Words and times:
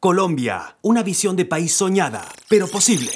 Colombia, 0.00 0.76
una 0.80 1.02
visión 1.02 1.34
de 1.34 1.44
país 1.44 1.74
soñada, 1.74 2.24
pero 2.48 2.68
posible. 2.68 3.10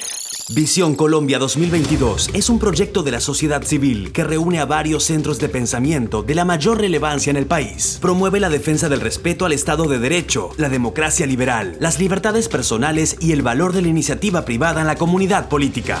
Visión 0.49 0.95
Colombia 0.95 1.39
2022 1.39 2.31
es 2.33 2.49
un 2.49 2.59
proyecto 2.59 3.03
de 3.03 3.11
la 3.11 3.21
sociedad 3.21 3.63
civil 3.63 4.11
que 4.11 4.25
reúne 4.25 4.59
a 4.59 4.65
varios 4.65 5.05
centros 5.05 5.39
de 5.39 5.47
pensamiento 5.47 6.23
de 6.23 6.35
la 6.35 6.43
mayor 6.43 6.81
relevancia 6.81 7.31
en 7.31 7.37
el 7.37 7.45
país. 7.45 7.99
Promueve 8.01 8.41
la 8.41 8.49
defensa 8.49 8.89
del 8.89 8.99
respeto 8.99 9.45
al 9.45 9.53
Estado 9.53 9.85
de 9.85 9.97
Derecho, 9.97 10.49
la 10.57 10.67
democracia 10.67 11.25
liberal, 11.25 11.77
las 11.79 11.99
libertades 11.99 12.49
personales 12.49 13.15
y 13.21 13.31
el 13.31 13.43
valor 13.43 13.71
de 13.71 13.81
la 13.81 13.87
iniciativa 13.87 14.43
privada 14.43 14.81
en 14.81 14.87
la 14.87 14.97
comunidad 14.97 15.47
política. 15.47 15.99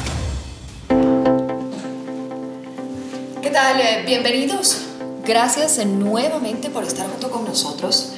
¿Qué 3.41 3.49
tal? 3.51 3.79
Eh, 3.79 4.03
bienvenidos. 4.05 4.81
Gracias 5.25 5.77
eh, 5.77 5.85
nuevamente 5.85 6.69
por 6.69 6.83
estar 6.83 7.07
junto 7.07 7.31
con 7.31 7.45
nosotros 7.45 8.11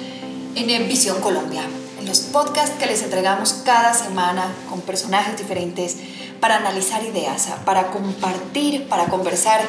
en 0.55 0.71
eh, 0.71 0.87
Visión 0.87 1.21
Colombia 1.21 1.61
los 2.15 2.27
podcasts 2.27 2.77
que 2.79 2.85
les 2.85 3.01
entregamos 3.01 3.51
cada 3.65 3.93
semana 3.93 4.49
con 4.69 4.79
personajes 4.79 5.37
diferentes 5.37 5.97
para 6.39 6.55
analizar 6.55 7.03
ideas, 7.03 7.49
para 7.65 7.87
compartir, 7.87 8.87
para 8.87 9.07
conversar. 9.07 9.59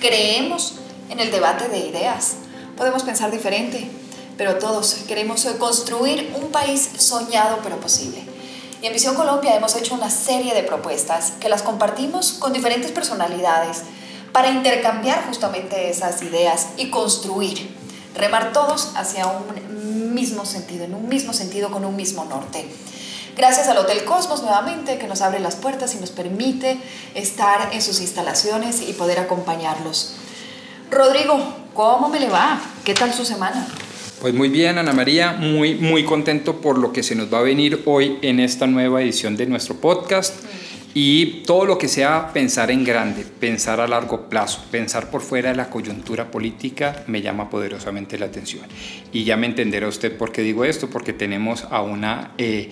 Creemos 0.00 0.74
en 1.08 1.18
el 1.18 1.30
debate 1.30 1.66
de 1.70 1.78
ideas. 1.78 2.34
Podemos 2.76 3.04
pensar 3.04 3.30
diferente, 3.30 3.90
pero 4.36 4.58
todos 4.58 4.96
queremos 5.08 5.46
construir 5.58 6.34
un 6.36 6.50
país 6.50 6.90
soñado 6.98 7.60
pero 7.62 7.80
posible. 7.80 8.22
Y 8.82 8.86
en 8.86 8.92
Visión 8.92 9.14
Colombia 9.14 9.56
hemos 9.56 9.74
hecho 9.74 9.94
una 9.94 10.10
serie 10.10 10.52
de 10.52 10.62
propuestas 10.62 11.32
que 11.40 11.48
las 11.48 11.62
compartimos 11.62 12.34
con 12.34 12.52
diferentes 12.52 12.92
personalidades 12.92 13.80
para 14.30 14.50
intercambiar 14.50 15.24
justamente 15.26 15.88
esas 15.88 16.20
ideas 16.20 16.66
y 16.76 16.90
construir, 16.90 17.74
remar 18.14 18.52
todos 18.52 18.92
hacia 18.96 19.26
un 19.26 20.14
mismo 20.14 20.44
sentido, 20.46 20.84
en 20.84 20.94
un 20.94 21.08
mismo 21.08 21.32
sentido, 21.32 21.70
con 21.70 21.84
un 21.84 21.96
mismo 21.96 22.24
norte. 22.24 22.66
Gracias 23.36 23.66
al 23.66 23.78
Hotel 23.78 24.04
Cosmos 24.04 24.42
nuevamente 24.42 24.96
que 24.98 25.08
nos 25.08 25.20
abre 25.20 25.40
las 25.40 25.56
puertas 25.56 25.94
y 25.96 25.98
nos 25.98 26.10
permite 26.10 26.78
estar 27.14 27.70
en 27.72 27.82
sus 27.82 28.00
instalaciones 28.00 28.80
y 28.88 28.92
poder 28.92 29.18
acompañarlos. 29.18 30.14
Rodrigo, 30.90 31.38
¿cómo 31.74 32.08
me 32.08 32.20
le 32.20 32.28
va? 32.28 32.60
¿Qué 32.84 32.94
tal 32.94 33.12
su 33.12 33.24
semana? 33.24 33.66
Pues 34.20 34.32
muy 34.32 34.48
bien, 34.48 34.78
Ana 34.78 34.92
María, 34.92 35.32
muy, 35.32 35.74
muy 35.74 36.04
contento 36.04 36.60
por 36.60 36.78
lo 36.78 36.92
que 36.92 37.02
se 37.02 37.16
nos 37.16 37.32
va 37.32 37.40
a 37.40 37.42
venir 37.42 37.82
hoy 37.84 38.18
en 38.22 38.38
esta 38.38 38.66
nueva 38.66 39.02
edición 39.02 39.36
de 39.36 39.46
nuestro 39.46 39.74
podcast. 39.74 40.34
Y 40.96 41.42
todo 41.42 41.64
lo 41.64 41.76
que 41.76 41.88
sea 41.88 42.30
pensar 42.32 42.70
en 42.70 42.84
grande, 42.84 43.24
pensar 43.24 43.80
a 43.80 43.88
largo 43.88 44.28
plazo, 44.28 44.64
pensar 44.70 45.10
por 45.10 45.22
fuera 45.22 45.50
de 45.50 45.56
la 45.56 45.68
coyuntura 45.68 46.30
política, 46.30 47.02
me 47.08 47.20
llama 47.20 47.50
poderosamente 47.50 48.16
la 48.16 48.26
atención. 48.26 48.64
Y 49.12 49.24
ya 49.24 49.36
me 49.36 49.48
entenderá 49.48 49.88
usted 49.88 50.16
por 50.16 50.30
qué 50.30 50.42
digo 50.42 50.64
esto, 50.64 50.88
porque 50.88 51.12
tenemos 51.12 51.64
a 51.68 51.82
una 51.82 52.30
eh, 52.38 52.70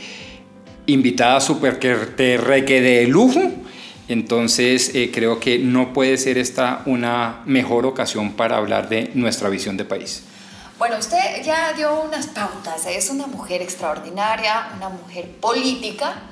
invitada 0.87 1.41
súper 1.41 1.81
que 1.81 1.97
te 1.97 2.37
reque 2.37 2.81
de 2.81 3.09
lujo. 3.09 3.41
Entonces 4.07 4.95
eh, 4.95 5.11
creo 5.13 5.41
que 5.41 5.59
no 5.59 5.93
puede 5.93 6.17
ser 6.17 6.39
esta 6.39 6.83
una 6.87 7.43
mejor 7.45 7.87
ocasión 7.87 8.35
para 8.35 8.57
hablar 8.57 8.89
de 8.89 9.11
nuestra 9.15 9.49
visión 9.49 9.77
de 9.77 9.85
país. 9.85 10.23
Bueno, 10.79 10.97
usted 10.97 11.43
ya 11.45 11.73
dio 11.73 12.01
unas 12.03 12.29
pautas, 12.29 12.87
es 12.87 13.11
una 13.11 13.27
mujer 13.27 13.63
extraordinaria, 13.63 14.69
una 14.77 14.91
mujer 14.91 15.29
política 15.41 16.23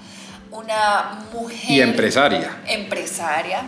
una 0.51 1.27
mujer... 1.33 1.71
Y 1.71 1.81
empresaria. 1.81 2.63
Empresaria, 2.67 3.63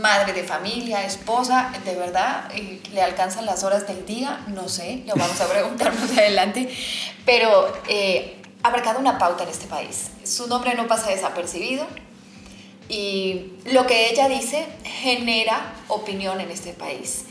madre 0.00 0.32
de 0.32 0.44
familia, 0.44 1.04
esposa, 1.04 1.72
de 1.84 1.94
verdad, 1.94 2.50
le 2.92 3.02
alcanzan 3.02 3.46
las 3.46 3.64
horas 3.64 3.86
del 3.86 4.04
día, 4.06 4.44
no 4.48 4.68
sé, 4.68 5.02
lo 5.06 5.14
vamos 5.14 5.40
a 5.40 5.48
preguntar 5.52 5.94
más 5.94 6.10
adelante, 6.12 6.68
pero 7.24 7.72
eh, 7.88 8.36
ha 8.62 8.70
marcado 8.70 8.98
una 8.98 9.18
pauta 9.18 9.44
en 9.44 9.50
este 9.50 9.66
país. 9.66 10.10
Su 10.24 10.46
nombre 10.48 10.74
no 10.74 10.86
pasa 10.86 11.10
desapercibido 11.10 11.86
y 12.88 13.52
lo 13.66 13.86
que 13.86 14.10
ella 14.10 14.28
dice 14.28 14.66
genera 14.84 15.74
opinión 15.88 16.40
en 16.40 16.50
este 16.50 16.72
país. 16.72 17.24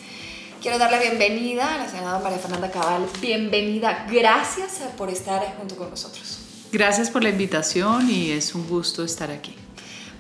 Quiero 0.61 0.79
darle 0.79 0.99
bienvenida 0.99 1.75
a 1.75 1.77
la 1.77 1.87
senadora 1.87 2.23
María 2.23 2.39
Fernanda 2.39 2.71
Cabal. 2.71 3.07
Bienvenida, 3.21 4.07
gracias 4.09 4.79
por 4.97 5.09
estar 5.09 5.55
junto 5.57 5.75
con 5.75 5.91
nosotros. 5.91 6.44
Gracias 6.75 7.09
por 7.09 7.23
la 7.23 7.29
invitación 7.29 8.11
y 8.11 8.31
es 8.31 8.53
un 8.53 8.67
gusto 8.67 9.05
estar 9.05 9.31
aquí. 9.31 9.55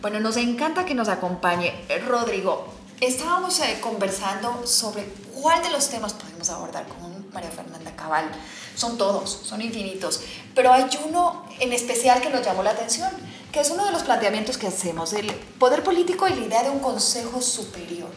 Bueno, 0.01 0.21
nos 0.21 0.37
encanta 0.37 0.85
que 0.85 0.95
nos 0.95 1.09
acompañe. 1.09 1.73
Rodrigo, 2.07 2.73
estábamos 3.01 3.59
eh, 3.59 3.79
conversando 3.81 4.65
sobre 4.65 5.03
cuál 5.33 5.61
de 5.61 5.69
los 5.71 5.89
temas 5.89 6.13
podemos 6.13 6.49
abordar 6.49 6.87
con 6.87 7.29
María 7.33 7.51
Fernanda 7.51 7.93
Cabal. 7.97 8.31
Son 8.73 8.97
todos, 8.97 9.41
son 9.43 9.61
infinitos, 9.61 10.21
pero 10.55 10.71
hay 10.71 10.85
uno 11.05 11.43
en 11.59 11.73
especial 11.73 12.21
que 12.21 12.29
nos 12.29 12.45
llamó 12.45 12.63
la 12.63 12.71
atención, 12.71 13.11
que 13.51 13.59
es 13.59 13.69
uno 13.69 13.85
de 13.85 13.91
los 13.91 14.03
planteamientos 14.03 14.57
que 14.57 14.67
hacemos, 14.67 15.11
el 15.11 15.29
poder 15.59 15.83
político 15.83 16.25
y 16.29 16.35
la 16.35 16.45
idea 16.45 16.63
de 16.63 16.69
un 16.69 16.79
consejo 16.79 17.41
superior. 17.41 18.11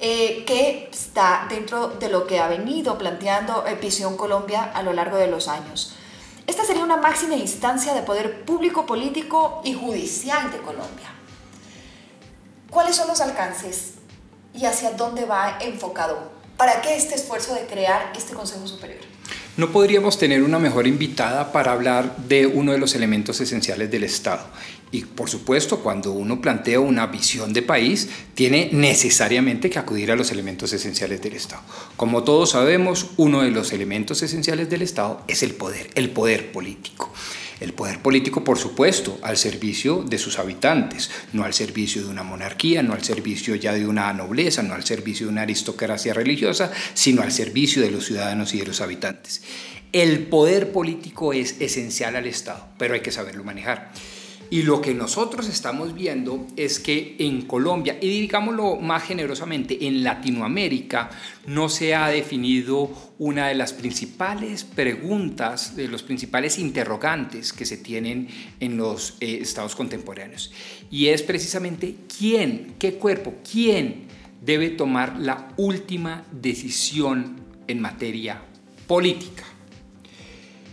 Eh, 0.00 0.44
que 0.46 0.88
está 0.90 1.46
dentro 1.50 1.88
de 1.88 2.08
lo 2.08 2.26
que 2.26 2.40
ha 2.40 2.48
venido 2.48 2.96
planteando 2.96 3.62
Visión 3.82 4.16
Colombia 4.16 4.62
a 4.62 4.82
lo 4.82 4.94
largo 4.94 5.18
de 5.18 5.26
los 5.26 5.48
años. 5.48 5.96
Esta 6.46 6.64
sería 6.64 6.82
una 6.82 6.96
máxima 6.96 7.36
instancia 7.36 7.94
de 7.94 8.02
poder 8.02 8.44
público, 8.44 8.86
político 8.86 9.62
y 9.64 9.74
judicial 9.74 10.50
de 10.50 10.58
Colombia. 10.58 11.12
¿Cuáles 12.70 12.96
son 12.96 13.08
los 13.08 13.20
alcances 13.20 13.94
y 14.54 14.64
hacia 14.64 14.92
dónde 14.92 15.24
va 15.24 15.58
enfocado? 15.60 16.32
¿Para 16.56 16.80
qué 16.80 16.96
este 16.96 17.14
esfuerzo 17.14 17.54
de 17.54 17.66
crear 17.66 18.12
este 18.16 18.34
Consejo 18.34 18.66
Superior? 18.66 19.00
No 19.56 19.70
podríamos 19.70 20.18
tener 20.18 20.42
una 20.42 20.58
mejor 20.58 20.86
invitada 20.86 21.52
para 21.52 21.72
hablar 21.72 22.16
de 22.16 22.46
uno 22.46 22.72
de 22.72 22.78
los 22.78 22.94
elementos 22.94 23.40
esenciales 23.40 23.90
del 23.90 24.04
Estado. 24.04 24.44
Y 24.92 25.06
por 25.06 25.30
supuesto, 25.30 25.80
cuando 25.80 26.12
uno 26.12 26.42
plantea 26.42 26.78
una 26.78 27.06
visión 27.06 27.54
de 27.54 27.62
país, 27.62 28.10
tiene 28.34 28.68
necesariamente 28.72 29.70
que 29.70 29.78
acudir 29.78 30.12
a 30.12 30.16
los 30.16 30.30
elementos 30.30 30.70
esenciales 30.74 31.22
del 31.22 31.32
Estado. 31.32 31.62
Como 31.96 32.24
todos 32.24 32.50
sabemos, 32.50 33.06
uno 33.16 33.40
de 33.40 33.50
los 33.50 33.72
elementos 33.72 34.22
esenciales 34.22 34.68
del 34.68 34.82
Estado 34.82 35.24
es 35.28 35.42
el 35.42 35.54
poder, 35.54 35.88
el 35.94 36.10
poder 36.10 36.52
político. 36.52 37.10
El 37.58 37.72
poder 37.72 38.00
político, 38.00 38.44
por 38.44 38.58
supuesto, 38.58 39.18
al 39.22 39.38
servicio 39.38 40.02
de 40.02 40.18
sus 40.18 40.38
habitantes, 40.38 41.10
no 41.32 41.44
al 41.44 41.54
servicio 41.54 42.02
de 42.02 42.08
una 42.08 42.24
monarquía, 42.24 42.82
no 42.82 42.92
al 42.92 43.04
servicio 43.04 43.54
ya 43.54 43.72
de 43.72 43.86
una 43.86 44.12
nobleza, 44.12 44.62
no 44.62 44.74
al 44.74 44.84
servicio 44.84 45.26
de 45.26 45.32
una 45.32 45.42
aristocracia 45.42 46.12
religiosa, 46.12 46.70
sino 46.92 47.22
al 47.22 47.32
servicio 47.32 47.80
de 47.80 47.92
los 47.92 48.04
ciudadanos 48.04 48.52
y 48.52 48.58
de 48.58 48.66
los 48.66 48.80
habitantes. 48.82 49.42
El 49.92 50.26
poder 50.26 50.72
político 50.72 51.32
es 51.32 51.60
esencial 51.60 52.16
al 52.16 52.26
Estado, 52.26 52.66
pero 52.78 52.94
hay 52.94 53.00
que 53.00 53.12
saberlo 53.12 53.44
manejar. 53.44 53.92
Y 54.52 54.64
lo 54.64 54.82
que 54.82 54.92
nosotros 54.92 55.48
estamos 55.48 55.94
viendo 55.94 56.46
es 56.58 56.78
que 56.78 57.16
en 57.20 57.46
Colombia, 57.46 57.96
y 57.98 58.20
digámoslo 58.20 58.76
más 58.76 59.02
generosamente, 59.02 59.86
en 59.86 60.04
Latinoamérica 60.04 61.08
no 61.46 61.70
se 61.70 61.94
ha 61.94 62.08
definido 62.08 62.90
una 63.18 63.48
de 63.48 63.54
las 63.54 63.72
principales 63.72 64.64
preguntas, 64.64 65.74
de 65.74 65.88
los 65.88 66.02
principales 66.02 66.58
interrogantes 66.58 67.54
que 67.54 67.64
se 67.64 67.78
tienen 67.78 68.28
en 68.60 68.76
los 68.76 69.16
eh, 69.20 69.38
estados 69.40 69.74
contemporáneos. 69.74 70.52
Y 70.90 71.06
es 71.06 71.22
precisamente 71.22 71.96
quién, 72.18 72.74
qué 72.78 72.96
cuerpo, 72.96 73.32
quién 73.50 74.02
debe 74.42 74.68
tomar 74.68 75.18
la 75.18 75.48
última 75.56 76.26
decisión 76.30 77.36
en 77.68 77.80
materia 77.80 78.42
política. 78.86 79.44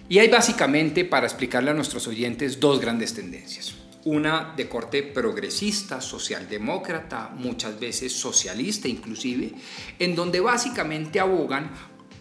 Y 0.10 0.18
hay 0.18 0.28
básicamente, 0.28 1.06
para 1.06 1.28
explicarle 1.28 1.70
a 1.70 1.76
nuestros 1.76 2.08
oyentes, 2.08 2.60
dos 2.60 2.82
grandes 2.82 3.14
tendencias. 3.14 3.76
Una 4.06 4.56
de 4.58 4.68
corte 4.68 5.04
progresista, 5.04 6.02
socialdemócrata, 6.02 7.30
muchas 7.36 7.80
veces 7.80 8.12
socialista 8.12 8.88
inclusive, 8.88 9.54
en 10.00 10.16
donde 10.16 10.40
básicamente 10.40 11.20
abogan 11.20 11.70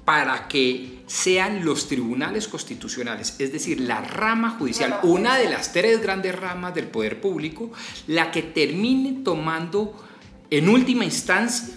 para 0.04 0.48
que 0.48 1.02
sean 1.06 1.64
los 1.64 1.88
tribunales 1.88 2.46
constitucionales, 2.46 3.36
es 3.38 3.52
decir, 3.52 3.80
la 3.80 4.02
rama 4.02 4.50
judicial, 4.58 5.00
una 5.02 5.38
de 5.38 5.48
las 5.48 5.72
tres 5.72 6.02
grandes 6.02 6.38
ramas 6.38 6.74
del 6.74 6.88
poder 6.88 7.22
público, 7.22 7.72
la 8.06 8.30
que 8.30 8.42
termine 8.42 9.22
tomando 9.22 9.94
en 10.50 10.68
última 10.68 11.04
instancia 11.04 11.74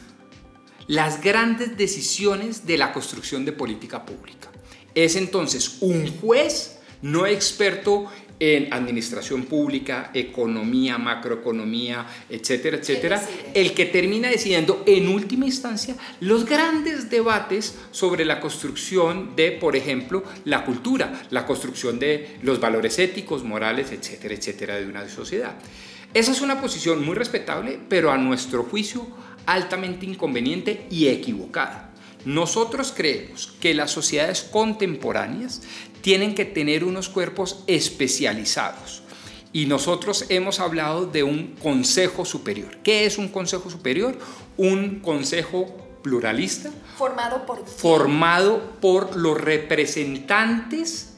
las 0.87 1.21
grandes 1.21 1.77
decisiones 1.77 2.65
de 2.65 2.77
la 2.77 2.91
construcción 2.91 3.45
de 3.45 3.53
política 3.53 4.05
pública 4.05 4.50
es 4.95 5.15
entonces 5.15 5.77
un 5.81 6.07
juez 6.19 6.77
no 7.01 7.25
experto 7.25 8.09
en 8.41 8.73
administración 8.73 9.43
pública, 9.43 10.09
economía, 10.15 10.97
macroeconomía, 10.97 12.07
etcétera, 12.27 12.77
etcétera, 12.77 13.21
el 13.53 13.73
que 13.73 13.85
termina 13.85 14.29
decidiendo 14.29 14.83
en 14.87 15.09
última 15.09 15.45
instancia 15.45 15.95
los 16.21 16.45
grandes 16.45 17.11
debates 17.11 17.75
sobre 17.91 18.25
la 18.25 18.39
construcción 18.39 19.35
de, 19.35 19.51
por 19.51 19.75
ejemplo, 19.75 20.23
la 20.45 20.65
cultura, 20.65 21.21
la 21.29 21.45
construcción 21.45 21.99
de 21.99 22.37
los 22.41 22.59
valores 22.59 22.97
éticos, 22.97 23.43
morales, 23.43 23.91
etcétera, 23.91 24.33
etcétera, 24.33 24.75
de 24.77 24.87
una 24.87 25.07
sociedad. 25.07 25.53
Esa 26.11 26.31
es 26.31 26.41
una 26.41 26.59
posición 26.59 27.05
muy 27.05 27.13
respetable, 27.13 27.79
pero 27.87 28.11
a 28.11 28.17
nuestro 28.17 28.63
juicio 28.63 29.07
altamente 29.45 30.07
inconveniente 30.07 30.87
y 30.89 31.09
equivocada. 31.09 31.90
Nosotros 32.25 32.93
creemos 32.95 33.53
que 33.59 33.73
las 33.73 33.91
sociedades 33.91 34.43
contemporáneas 34.43 35.61
tienen 36.01 36.35
que 36.35 36.45
tener 36.45 36.83
unos 36.83 37.09
cuerpos 37.09 37.63
especializados. 37.67 39.03
Y 39.53 39.65
nosotros 39.65 40.25
hemos 40.29 40.59
hablado 40.59 41.05
de 41.05 41.23
un 41.23 41.55
consejo 41.61 42.23
superior. 42.23 42.77
¿Qué 42.83 43.05
es 43.05 43.17
un 43.17 43.27
consejo 43.27 43.69
superior? 43.69 44.17
Un 44.55 44.99
consejo 44.99 45.75
pluralista. 46.01 46.71
Formado 46.97 47.45
por... 47.45 47.67
Formado 47.67 48.61
por 48.79 49.15
los 49.15 49.39
representantes 49.39 51.11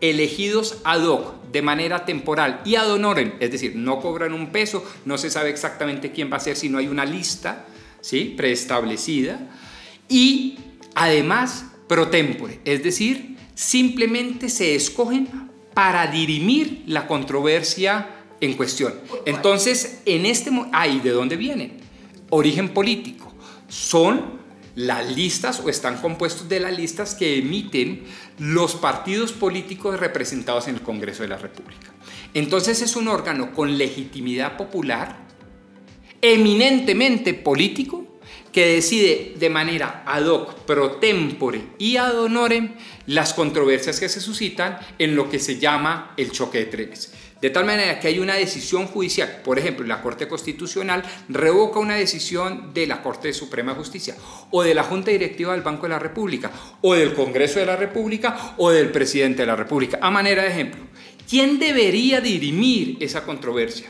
elegidos 0.00 0.78
ad 0.84 1.04
hoc, 1.04 1.34
de 1.50 1.62
manera 1.62 2.04
temporal 2.04 2.60
y 2.64 2.76
ad 2.76 2.90
honorem, 2.90 3.32
es 3.40 3.50
decir, 3.50 3.74
no 3.74 4.00
cobran 4.00 4.32
un 4.32 4.52
peso, 4.52 4.84
no 5.04 5.18
se 5.18 5.30
sabe 5.30 5.50
exactamente 5.50 6.12
quién 6.12 6.30
va 6.32 6.36
a 6.36 6.40
ser 6.40 6.56
si 6.56 6.68
no 6.68 6.78
hay 6.78 6.88
una 6.88 7.04
lista 7.04 7.66
¿sí? 8.00 8.34
preestablecida, 8.36 9.40
y 10.08 10.58
además 10.94 11.66
pro 11.86 12.08
tempore, 12.08 12.60
es 12.64 12.82
decir, 12.82 13.36
simplemente 13.54 14.48
se 14.48 14.74
escogen 14.74 15.28
para 15.74 16.06
dirimir 16.08 16.82
la 16.86 17.06
controversia 17.06 18.08
en 18.40 18.54
cuestión. 18.54 18.94
Entonces, 19.26 20.02
en 20.06 20.26
este... 20.26 20.50
¿Ahí 20.72 21.00
de 21.00 21.10
dónde 21.10 21.36
vienen? 21.36 21.78
Origen 22.30 22.70
político. 22.70 23.32
Son 23.68 24.38
las 24.74 25.14
listas 25.16 25.60
o 25.60 25.68
están 25.68 25.96
compuestos 26.00 26.48
de 26.48 26.60
las 26.60 26.76
listas 26.76 27.14
que 27.14 27.38
emiten 27.38 28.04
los 28.38 28.76
partidos 28.76 29.32
políticos 29.32 29.98
representados 29.98 30.68
en 30.68 30.76
el 30.76 30.82
Congreso 30.82 31.22
de 31.22 31.28
la 31.28 31.36
República. 31.36 31.92
Entonces 32.32 32.80
es 32.82 32.94
un 32.94 33.08
órgano 33.08 33.52
con 33.52 33.76
legitimidad 33.76 34.56
popular, 34.56 35.16
eminentemente 36.22 37.34
político, 37.34 38.06
que 38.52 38.66
decide 38.66 39.34
de 39.38 39.50
manera 39.50 40.02
ad 40.06 40.26
hoc, 40.26 40.54
pro 40.66 40.92
tempore 40.92 41.62
y 41.78 41.96
ad 41.96 42.18
honorem 42.18 42.74
las 43.06 43.34
controversias 43.34 44.00
que 44.00 44.08
se 44.08 44.20
suscitan 44.20 44.78
en 44.98 45.16
lo 45.16 45.28
que 45.30 45.38
se 45.38 45.58
llama 45.58 46.14
el 46.16 46.30
choque 46.32 46.58
de 46.58 46.66
trenes. 46.66 47.12
De 47.40 47.50
tal 47.50 47.64
manera 47.64 48.00
que 48.00 48.08
hay 48.08 48.18
una 48.18 48.34
decisión 48.34 48.86
judicial, 48.86 49.42
por 49.44 49.60
ejemplo, 49.60 49.86
la 49.86 50.02
Corte 50.02 50.26
Constitucional 50.26 51.04
revoca 51.28 51.78
una 51.78 51.94
decisión 51.94 52.74
de 52.74 52.88
la 52.88 53.00
Corte 53.00 53.32
Suprema 53.32 53.72
de 53.72 53.78
Justicia 53.78 54.16
o 54.50 54.64
de 54.64 54.74
la 54.74 54.82
Junta 54.82 55.12
Directiva 55.12 55.52
del 55.52 55.62
Banco 55.62 55.84
de 55.84 55.90
la 55.90 56.00
República 56.00 56.50
o 56.80 56.94
del 56.94 57.14
Congreso 57.14 57.60
de 57.60 57.66
la 57.66 57.76
República 57.76 58.54
o 58.56 58.70
del 58.70 58.90
Presidente 58.90 59.42
de 59.42 59.46
la 59.46 59.54
República. 59.54 60.00
A 60.02 60.10
manera 60.10 60.42
de 60.42 60.48
ejemplo, 60.48 60.80
¿quién 61.30 61.60
debería 61.60 62.20
dirimir 62.20 62.96
esa 62.98 63.22
controversia? 63.22 63.88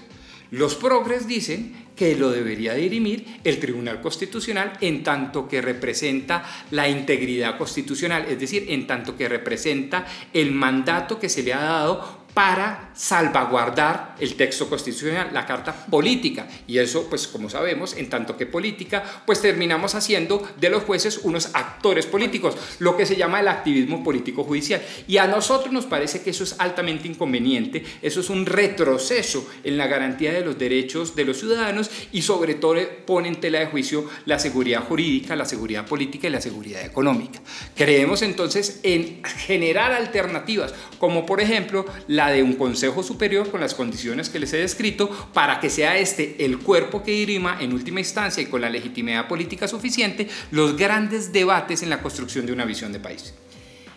Los 0.51 0.75
progres 0.75 1.27
dicen 1.27 1.88
que 1.99 2.15
lo 2.15 2.31
debería 2.31 2.75
dirimir 2.75 3.41
el 3.43 3.59
Tribunal 3.59 4.01
Constitucional 4.01 4.75
en 4.81 5.03
tanto 5.03 5.49
que 5.49 5.61
representa 5.61 6.45
la 6.71 6.89
integridad 6.89 7.59
constitucional, 7.59 8.27
es 8.29 8.39
decir, 8.39 8.67
en 8.69 8.87
tanto 8.87 9.17
que 9.17 9.29
representa 9.29 10.07
el 10.33 10.53
mandato 10.53 11.19
que 11.19 11.29
se 11.29 11.43
le 11.43 11.53
ha 11.53 11.61
dado 11.61 12.18
para 12.35 12.91
salvaguardar 12.95 14.15
el 14.21 14.35
texto 14.35 14.69
constitucional, 14.69 15.31
la 15.33 15.47
carta 15.47 15.87
política. 15.87 16.49
Y 16.67 16.79
eso, 16.79 17.09
pues 17.09 17.27
como 17.27 17.51
sabemos, 17.51 17.97
en 17.97 18.09
tanto 18.09 18.37
que 18.37 18.47
política, 18.47 19.03
pues 19.27 19.41
terminamos 19.41 19.95
haciendo 19.95 20.49
de 20.61 20.71
los 20.71 20.85
jueces 20.85 21.19
unos 21.25 21.51
actores 21.55 22.07
políticos, 22.07 22.57
lo 22.79 22.97
que 22.97 23.07
se 23.07 23.17
llama 23.17 23.41
el 23.41 23.49
activismo 23.49 24.05
político 24.05 24.45
judicial. 24.45 24.83
Y 25.07 25.19
a 25.19 25.27
nosotros 25.27 25.73
nos 25.73 25.87
parece 25.87 26.23
que 26.23 26.31
eso 26.31 26.45
es 26.45 26.57
altamente 26.59 27.09
inconveniente, 27.09 27.85
eso 28.03 28.21
es 28.21 28.31
un 28.31 28.47
retroceso 28.47 29.49
en 29.65 29.77
la 29.77 29.87
garantía 29.87 30.33
de 30.33 30.45
los 30.45 30.59
derechos 30.59 31.17
de 31.17 31.25
los 31.25 31.39
ciudadanos 31.39 31.91
y 32.13 32.23
sobre 32.23 32.55
todo 32.55 32.69
pone 33.07 33.29
en 33.29 33.41
tela 33.41 33.61
de 33.61 33.67
juicio 33.67 34.05
la 34.27 34.39
seguridad 34.39 34.85
jurídica, 34.85 35.35
la 35.35 35.45
seguridad 35.45 35.87
política 35.87 36.29
y 36.29 36.31
la 36.31 36.41
seguridad 36.41 36.85
económica. 36.85 37.41
Creemos 37.75 38.23
entonces 38.23 38.81
en 38.83 39.23
generar 39.25 39.93
alternativas, 39.93 40.75
como 40.99 41.27
por 41.27 41.41
ejemplo 41.41 41.87
la 42.19 42.31
de 42.33 42.43
un 42.43 42.55
Consejo 42.55 43.05
Superior 43.05 43.49
con 43.49 43.61
las 43.61 43.75
condiciones 43.75 44.29
que 44.29 44.41
les 44.41 44.53
he 44.53 44.59
descrito 44.59 45.09
para 45.33 45.61
que 45.61 45.71
sea 45.71 45.97
este 45.97 46.45
el 46.45 46.59
cuerpo 46.59 47.05
que 47.05 47.13
dirima 47.13 47.59
en 47.61 47.73
última 47.73 48.01
instancia 48.01 48.43
y 48.43 48.47
con 48.47 48.61
la 48.61 48.69
legitimidad 48.69 49.29
política 49.29 49.69
suficiente 49.69 50.29
los 50.51 50.77
grandes 50.77 51.33
debates 51.33 51.85
en 51.85 51.91
la 51.91 52.03
construcción 52.03 52.45
de 52.45 52.53
una 52.53 52.65
visión 52.65 52.93
de 52.93 52.99
país. 52.99 53.35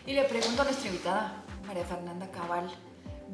Y 0.06 0.14
le 0.14 0.24
pregunto 0.26 0.62
a 0.62 0.66
nuestra 0.66 0.88
invitada, 0.88 1.44
María 1.66 1.84
Fernanda 1.84 2.30
Cabal, 2.30 2.70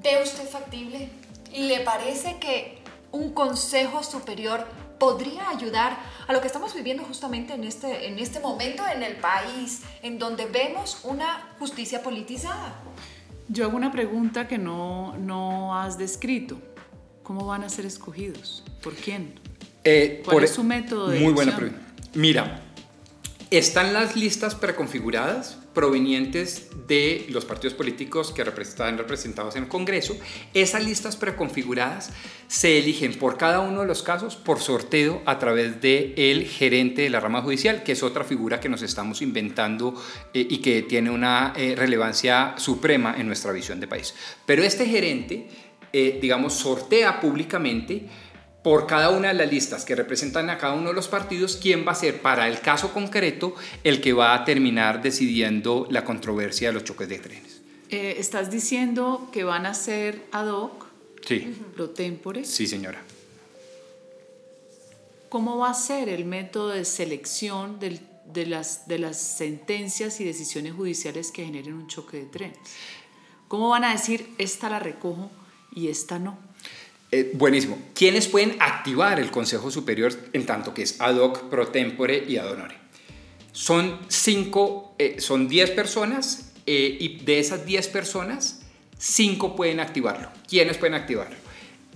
¿ve 0.02 0.24
usted 0.24 0.48
factible? 0.48 1.10
¿Le 1.54 1.82
parece 1.82 2.38
que 2.40 2.78
un 3.12 3.34
Consejo 3.34 4.04
Superior 4.04 4.66
podría 5.00 5.50
ayudar 5.50 5.98
a 6.28 6.32
lo 6.32 6.40
que 6.40 6.48
estamos 6.48 6.74
viviendo 6.74 7.04
justamente 7.04 7.54
en 7.54 7.66
este, 7.66 8.08
en 8.08 8.20
este 8.20 8.40
momento 8.40 8.84
en 8.88 9.04
el 9.04 9.18
país, 9.18 9.82
en 10.02 10.18
donde 10.18 10.46
vemos 10.46 11.02
una 11.04 11.56
justicia 11.60 12.02
politizada? 12.02 12.74
Yo 13.50 13.66
hago 13.66 13.78
una 13.78 13.92
pregunta 13.92 14.48
que 14.48 14.58
no, 14.58 15.18
no 15.18 15.80
has 15.80 15.98
descrito. 15.98 16.58
¿Cómo 17.24 17.46
van 17.46 17.64
a 17.64 17.70
ser 17.70 17.86
escogidos? 17.86 18.64
¿Por 18.82 18.94
quién? 18.94 19.34
Eh, 19.84 20.22
¿Cuál 20.26 20.44
es 20.44 20.52
su 20.52 20.64
método 20.64 21.10
de 21.10 21.20
Muy 21.20 21.34
buena 21.34 21.56
pregunta. 21.56 21.82
Mira, 22.14 22.62
están 23.50 23.94
las 23.94 24.16
listas 24.16 24.56
preconfiguradas 24.56 25.58
provenientes 25.74 26.70
de 26.88 27.28
los 27.30 27.46
partidos 27.46 27.76
políticos 27.76 28.32
que 28.32 28.42
están 28.42 28.98
representados 28.98 29.56
en 29.56 29.64
el 29.64 29.70
Congreso. 29.70 30.18
Esas 30.54 30.84
listas 30.84 31.16
preconfiguradas 31.16 32.12
se 32.48 32.80
eligen 32.80 33.14
por 33.14 33.38
cada 33.38 33.60
uno 33.60 33.82
de 33.82 33.88
los 33.88 34.02
casos 34.02 34.36
por 34.36 34.60
sorteo 34.60 35.22
a 35.26 35.38
través 35.38 35.80
del 35.80 36.14
el 36.18 36.46
gerente 36.46 37.04
de 37.04 37.10
la 37.10 37.20
rama 37.20 37.42
judicial, 37.42 37.84
que 37.84 37.92
es 37.92 38.02
otra 38.02 38.24
figura 38.24 38.60
que 38.60 38.70
nos 38.70 38.82
estamos 38.82 39.22
inventando 39.22 39.94
eh, 40.34 40.48
y 40.50 40.58
que 40.58 40.82
tiene 40.82 41.12
una 41.12 41.54
eh, 41.56 41.76
relevancia 41.78 42.56
suprema 42.58 43.16
en 43.18 43.28
nuestra 43.28 43.52
visión 43.52 43.80
de 43.80 43.88
país. 43.88 44.16
Pero 44.46 44.64
este 44.64 44.88
gerente, 44.88 45.48
eh, 45.94 46.18
digamos, 46.20 46.54
sortea 46.54 47.22
públicamente 47.22 48.08
por 48.64 48.88
cada 48.88 49.10
una 49.10 49.30
de 49.30 49.34
las 49.36 49.52
listas 49.52 49.86
que 49.86 49.96
representan 49.96 50.50
a 50.50 50.58
cada 50.58 50.74
uno 50.74 50.90
de 50.90 50.96
los 50.96 51.08
partidos, 51.08 51.58
quién 51.62 51.88
va 51.88 51.94
a 51.94 51.96
ser 51.96 52.22
para 52.22 52.48
el 52.48 52.60
caso 52.60 52.94
concreto 52.94 53.56
el 53.84 54.02
que 54.02 54.14
va 54.14 54.34
a 54.34 54.44
terminar 54.44 55.02
decidiendo 55.02 55.88
la 55.90 56.04
controversia 56.04 56.70
de 56.70 56.74
los 56.74 56.84
choques 56.84 57.08
de 57.08 57.20
trenes. 57.20 57.62
Eh, 57.90 58.16
¿Estás 58.18 58.52
diciendo 58.52 59.30
que 59.32 59.44
van 59.44 59.66
a 59.66 59.74
ser 59.74 60.26
ad 60.32 60.48
hoc? 60.48 60.88
Sí. 61.26 61.56
Pro 61.76 61.90
tempore. 61.92 62.44
Sí, 62.44 62.68
señora. 62.68 63.02
¿Cómo 65.30 65.58
va 65.58 65.72
a 65.72 65.74
ser 65.74 66.10
el 66.10 66.26
método 66.26 66.70
de 66.70 66.86
selección 66.86 67.80
de, 67.80 68.00
las, 68.46 68.88
de 68.88 69.00
las 69.00 69.22
sentencias 69.22 70.20
y 70.20 70.24
decisiones 70.24 70.74
judiciales 70.74 71.32
que 71.32 71.46
generen 71.46 71.74
un 71.74 71.88
choque 71.88 72.18
de 72.18 72.26
trenes? 72.26 72.58
¿Cómo 73.48 73.70
van 73.70 73.84
a 73.84 73.92
decir, 73.92 74.30
esta 74.38 74.70
la 74.70 74.80
recojo 74.80 75.30
y 75.74 75.88
esta 75.90 76.20
no? 76.20 76.38
Eh, 77.12 77.32
buenísimo. 77.34 77.80
¿Quiénes 77.94 78.28
pueden 78.28 78.58
activar 78.60 79.20
el 79.20 79.32
Consejo 79.32 79.72
Superior 79.72 80.14
en 80.34 80.46
tanto 80.46 80.74
que 80.74 80.84
es 80.84 81.00
ad 81.00 81.16
hoc, 81.16 81.50
pro 81.50 81.68
tempore 81.68 82.26
y 82.28 82.38
ad 82.38 82.52
honore? 82.52 82.76
Son 83.54 84.00
cinco, 84.10 84.94
eh, 85.00 85.16
son 85.20 85.48
diez 85.48 85.72
personas 85.72 86.52
eh, 86.66 86.98
y 87.00 87.20
de 87.24 87.40
esas 87.40 87.66
diez 87.66 87.88
personas, 87.88 88.62
cinco 88.98 89.56
pueden 89.56 89.80
activarlo. 89.80 90.30
¿Quiénes 90.48 90.78
pueden 90.78 90.96
activarlo? 90.96 91.38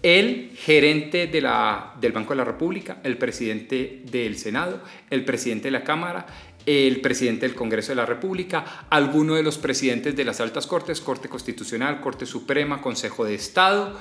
El 0.01 0.51
gerente 0.55 1.27
de 1.27 1.41
la, 1.41 1.93
del 1.99 2.13
Banco 2.13 2.31
de 2.31 2.37
la 2.37 2.45
República, 2.45 3.01
el 3.03 3.17
presidente 3.17 4.01
del 4.09 4.37
Senado, 4.37 4.81
el 5.09 5.25
presidente 5.25 5.65
de 5.65 5.71
la 5.71 5.83
Cámara, 5.83 6.25
el 6.65 7.01
presidente 7.01 7.45
del 7.45 7.55
Congreso 7.55 7.91
de 7.91 7.97
la 7.97 8.05
República, 8.05 8.85
alguno 8.89 9.35
de 9.35 9.43
los 9.43 9.57
presidentes 9.57 10.15
de 10.15 10.25
las 10.25 10.39
altas 10.39 10.67
cortes, 10.67 11.01
Corte 11.01 11.29
Constitucional, 11.29 12.01
Corte 12.01 12.25
Suprema, 12.25 12.81
Consejo 12.81 13.25
de 13.25 13.35
Estado, 13.35 13.99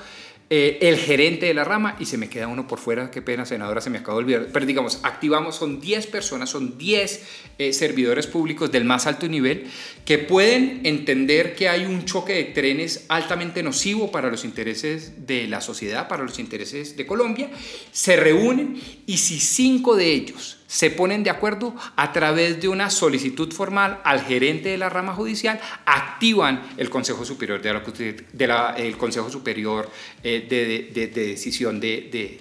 eh, 0.53 0.79
el 0.81 0.97
gerente 0.97 1.45
de 1.45 1.53
la 1.53 1.63
rama 1.63 1.95
y 1.97 2.05
se 2.05 2.17
me 2.17 2.27
queda 2.27 2.49
uno 2.49 2.67
por 2.67 2.77
fuera, 2.77 3.09
qué 3.09 3.21
pena, 3.21 3.45
senadora, 3.45 3.79
se 3.79 3.89
me 3.89 3.99
acabó 3.99 4.17
de 4.17 4.23
olvidar. 4.25 4.47
Pero 4.51 4.65
digamos, 4.65 4.99
activamos, 5.03 5.55
son 5.55 5.79
10 5.79 6.07
personas, 6.07 6.49
son 6.49 6.77
10 6.77 7.23
eh, 7.57 7.71
servidores 7.71 8.27
públicos 8.27 8.69
del 8.69 8.83
más 8.83 9.07
alto 9.07 9.29
nivel 9.29 9.67
que 10.03 10.17
pueden 10.17 10.81
entender 10.83 11.55
que 11.55 11.69
hay 11.69 11.85
un 11.85 12.03
choque 12.03 12.33
de 12.33 12.43
trenes 12.43 13.05
altamente 13.07 13.63
nocivo 13.63 14.11
para 14.11 14.29
los 14.29 14.43
intereses 14.43 15.25
de 15.25 15.47
la 15.47 15.61
sociedad, 15.61 16.09
para 16.09 16.25
los 16.25 16.37
intereses 16.37 16.97
de 16.97 17.05
Colombia, 17.07 17.49
se 17.93 18.17
reúnen 18.17 18.77
y 19.05 19.19
si 19.19 19.39
cinco 19.39 19.95
de 19.95 20.11
ellos 20.11 20.60
se 20.71 20.89
ponen 20.89 21.21
de 21.21 21.29
acuerdo 21.29 21.75
a 21.97 22.13
través 22.13 22.61
de 22.61 22.69
una 22.69 22.89
solicitud 22.89 23.51
formal 23.51 23.99
al 24.05 24.21
gerente 24.21 24.69
de 24.69 24.77
la 24.77 24.87
rama 24.87 25.13
judicial, 25.13 25.59
activan 25.85 26.61
el 26.77 26.89
Consejo 26.89 27.25
Superior 27.25 27.61
de, 27.61 28.47
la, 28.47 28.73
el 28.77 28.95
Consejo 28.95 29.29
Superior 29.29 29.91
eh, 30.23 30.47
de, 30.93 31.07
decisión 31.07 31.81
de, 31.81 32.39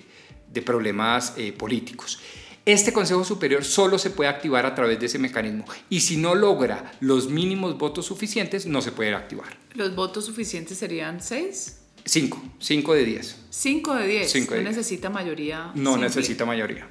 problemas 0.64 1.34
eh, 1.36 1.52
políticos. 1.52 2.20
Este 2.64 2.92
Consejo 2.92 3.24
Superior 3.24 3.64
solo 3.64 3.98
se 3.98 4.10
puede 4.10 4.30
activar 4.30 4.64
a 4.64 4.76
través 4.76 5.00
de 5.00 5.06
ese 5.06 5.18
mecanismo 5.18 5.64
y 5.88 5.98
si 5.98 6.16
no 6.16 6.36
logra 6.36 6.92
los 7.00 7.28
mínimos 7.28 7.78
votos 7.78 8.06
suficientes, 8.06 8.64
no 8.64 8.80
se 8.80 8.92
puede 8.92 9.12
activar. 9.12 9.58
¿Los 9.74 9.96
votos 9.96 10.26
suficientes 10.26 10.78
serían 10.78 11.20
seis? 11.20 11.80
Cinco, 12.04 12.40
cinco 12.60 12.94
de 12.94 13.04
diez. 13.04 13.36
Cinco 13.50 13.96
de 13.96 14.06
diez. 14.06 14.50
no 14.50 14.62
necesita 14.62 15.10
mayoría. 15.10 15.72
No 15.74 15.96
necesita 15.96 16.44
mayoría. 16.44 16.88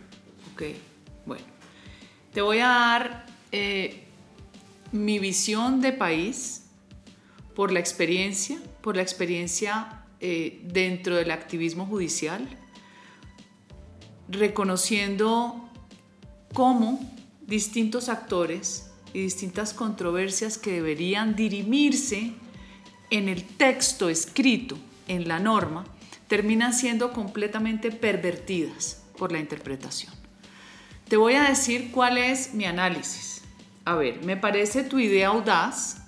Ok. 0.51 0.63
Bueno, 1.25 1.45
te 2.33 2.41
voy 2.41 2.59
a 2.59 2.67
dar 2.67 3.25
eh, 3.51 4.03
mi 4.91 5.19
visión 5.19 5.81
de 5.81 5.93
país 5.93 6.65
por 7.55 7.71
la 7.71 7.79
experiencia, 7.79 8.59
por 8.81 8.95
la 8.95 9.01
experiencia 9.01 10.05
eh, 10.19 10.61
dentro 10.63 11.15
del 11.15 11.31
activismo 11.31 11.85
judicial, 11.85 12.47
reconociendo 14.27 15.69
cómo 16.53 16.99
distintos 17.41 18.09
actores 18.09 18.91
y 19.13 19.21
distintas 19.21 19.73
controversias 19.73 20.57
que 20.57 20.73
deberían 20.73 21.35
dirimirse 21.35 22.33
en 23.09 23.27
el 23.27 23.43
texto 23.43 24.09
escrito, 24.09 24.77
en 25.07 25.27
la 25.27 25.39
norma, 25.39 25.85
terminan 26.27 26.73
siendo 26.73 27.11
completamente 27.11 27.91
pervertidas 27.91 29.03
por 29.17 29.31
la 29.31 29.39
interpretación. 29.39 30.18
Te 31.09 31.17
voy 31.17 31.33
a 31.33 31.49
decir 31.49 31.91
cuál 31.91 32.19
es 32.19 32.53
mi 32.53 32.65
análisis. 32.65 33.41
A 33.83 33.95
ver, 33.95 34.23
me 34.23 34.37
parece 34.37 34.83
tu 34.83 34.99
idea 34.99 35.29
audaz, 35.29 36.03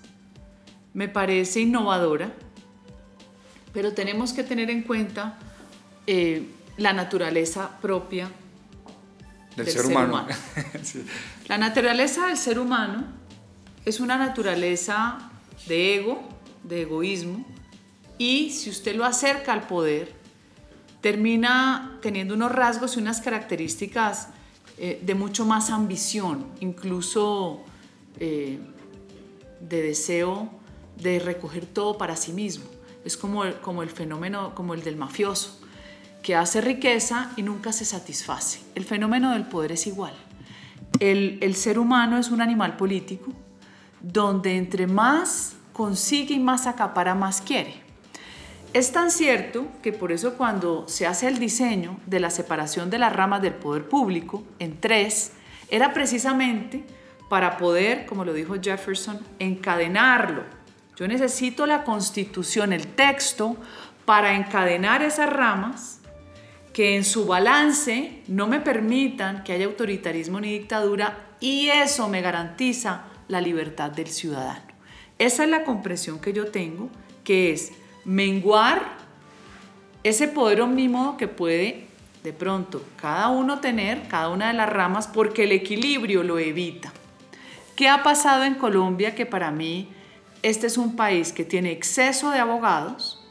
me 0.93 1.09
parece 1.09 1.61
innovadora, 1.61 2.31
pero 3.73 3.93
tenemos 3.93 4.31
que 4.31 4.43
tener 4.43 4.69
en 4.69 4.83
cuenta 4.83 5.39
eh, 6.05 6.47
la 6.77 6.93
naturaleza 6.93 7.79
propia 7.81 8.29
del, 9.55 9.67
ser, 9.67 9.87
humano. 9.87 10.27
La 11.47 11.57
naturaleza 11.57 12.27
del 12.27 12.37
ser 12.37 12.59
humano 12.59 13.03
es 13.85 13.99
una 13.99 14.17
naturaleza 14.17 15.31
de 15.67 15.95
ego, 15.95 16.29
de 16.63 16.83
egoísmo, 16.83 17.43
y 18.19 18.51
si 18.51 18.69
usted 18.69 18.95
lo 18.95 19.05
acerca 19.05 19.51
al 19.51 19.65
poder, 19.65 20.13
termina 21.01 21.97
teniendo 22.03 22.35
unos 22.35 22.51
rasgos 22.51 22.95
y 22.95 22.99
unas 22.99 23.19
características 23.19 24.27
eh, 24.83 24.99
de 24.99 25.13
mucho 25.13 25.45
más 25.45 25.69
ambición, 25.69 26.47
incluso 26.59 27.61
eh, 28.19 28.59
de 29.59 29.81
deseo 29.83 30.49
de 30.97 31.19
recoger 31.19 31.67
todo 31.67 31.99
para 31.99 32.15
sí 32.15 32.33
mismo. 32.33 32.65
Es 33.05 33.15
como 33.15 33.43
como 33.61 33.83
el 33.83 33.91
fenómeno, 33.91 34.55
como 34.55 34.73
el 34.73 34.81
del 34.83 34.95
mafioso 34.95 35.59
que 36.23 36.35
hace 36.35 36.61
riqueza 36.61 37.31
y 37.35 37.43
nunca 37.43 37.71
se 37.73 37.85
satisface. 37.85 38.61
El 38.73 38.83
fenómeno 38.85 39.33
del 39.33 39.45
poder 39.45 39.71
es 39.73 39.85
igual. 39.85 40.13
El, 40.99 41.37
el, 41.41 41.55
ser 41.55 41.77
humano 41.77 42.17
es 42.17 42.29
un 42.29 42.41
animal 42.41 42.75
político 42.75 43.31
donde 44.01 44.57
entre 44.57 44.87
más 44.87 45.53
consigue 45.73 46.33
y 46.33 46.39
más 46.39 46.65
acapara, 46.65 47.13
más 47.13 47.39
quiere. 47.39 47.80
Es 48.73 48.93
tan 48.93 49.11
cierto 49.11 49.67
que 49.81 49.91
por 49.91 50.13
eso 50.13 50.35
cuando 50.35 50.87
se 50.87 51.05
hace 51.05 51.27
el 51.27 51.39
diseño 51.39 51.99
de 52.05 52.21
la 52.21 52.29
separación 52.29 52.89
de 52.89 52.99
las 52.99 53.13
ramas 53.13 53.41
del 53.41 53.53
poder 53.53 53.89
público 53.89 54.43
en 54.59 54.79
tres, 54.79 55.33
era 55.69 55.93
precisamente 55.93 56.85
para 57.29 57.57
poder, 57.57 58.05
como 58.05 58.23
lo 58.23 58.33
dijo 58.33 58.55
Jefferson, 58.61 59.19
encadenarlo. 59.39 60.43
Yo 60.95 61.05
necesito 61.07 61.65
la 61.65 61.83
constitución, 61.83 62.71
el 62.71 62.87
texto, 62.87 63.57
para 64.05 64.35
encadenar 64.35 65.03
esas 65.03 65.29
ramas 65.29 65.99
que 66.71 66.95
en 66.95 67.03
su 67.03 67.25
balance 67.25 68.21
no 68.27 68.47
me 68.47 68.61
permitan 68.61 69.43
que 69.43 69.51
haya 69.51 69.65
autoritarismo 69.65 70.39
ni 70.39 70.53
dictadura 70.53 71.35
y 71.41 71.67
eso 71.67 72.07
me 72.07 72.21
garantiza 72.21 73.03
la 73.27 73.41
libertad 73.41 73.91
del 73.91 74.07
ciudadano. 74.07 74.71
Esa 75.19 75.43
es 75.43 75.49
la 75.49 75.65
comprensión 75.65 76.19
que 76.19 76.31
yo 76.31 76.51
tengo, 76.51 76.89
que 77.23 77.51
es 77.51 77.73
menguar 78.05 78.97
ese 80.03 80.27
poder 80.27 80.61
omnímodo 80.61 81.17
que 81.17 81.27
puede 81.27 81.87
de 82.23 82.33
pronto 82.33 82.83
cada 82.97 83.29
uno 83.29 83.59
tener, 83.59 84.07
cada 84.07 84.29
una 84.29 84.47
de 84.47 84.53
las 84.53 84.69
ramas, 84.69 85.07
porque 85.07 85.43
el 85.43 85.51
equilibrio 85.51 86.23
lo 86.23 86.39
evita. 86.39 86.91
¿Qué 87.75 87.89
ha 87.89 88.03
pasado 88.03 88.43
en 88.43 88.55
Colombia? 88.55 89.15
Que 89.15 89.25
para 89.25 89.51
mí 89.51 89.89
este 90.43 90.67
es 90.67 90.77
un 90.77 90.95
país 90.95 91.33
que 91.33 91.45
tiene 91.45 91.71
exceso 91.71 92.31
de 92.31 92.39
abogados, 92.39 93.23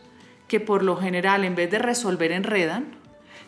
que 0.48 0.60
por 0.60 0.82
lo 0.82 0.96
general 0.96 1.44
en 1.44 1.54
vez 1.54 1.70
de 1.70 1.78
resolver 1.78 2.32
enredan, 2.32 2.86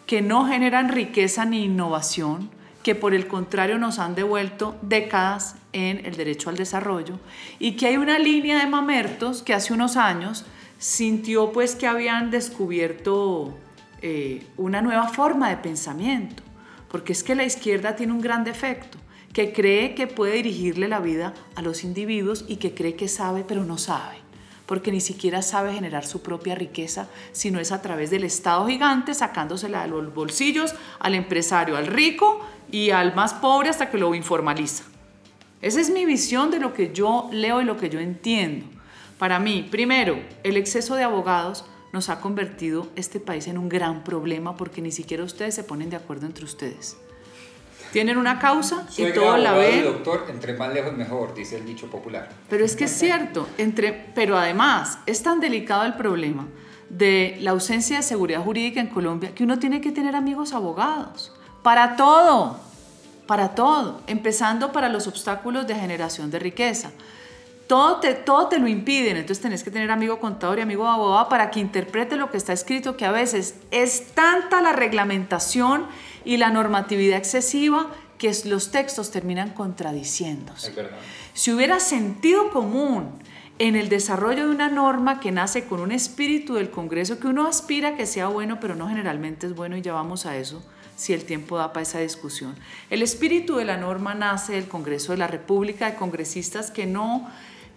que 0.06 0.22
no 0.22 0.46
generan 0.46 0.88
riqueza 0.88 1.44
ni 1.44 1.64
innovación, 1.64 2.50
que 2.82 2.94
por 2.94 3.14
el 3.14 3.28
contrario 3.28 3.78
nos 3.78 3.98
han 3.98 4.14
devuelto 4.14 4.76
décadas 4.82 5.56
en 5.72 6.04
el 6.04 6.16
derecho 6.16 6.50
al 6.50 6.56
desarrollo 6.56 7.18
y 7.58 7.72
que 7.72 7.86
hay 7.86 7.96
una 7.96 8.18
línea 8.18 8.58
de 8.58 8.66
mamertos 8.66 9.42
que 9.42 9.54
hace 9.54 9.72
unos 9.72 9.96
años 9.96 10.44
sintió 10.82 11.52
pues 11.52 11.76
que 11.76 11.86
habían 11.86 12.32
descubierto 12.32 13.56
eh, 14.00 14.44
una 14.56 14.82
nueva 14.82 15.06
forma 15.06 15.48
de 15.48 15.56
pensamiento, 15.58 16.42
porque 16.90 17.12
es 17.12 17.22
que 17.22 17.36
la 17.36 17.44
izquierda 17.44 17.94
tiene 17.94 18.12
un 18.12 18.20
gran 18.20 18.42
defecto, 18.42 18.98
que 19.32 19.52
cree 19.52 19.94
que 19.94 20.08
puede 20.08 20.34
dirigirle 20.34 20.88
la 20.88 20.98
vida 20.98 21.34
a 21.54 21.62
los 21.62 21.84
individuos 21.84 22.44
y 22.48 22.56
que 22.56 22.74
cree 22.74 22.96
que 22.96 23.06
sabe 23.06 23.44
pero 23.46 23.64
no 23.64 23.78
sabe 23.78 24.16
porque 24.66 24.90
ni 24.90 25.00
siquiera 25.00 25.42
sabe 25.42 25.74
generar 25.74 26.06
su 26.06 26.22
propia 26.22 26.54
riqueza, 26.54 27.08
sino 27.32 27.60
es 27.60 27.72
a 27.72 27.82
través 27.82 28.10
del 28.10 28.24
Estado 28.24 28.66
gigante 28.66 29.12
sacándosela 29.12 29.82
de 29.82 29.88
los 29.88 30.14
bolsillos 30.14 30.74
al 30.98 31.14
empresario, 31.14 31.76
al 31.76 31.88
rico 31.88 32.40
y 32.70 32.88
al 32.90 33.14
más 33.14 33.34
pobre 33.34 33.68
hasta 33.68 33.90
que 33.90 33.98
lo 33.98 34.14
informaliza. 34.14 34.84
Esa 35.60 35.78
es 35.78 35.90
mi 35.90 36.06
visión 36.06 36.50
de 36.50 36.58
lo 36.58 36.72
que 36.72 36.90
yo 36.92 37.28
leo 37.32 37.60
y 37.60 37.66
lo 37.66 37.76
que 37.76 37.90
yo 37.90 38.00
entiendo. 38.00 38.64
Para 39.22 39.38
mí, 39.38 39.68
primero, 39.70 40.20
el 40.42 40.56
exceso 40.56 40.96
de 40.96 41.04
abogados 41.04 41.64
nos 41.92 42.08
ha 42.08 42.20
convertido 42.20 42.88
este 42.96 43.20
país 43.20 43.46
en 43.46 43.56
un 43.56 43.68
gran 43.68 44.02
problema 44.02 44.56
porque 44.56 44.82
ni 44.82 44.90
siquiera 44.90 45.22
ustedes 45.22 45.54
se 45.54 45.62
ponen 45.62 45.90
de 45.90 45.94
acuerdo 45.94 46.26
entre 46.26 46.44
ustedes. 46.44 46.96
Tienen 47.92 48.16
una 48.16 48.40
causa 48.40 48.84
y 48.96 49.12
todo 49.12 49.36
la 49.36 49.52
ven. 49.52 49.84
doctor, 49.84 50.26
entre 50.28 50.54
más 50.54 50.74
lejos 50.74 50.94
mejor, 50.94 51.34
dice 51.34 51.56
el 51.56 51.64
dicho 51.64 51.88
popular. 51.88 52.30
Pero 52.50 52.64
es 52.64 52.74
que 52.74 52.86
es 52.86 52.90
cierto, 52.90 53.48
entre, 53.58 53.92
pero 53.92 54.36
además 54.36 54.98
es 55.06 55.22
tan 55.22 55.38
delicado 55.38 55.84
el 55.84 55.94
problema 55.94 56.48
de 56.88 57.36
la 57.42 57.52
ausencia 57.52 57.98
de 57.98 58.02
seguridad 58.02 58.42
jurídica 58.42 58.80
en 58.80 58.88
Colombia 58.88 59.32
que 59.36 59.44
uno 59.44 59.60
tiene 59.60 59.80
que 59.80 59.92
tener 59.92 60.16
amigos 60.16 60.52
abogados 60.52 61.32
para 61.62 61.94
todo, 61.94 62.58
para 63.28 63.54
todo, 63.54 64.02
empezando 64.08 64.72
para 64.72 64.88
los 64.88 65.06
obstáculos 65.06 65.68
de 65.68 65.76
generación 65.76 66.32
de 66.32 66.40
riqueza. 66.40 66.90
Todo 67.66 68.00
te, 68.00 68.14
todo 68.14 68.48
te 68.48 68.58
lo 68.58 68.68
impiden, 68.68 69.16
entonces 69.16 69.42
tenés 69.42 69.62
que 69.62 69.70
tener 69.70 69.90
amigo 69.90 70.20
contador 70.20 70.58
y 70.58 70.62
amigo 70.62 70.86
abogado 70.86 71.28
para 71.28 71.50
que 71.50 71.60
interprete 71.60 72.16
lo 72.16 72.30
que 72.30 72.36
está 72.36 72.52
escrito, 72.52 72.96
que 72.96 73.04
a 73.04 73.12
veces 73.12 73.54
es 73.70 74.08
tanta 74.14 74.60
la 74.60 74.72
reglamentación 74.72 75.86
y 76.24 76.36
la 76.36 76.50
normatividad 76.50 77.18
excesiva 77.18 77.88
que 78.18 78.32
los 78.44 78.70
textos 78.70 79.10
terminan 79.10 79.50
contradiciéndose. 79.50 80.72
Si 81.34 81.52
hubiera 81.52 81.80
sentido 81.80 82.50
común 82.50 83.10
en 83.58 83.74
el 83.74 83.88
desarrollo 83.88 84.46
de 84.46 84.50
una 84.50 84.68
norma 84.68 85.20
que 85.20 85.32
nace 85.32 85.64
con 85.64 85.80
un 85.80 85.92
espíritu 85.92 86.54
del 86.54 86.70
Congreso 86.70 87.18
que 87.18 87.26
uno 87.26 87.46
aspira 87.46 87.96
que 87.96 88.06
sea 88.06 88.28
bueno, 88.28 88.60
pero 88.60 88.74
no 88.74 88.88
generalmente 88.88 89.46
es 89.46 89.54
bueno 89.54 89.76
y 89.76 89.82
ya 89.82 89.92
vamos 89.92 90.26
a 90.26 90.36
eso 90.36 90.62
si 90.96 91.12
el 91.12 91.24
tiempo 91.24 91.58
da 91.58 91.72
para 91.72 91.82
esa 91.82 91.98
discusión. 91.98 92.54
El 92.90 93.02
espíritu 93.02 93.56
de 93.56 93.64
la 93.64 93.76
norma 93.76 94.14
nace 94.14 94.52
del 94.52 94.68
Congreso 94.68 95.12
de 95.12 95.18
la 95.18 95.26
República, 95.26 95.90
de 95.90 95.96
congresistas 95.96 96.70
que 96.70 96.86
no 96.86 97.28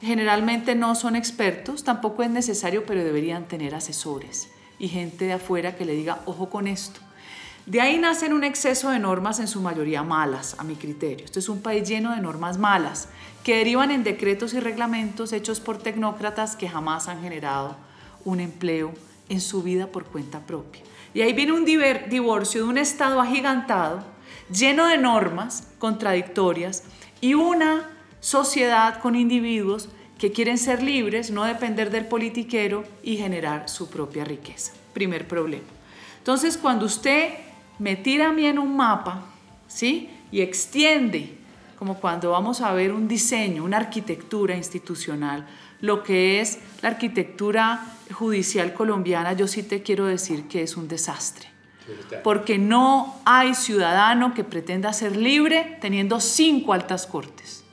generalmente 0.05 0.75
no 0.75 0.93
son 0.95 1.15
expertos, 1.15 1.83
tampoco 1.83 2.23
es 2.23 2.29
necesario, 2.29 2.85
pero 2.85 3.03
deberían 3.03 3.47
tener 3.47 3.73
asesores 3.73 4.49
y 4.77 4.87
gente 4.87 5.25
de 5.25 5.33
afuera 5.33 5.75
que 5.75 5.85
le 5.85 5.93
diga, 5.93 6.19
ojo 6.25 6.49
con 6.49 6.67
esto. 6.67 6.99
De 7.65 7.81
ahí 7.81 7.97
nacen 7.97 8.31
un 8.33 8.43
exceso 8.43 8.91
de 8.91 8.99
normas 8.99 9.39
en 9.39 9.47
su 9.47 9.59
mayoría 9.59 10.03
malas, 10.03 10.55
a 10.59 10.63
mi 10.63 10.75
criterio. 10.75 11.25
Este 11.25 11.39
es 11.39 11.49
un 11.49 11.61
país 11.61 11.87
lleno 11.87 12.11
de 12.11 12.21
normas 12.21 12.59
malas, 12.59 13.09
que 13.43 13.57
derivan 13.57 13.89
en 13.89 14.03
decretos 14.03 14.53
y 14.53 14.59
reglamentos 14.59 15.33
hechos 15.33 15.59
por 15.59 15.79
tecnócratas 15.79 16.55
que 16.55 16.69
jamás 16.69 17.07
han 17.07 17.21
generado 17.23 17.75
un 18.23 18.39
empleo 18.39 18.93
en 19.29 19.41
su 19.41 19.63
vida 19.63 19.87
por 19.87 20.05
cuenta 20.05 20.41
propia. 20.41 20.83
Y 21.15 21.21
ahí 21.21 21.33
viene 21.33 21.53
un 21.53 21.65
divorcio 21.65 22.63
de 22.63 22.69
un 22.69 22.77
Estado 22.77 23.19
agigantado, 23.19 24.03
lleno 24.51 24.85
de 24.85 24.97
normas 24.99 25.67
contradictorias 25.79 26.83
y 27.21 27.33
una 27.33 27.89
sociedad 28.19 28.99
con 28.99 29.15
individuos 29.15 29.89
que 30.17 30.31
quieren 30.31 30.57
ser 30.57 30.81
libres, 30.81 31.31
no 31.31 31.43
depender 31.43 31.91
del 31.91 32.05
politiquero 32.05 32.83
y 33.03 33.17
generar 33.17 33.69
su 33.69 33.89
propia 33.89 34.23
riqueza. 34.23 34.73
Primer 34.93 35.27
problema. 35.27 35.65
Entonces, 36.17 36.57
cuando 36.57 36.85
usted 36.85 37.33
me 37.79 37.95
tira 37.95 38.29
a 38.29 38.31
mí 38.31 38.45
en 38.45 38.59
un 38.59 38.75
mapa, 38.75 39.25
¿sí? 39.67 40.09
Y 40.31 40.41
extiende, 40.41 41.37
como 41.77 41.99
cuando 41.99 42.31
vamos 42.31 42.61
a 42.61 42.73
ver 42.73 42.91
un 42.91 43.07
diseño, 43.07 43.63
una 43.63 43.77
arquitectura 43.77 44.55
institucional, 44.55 45.45
lo 45.81 46.03
que 46.03 46.39
es 46.39 46.59
la 46.81 46.89
arquitectura 46.89 47.85
judicial 48.11 48.73
colombiana, 48.73 49.33
yo 49.33 49.47
sí 49.47 49.63
te 49.63 49.83
quiero 49.83 50.05
decir 50.05 50.47
que 50.47 50.63
es 50.63 50.77
un 50.77 50.87
desastre. 50.87 51.49
Porque 52.23 52.57
no 52.57 53.21
hay 53.25 53.53
ciudadano 53.53 54.33
que 54.33 54.43
pretenda 54.43 54.91
ser 54.93 55.15
libre 55.15 55.77
teniendo 55.81 56.19
cinco 56.19 56.73
altas 56.73 57.05
cortes. 57.05 57.63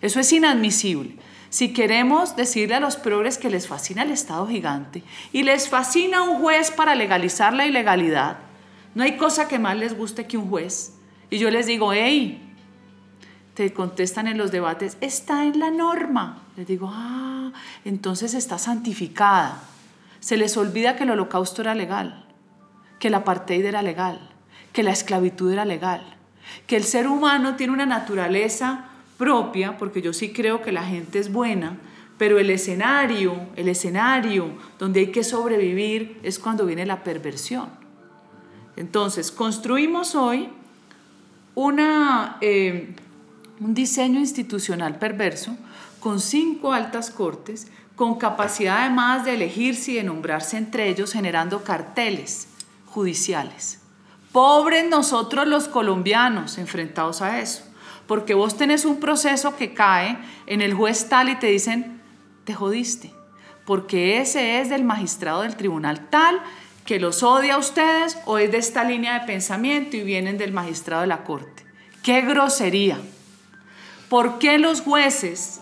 Eso 0.00 0.20
es 0.20 0.32
inadmisible. 0.32 1.16
Si 1.50 1.72
queremos 1.72 2.36
decirle 2.36 2.74
a 2.74 2.80
los 2.80 2.96
progres 2.96 3.38
que 3.38 3.50
les 3.50 3.68
fascina 3.68 4.02
el 4.02 4.10
Estado 4.10 4.46
gigante 4.46 5.02
y 5.32 5.42
les 5.44 5.68
fascina 5.68 6.22
un 6.22 6.40
juez 6.40 6.70
para 6.70 6.94
legalizar 6.94 7.54
la 7.54 7.66
ilegalidad, 7.66 8.38
no 8.94 9.02
hay 9.02 9.16
cosa 9.16 9.48
que 9.48 9.58
más 9.58 9.76
les 9.76 9.96
guste 9.96 10.26
que 10.26 10.36
un 10.36 10.48
juez. 10.48 10.94
Y 11.30 11.38
yo 11.38 11.50
les 11.50 11.66
digo, 11.66 11.92
hey, 11.92 12.54
te 13.54 13.72
contestan 13.72 14.28
en 14.28 14.38
los 14.38 14.50
debates, 14.50 14.98
está 15.00 15.44
en 15.44 15.58
la 15.58 15.70
norma. 15.70 16.42
Les 16.56 16.66
digo, 16.66 16.90
ah, 16.92 17.52
entonces 17.84 18.34
está 18.34 18.58
santificada. 18.58 19.62
Se 20.20 20.36
les 20.36 20.56
olvida 20.56 20.96
que 20.96 21.04
el 21.04 21.10
holocausto 21.10 21.62
era 21.62 21.74
legal, 21.74 22.26
que 22.98 23.08
el 23.08 23.14
apartheid 23.14 23.64
era 23.64 23.82
legal, 23.82 24.30
que 24.72 24.82
la 24.82 24.90
esclavitud 24.90 25.50
era 25.50 25.64
legal, 25.64 26.02
que 26.66 26.76
el 26.76 26.84
ser 26.84 27.06
humano 27.06 27.56
tiene 27.56 27.72
una 27.72 27.86
naturaleza 27.86 28.87
propia, 29.18 29.76
porque 29.76 30.00
yo 30.00 30.14
sí 30.14 30.32
creo 30.32 30.62
que 30.62 30.72
la 30.72 30.84
gente 30.84 31.18
es 31.18 31.30
buena, 31.30 31.76
pero 32.16 32.38
el 32.38 32.48
escenario, 32.50 33.34
el 33.56 33.68
escenario 33.68 34.52
donde 34.78 35.00
hay 35.00 35.06
que 35.12 35.24
sobrevivir 35.24 36.18
es 36.22 36.38
cuando 36.38 36.64
viene 36.64 36.86
la 36.86 37.04
perversión. 37.04 37.68
Entonces, 38.76 39.30
construimos 39.30 40.14
hoy 40.14 40.48
una, 41.54 42.38
eh, 42.40 42.94
un 43.60 43.74
diseño 43.74 44.20
institucional 44.20 44.98
perverso 44.98 45.56
con 46.00 46.20
cinco 46.20 46.72
altas 46.72 47.10
cortes, 47.10 47.66
con 47.96 48.16
capacidad 48.16 48.82
además 48.82 49.24
de 49.24 49.34
elegirse 49.34 49.92
y 49.92 49.94
de 49.96 50.04
nombrarse 50.04 50.56
entre 50.56 50.88
ellos, 50.88 51.12
generando 51.12 51.64
carteles 51.64 52.48
judiciales. 52.86 53.80
Pobres 54.30 54.88
nosotros 54.88 55.48
los 55.48 55.66
colombianos 55.66 56.58
enfrentados 56.58 57.22
a 57.22 57.40
eso, 57.40 57.64
porque 58.08 58.34
vos 58.34 58.56
tenés 58.56 58.84
un 58.84 58.98
proceso 58.98 59.54
que 59.54 59.74
cae 59.74 60.18
en 60.46 60.62
el 60.62 60.74
juez 60.74 61.08
tal 61.08 61.28
y 61.28 61.36
te 61.36 61.46
dicen, 61.46 62.00
te 62.44 62.54
jodiste, 62.54 63.12
porque 63.64 64.20
ese 64.20 64.60
es 64.60 64.70
del 64.70 64.82
magistrado 64.82 65.42
del 65.42 65.56
tribunal 65.56 66.08
tal 66.08 66.40
que 66.86 66.98
los 66.98 67.22
odia 67.22 67.56
a 67.56 67.58
ustedes 67.58 68.18
o 68.24 68.38
es 68.38 68.50
de 68.50 68.56
esta 68.56 68.82
línea 68.82 69.20
de 69.20 69.26
pensamiento 69.26 69.98
y 69.98 70.04
vienen 70.04 70.38
del 70.38 70.52
magistrado 70.52 71.02
de 71.02 71.08
la 71.08 71.22
corte. 71.22 71.66
¡Qué 72.02 72.22
grosería! 72.22 72.98
¿Por 74.08 74.38
qué 74.38 74.56
los 74.56 74.80
jueces 74.80 75.60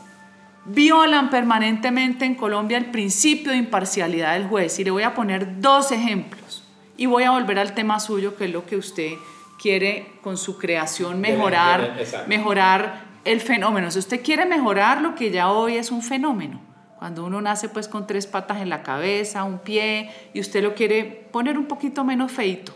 violan 0.67 1.31
permanentemente 1.31 2.25
en 2.25 2.37
Colombia 2.37 2.79
el 2.79 2.93
principio 2.93 3.51
de 3.51 3.59
imparcialidad 3.59 4.35
del 4.35 4.47
juez? 4.47 4.79
Y 4.79 4.85
le 4.85 4.93
voy 4.93 5.03
a 5.03 5.15
poner 5.15 5.61
dos 5.61 5.91
ejemplos. 5.91 6.63
Y 6.97 7.07
voy 7.07 7.25
a 7.25 7.33
volver 7.33 7.59
al 7.59 7.75
tema 7.75 7.99
suyo, 7.99 8.37
que 8.37 8.45
es 8.45 8.53
lo 8.53 8.65
que 8.65 8.77
usted 8.77 9.15
quiere 9.59 10.19
con 10.23 10.37
su 10.37 10.59
creación 10.59 11.21
mejorar, 11.21 11.97
mejorar 12.27 13.05
el 13.25 13.41
fenómeno. 13.41 13.91
Si 13.91 13.99
usted 13.99 14.23
quiere 14.23 14.47
mejorar 14.47 15.01
lo 15.01 15.15
que 15.15 15.31
ya 15.31 15.51
hoy 15.51 15.77
es 15.77 15.91
un 15.91 16.03
fenómeno, 16.03 16.61
cuando 16.99 17.25
uno 17.25 17.41
nace 17.41 17.69
pues 17.69 17.89
con 17.89 18.07
tres 18.07 18.27
patas 18.27 18.63
en 18.63 18.69
la 18.69 18.83
cabeza, 18.83 19.45
un 19.45 19.59
pie, 19.59 20.11
y 20.33 20.41
usted 20.41 20.63
lo 20.63 20.75
quiere 20.75 21.05
poner 21.31 21.59
un 21.59 21.67
poquito 21.67 22.05
menos 22.05 22.33
feito. 22.33 22.75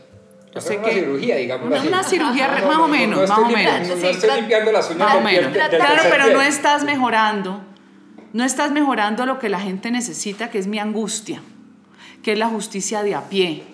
Yo 0.55 0.61
sé 0.61 0.79
una 0.79 0.89
que 0.89 0.95
cirugía, 0.95 1.37
digamos. 1.37 1.67
Una, 1.69 1.81
una 1.81 2.03
cirugía 2.03 2.49
más 2.67 2.79
o 2.79 2.89
menos, 2.89 3.29
más 3.29 3.39
o 3.39 3.47
menos. 3.47 3.89
No, 3.89 4.09
estoy 4.09 4.41
limpiando 4.41 4.73
las 4.73 4.91
uñas 4.91 4.99
más 4.99 5.17
o 5.17 5.21
menos. 5.21 5.53
Claro, 5.53 6.03
pero 6.11 6.33
no 6.33 6.43
estás 6.43 6.85
mejorando, 6.85 7.61
no 8.33 8.45
estás 8.45 8.73
mejorando 8.73 9.27
lo 9.27 9.39
que 9.39 9.49
la 9.49 9.61
gente 9.61 9.91
necesita, 9.91 10.51
que 10.51 10.59
es 10.59 10.67
mi 10.67 10.79
angustia, 10.79 11.41
que 12.23 12.33
es 12.33 12.39
la 12.39 12.49
justicia 12.49 13.03
de 13.03 13.15
a 13.15 13.29
pie. 13.29 13.65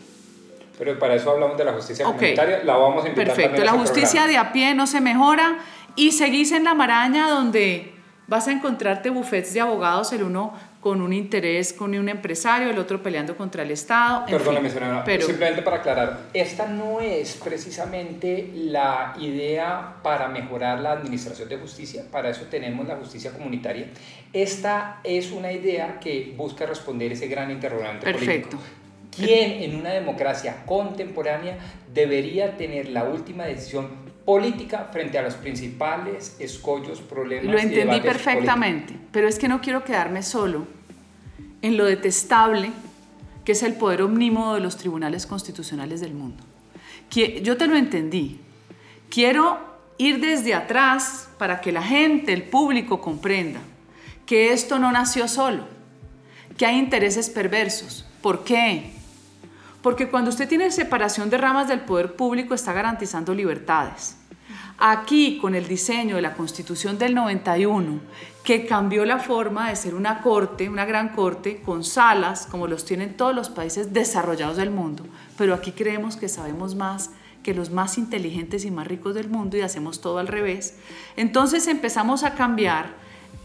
Pero 0.78 0.99
para 0.99 1.14
eso 1.14 1.30
hablamos 1.30 1.56
de 1.56 1.64
la 1.64 1.73
justicia 1.73 2.04
comunitaria, 2.04 2.62
la 2.64 2.76
vamos 2.76 3.04
a 3.04 3.09
invitar 3.09 3.35
Perfecto, 3.35 3.64
la 3.64 3.73
justicia 3.73 4.26
de 4.26 4.37
a 4.37 4.52
pie 4.52 4.75
no 4.75 4.87
se 4.87 5.00
mejora 5.00 5.59
y 5.95 6.12
seguís 6.12 6.52
en 6.52 6.64
la 6.64 6.75
maraña 6.75 7.28
donde 7.28 7.92
vas 8.26 8.49
a 8.49 8.52
encontrarte 8.52 9.11
bufetes 9.11 9.54
de 9.54 9.61
abogados, 9.61 10.12
el 10.12 10.23
uno 10.23 10.52
con 10.87 11.02
un 11.02 11.12
interés 11.12 11.73
con 11.73 11.97
un 11.97 12.09
empresario, 12.09 12.71
el 12.71 12.78
otro 12.78 13.02
peleando 13.02 13.37
contra 13.37 13.64
el 13.64 13.73
Estado. 13.73 14.25
Perdóname, 14.26 14.71
señora, 14.71 15.02
pero... 15.04 15.26
simplemente 15.26 15.62
para 15.62 15.78
aclarar, 15.78 16.21
esta 16.33 16.68
no 16.68 17.00
es 17.00 17.40
precisamente 17.42 18.52
la 18.54 19.16
idea 19.18 19.97
para 20.04 20.28
mejorar 20.28 20.78
la 20.78 20.92
administración 20.92 21.49
de 21.49 21.56
justicia, 21.56 22.04
para 22.09 22.30
eso 22.30 22.42
tenemos 22.49 22.87
la 22.87 22.95
justicia 22.95 23.33
comunitaria. 23.33 23.88
Esta 24.33 25.00
es 25.02 25.33
una 25.33 25.50
idea 25.50 25.99
que 25.99 26.35
busca 26.37 26.66
responder 26.66 27.11
ese 27.11 27.26
gran 27.26 27.50
interrogante 27.50 28.04
Perfecto. 28.04 28.50
político. 28.50 28.86
¿Quién 29.16 29.62
en 29.62 29.76
una 29.76 29.90
democracia 29.90 30.64
contemporánea 30.66 31.58
debería 31.92 32.56
tener 32.56 32.88
la 32.90 33.05
última 33.05 33.44
decisión 33.44 34.07
política 34.26 34.88
frente 34.92 35.16
a 35.18 35.22
los 35.22 35.35
principales 35.35 36.37
escollos, 36.40 37.00
problemas. 37.00 37.46
Lo 37.46 37.59
entendí 37.59 38.00
perfectamente, 38.00 38.94
pero 39.12 39.29
es 39.29 39.38
que 39.38 39.48
no 39.48 39.61
quiero 39.62 39.85
quedarme 39.85 40.22
solo 40.22 40.66
en 41.62 41.76
lo 41.76 41.87
detestable 41.87 42.70
que 43.44 43.52
es 43.52 43.62
el 43.62 43.74
poder 43.74 44.02
omnímodo 44.02 44.55
de 44.55 44.61
los 44.61 44.76
tribunales 44.76 45.24
constitucionales 45.24 46.00
del 46.00 46.12
mundo. 46.12 46.42
Yo 47.42 47.57
te 47.57 47.68
lo 47.68 47.76
entendí. 47.76 48.40
Quiero 49.09 49.61
ir 49.98 50.20
desde 50.20 50.52
atrás 50.52 51.29
para 51.38 51.61
que 51.61 51.70
la 51.70 51.83
gente, 51.83 52.33
el 52.33 52.42
público 52.42 53.00
comprenda 53.00 53.61
que 54.26 54.52
esto 54.52 54.81
no 54.81 54.90
nació 54.90 55.29
solo, 55.29 55.68
que 56.59 56.66
hay 56.66 56.76
intereses 56.76 57.31
perversos. 57.31 58.05
¿Por 58.20 58.42
qué? 58.42 58.90
Porque 59.87 60.09
cuando 60.09 60.31
usted 60.31 60.49
tiene 60.49 60.72
separación 60.72 61.31
de 61.31 61.38
ramas 61.38 61.68
del 61.68 61.79
poder 61.79 62.16
público 62.16 62.55
está 62.55 62.72
garantizando 62.72 63.33
libertades. 63.33 64.16
Aquí, 64.79 65.38
con 65.40 65.55
el 65.55 65.68
diseño 65.68 66.16
de 66.16 66.22
la 66.22 66.35
Constitución 66.35 66.99
del 66.99 67.14
91, 67.14 68.01
que 68.42 68.66
cambió 68.66 69.05
la 69.05 69.20
forma 69.20 69.68
de 69.68 69.77
ser 69.77 69.94
una 69.94 70.22
corte, 70.22 70.68
una 70.68 70.87
gran 70.87 71.11
corte, 71.11 71.62
con 71.64 71.85
salas, 71.85 72.49
como 72.51 72.66
los 72.66 72.85
tienen 72.85 73.16
todos 73.16 73.33
los 73.33 73.49
países 73.49 73.92
desarrollados 73.92 74.57
del 74.57 74.72
mundo, 74.72 75.07
pero 75.38 75.55
aquí 75.55 75.70
creemos 75.70 76.16
que 76.16 76.29
sabemos 76.29 76.75
más 76.75 77.11
que 77.44 77.55
los 77.55 77.70
más 77.70 77.96
inteligentes 77.96 78.64
y 78.64 78.72
más 78.72 78.88
ricos 78.88 79.14
del 79.14 79.29
mundo 79.29 79.57
y 79.57 79.61
hacemos 79.61 80.01
todo 80.01 80.18
al 80.18 80.27
revés. 80.27 80.75
Entonces 81.16 81.68
empezamos 81.68 82.25
a 82.25 82.35
cambiar 82.35 82.94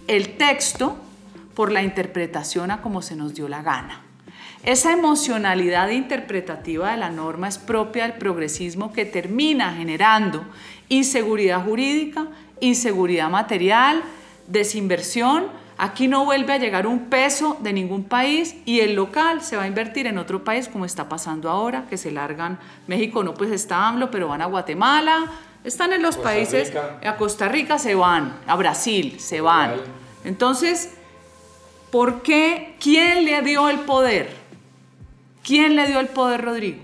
el 0.08 0.38
texto 0.38 0.97
por 1.54 1.71
la 1.71 1.84
interpretación 1.84 2.71
a 2.71 2.82
como 2.82 3.04
se 3.04 3.15
nos 3.15 3.36
dio 3.36 3.47
la 3.47 3.62
gana. 3.62 4.06
Esa 4.63 4.91
emocionalidad 4.91 5.89
interpretativa 5.89 6.91
de 6.91 6.97
la 6.97 7.10
norma 7.10 7.47
es 7.47 7.58
propia 7.58 8.04
del 8.04 8.13
progresismo 8.13 8.93
que 8.93 9.06
termina 9.06 9.74
generando 9.74 10.45
inseguridad 10.88 11.65
jurídica, 11.65 12.28
inseguridad 12.60 13.30
material, 13.32 14.04
desinversión. 14.45 15.47
Aquí 15.80 16.08
no 16.08 16.26
vuelve 16.26 16.54
a 16.54 16.58
llegar 16.58 16.86
un 16.86 17.06
peso 17.06 17.58
de 17.62 17.74
ningún 17.74 18.04
país 18.04 18.56
y 18.65 18.82
el 18.82 18.93
local 18.93 19.41
se 19.41 19.58
va 19.58 19.63
a 19.63 19.67
invertir 19.67 20.06
en 20.06 20.19
otro 20.19 20.43
país 20.43 20.67
como 20.67 20.86
está 20.86 21.10
pasando 21.10 21.50
ahora, 21.50 21.88
que 21.89 21.97
se 21.97 22.12
largan, 22.12 22.60
México 22.86 23.24
no 23.24 23.34
pues 23.34 23.50
está 23.50 23.88
AMLO, 23.88 24.12
pero 24.12 24.28
van 24.28 24.43
a 24.43 24.45
Guatemala, 24.45 25.32
están 25.63 25.91
en 25.91 26.04
los 26.04 26.17
países, 26.17 26.71
a 27.04 27.15
Costa 27.15 27.47
Rica 27.47 27.80
se 27.80 27.95
van, 27.95 28.38
a 28.45 28.56
Brasil 28.56 29.19
se 29.19 29.41
van. 29.41 29.74
Entonces, 30.24 30.93
¿por 31.89 32.21
qué? 32.21 32.76
¿Quién 32.80 33.26
le 33.26 33.41
dio 33.41 33.67
el 33.67 33.80
poder? 33.80 34.40
¿Quién 35.43 35.75
le 35.75 35.88
dio 35.88 35.99
el 35.99 36.08
poder, 36.08 36.41
Rodrigo? 36.43 36.82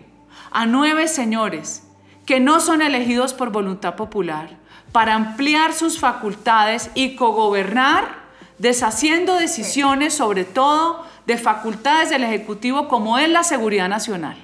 A 0.51 0.65
nueve 0.65 1.07
señores 1.07 1.83
que 2.25 2.39
no 2.39 2.59
son 2.59 2.81
elegidos 2.81 3.33
por 3.33 3.51
voluntad 3.51 3.95
popular 3.95 4.49
para 4.91 5.13
ampliar 5.13 5.73
sus 5.73 5.99
facultades 5.99 6.89
y 6.95 7.15
cogobernar, 7.15 8.05
deshaciendo 8.57 9.35
decisiones 9.35 10.15
sobre 10.15 10.43
todo 10.43 11.05
de 11.27 11.37
facultades 11.37 12.09
del 12.09 12.23
Ejecutivo 12.23 12.87
como 12.87 13.19
es 13.19 13.29
la 13.29 13.43
seguridad 13.43 13.89
nacional. 13.89 14.37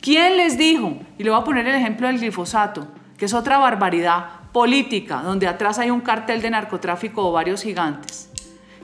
¿Quién 0.00 0.38
les 0.38 0.56
dijo? 0.56 0.96
Y 1.18 1.24
le 1.24 1.30
voy 1.30 1.40
a 1.40 1.44
poner 1.44 1.66
el 1.66 1.74
ejemplo 1.74 2.06
del 2.06 2.18
glifosato, 2.18 2.88
que 3.18 3.26
es 3.26 3.34
otra 3.34 3.58
barbaridad 3.58 4.50
política, 4.52 5.20
donde 5.22 5.46
atrás 5.46 5.78
hay 5.78 5.90
un 5.90 6.00
cartel 6.00 6.40
de 6.40 6.50
narcotráfico 6.50 7.28
o 7.28 7.32
varios 7.32 7.62
gigantes. 7.62 8.30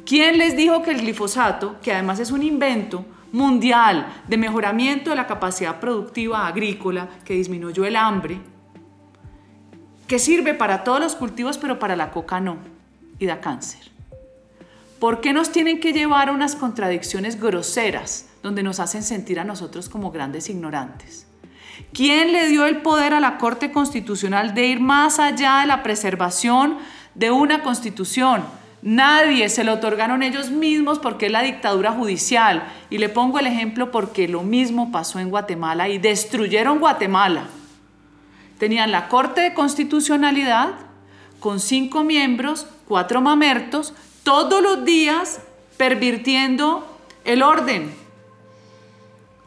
¿Quién 0.04 0.36
les 0.36 0.56
dijo 0.56 0.82
que 0.82 0.90
el 0.90 1.00
glifosato, 1.00 1.76
que 1.80 1.92
además 1.92 2.18
es 2.18 2.32
un 2.32 2.42
invento, 2.42 3.06
mundial 3.32 4.06
de 4.28 4.36
mejoramiento 4.36 5.10
de 5.10 5.16
la 5.16 5.26
capacidad 5.26 5.80
productiva 5.80 6.46
agrícola 6.46 7.08
que 7.24 7.34
disminuyó 7.34 7.84
el 7.84 7.96
hambre, 7.96 8.38
que 10.06 10.18
sirve 10.18 10.54
para 10.54 10.84
todos 10.84 11.00
los 11.00 11.16
cultivos 11.16 11.58
pero 11.58 11.78
para 11.78 11.96
la 11.96 12.10
coca 12.10 12.40
no 12.40 12.58
y 13.18 13.26
da 13.26 13.40
cáncer. 13.40 13.90
¿Por 14.98 15.20
qué 15.20 15.32
nos 15.32 15.50
tienen 15.50 15.80
que 15.80 15.92
llevar 15.92 16.28
a 16.28 16.32
unas 16.32 16.54
contradicciones 16.54 17.40
groseras 17.40 18.28
donde 18.42 18.62
nos 18.62 18.78
hacen 18.78 19.02
sentir 19.02 19.40
a 19.40 19.44
nosotros 19.44 19.88
como 19.88 20.12
grandes 20.12 20.48
ignorantes? 20.48 21.26
¿Quién 21.92 22.32
le 22.32 22.46
dio 22.48 22.66
el 22.66 22.82
poder 22.82 23.14
a 23.14 23.20
la 23.20 23.38
Corte 23.38 23.72
Constitucional 23.72 24.54
de 24.54 24.66
ir 24.66 24.80
más 24.80 25.18
allá 25.18 25.60
de 25.60 25.66
la 25.66 25.82
preservación 25.82 26.78
de 27.14 27.30
una 27.30 27.62
constitución? 27.62 28.44
Nadie, 28.82 29.48
se 29.48 29.62
lo 29.62 29.74
otorgaron 29.74 30.24
ellos 30.24 30.50
mismos 30.50 30.98
porque 30.98 31.26
es 31.26 31.32
la 31.32 31.42
dictadura 31.42 31.92
judicial. 31.92 32.64
Y 32.90 32.98
le 32.98 33.08
pongo 33.08 33.38
el 33.38 33.46
ejemplo 33.46 33.92
porque 33.92 34.26
lo 34.26 34.42
mismo 34.42 34.90
pasó 34.90 35.20
en 35.20 35.30
Guatemala 35.30 35.88
y 35.88 35.98
destruyeron 35.98 36.80
Guatemala. 36.80 37.44
Tenían 38.58 38.90
la 38.90 39.08
Corte 39.08 39.40
de 39.40 39.54
Constitucionalidad 39.54 40.70
con 41.38 41.60
cinco 41.60 42.04
miembros, 42.04 42.66
cuatro 42.86 43.20
mamertos, 43.20 43.94
todos 44.22 44.62
los 44.62 44.84
días 44.84 45.40
pervirtiendo 45.76 46.86
el 47.24 47.42
orden, 47.42 47.92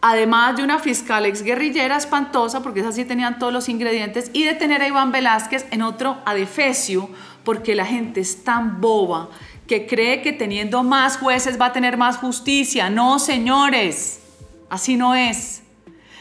además 0.02 0.58
de 0.58 0.64
una 0.64 0.80
fiscal 0.80 1.26
exguerrillera 1.26 1.96
espantosa, 1.96 2.62
porque 2.62 2.82
esas 2.82 2.96
sí 2.96 3.06
tenían 3.06 3.40
todos 3.40 3.54
los 3.54 3.70
ingredientes, 3.70 4.30
y 4.34 4.44
de 4.44 4.54
tener 4.54 4.82
a 4.82 4.88
Iván 4.88 5.14
Velázquez 5.14 5.66
en 5.72 5.82
otro 5.82 6.18
adefesio, 6.26 7.10
porque 7.46 7.76
la 7.76 7.86
gente 7.86 8.20
es 8.20 8.44
tan 8.44 8.82
boba 8.82 9.30
que 9.68 9.88
cree 9.88 10.22
que 10.22 10.34
teniendo 10.34 10.84
más 10.84 11.18
jueces 11.18 11.60
va 11.60 11.68
a 11.68 11.74
tener 11.74 11.98
más 11.98 12.18
justicia. 12.18 12.90
No, 12.90 13.20
señores, 13.20 14.20
así 14.70 14.98
no 14.98 15.16
es. 15.16 15.64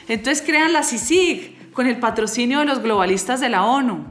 Entonces 0.06 0.42
crean 0.46 0.72
la 0.72 0.82
CICIG 0.82 1.72
con 1.72 1.86
el 1.86 1.98
patrocinio 1.98 2.60
de 2.60 2.66
los 2.66 2.80
globalistas 2.80 3.40
de 3.40 3.48
la 3.48 3.64
ONU. 3.64 4.04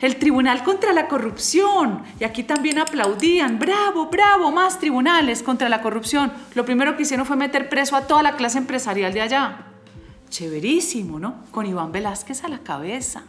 El 0.00 0.16
Tribunal 0.16 0.64
contra 0.64 0.92
la 0.92 1.08
Corrupción. 1.08 2.02
Y 2.20 2.24
aquí 2.24 2.42
también 2.42 2.78
aplaudían. 2.78 3.58
Bravo, 3.58 4.06
bravo, 4.06 4.50
más 4.50 4.78
tribunales 4.78 5.42
contra 5.42 5.68
la 5.68 5.80
corrupción. 5.80 6.32
Lo 6.54 6.64
primero 6.64 6.96
que 6.96 7.02
hicieron 7.02 7.26
fue 7.26 7.36
meter 7.36 7.68
preso 7.68 7.96
a 7.96 8.06
toda 8.06 8.22
la 8.22 8.36
clase 8.36 8.58
empresarial 8.58 9.12
de 9.12 9.22
allá. 9.22 9.66
Chéverísimo, 10.28 11.18
¿no? 11.18 11.44
Con 11.50 11.66
Iván 11.66 11.92
Velázquez 11.92 12.44
a 12.44 12.48
la 12.48 12.58
cabeza. 12.58 13.22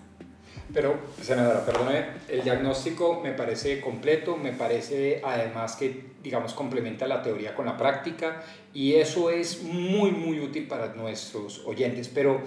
Pero, 0.73 0.97
senadora, 1.21 1.65
perdone, 1.65 2.06
el 2.28 2.43
diagnóstico 2.43 3.21
me 3.23 3.32
parece 3.32 3.80
completo, 3.80 4.36
me 4.36 4.51
parece 4.51 5.21
además 5.23 5.75
que, 5.75 6.06
digamos, 6.23 6.54
complementa 6.54 7.08
la 7.08 7.21
teoría 7.21 7.56
con 7.56 7.65
la 7.65 7.78
práctica 7.78 8.43
y 8.73 8.93
eso 8.95 9.30
es 9.30 9.63
muy, 9.63 10.12
muy 10.12 10.39
útil 10.39 10.67
para 10.67 10.93
nuestros 10.95 11.63
oyentes. 11.65 12.10
Pero 12.10 12.41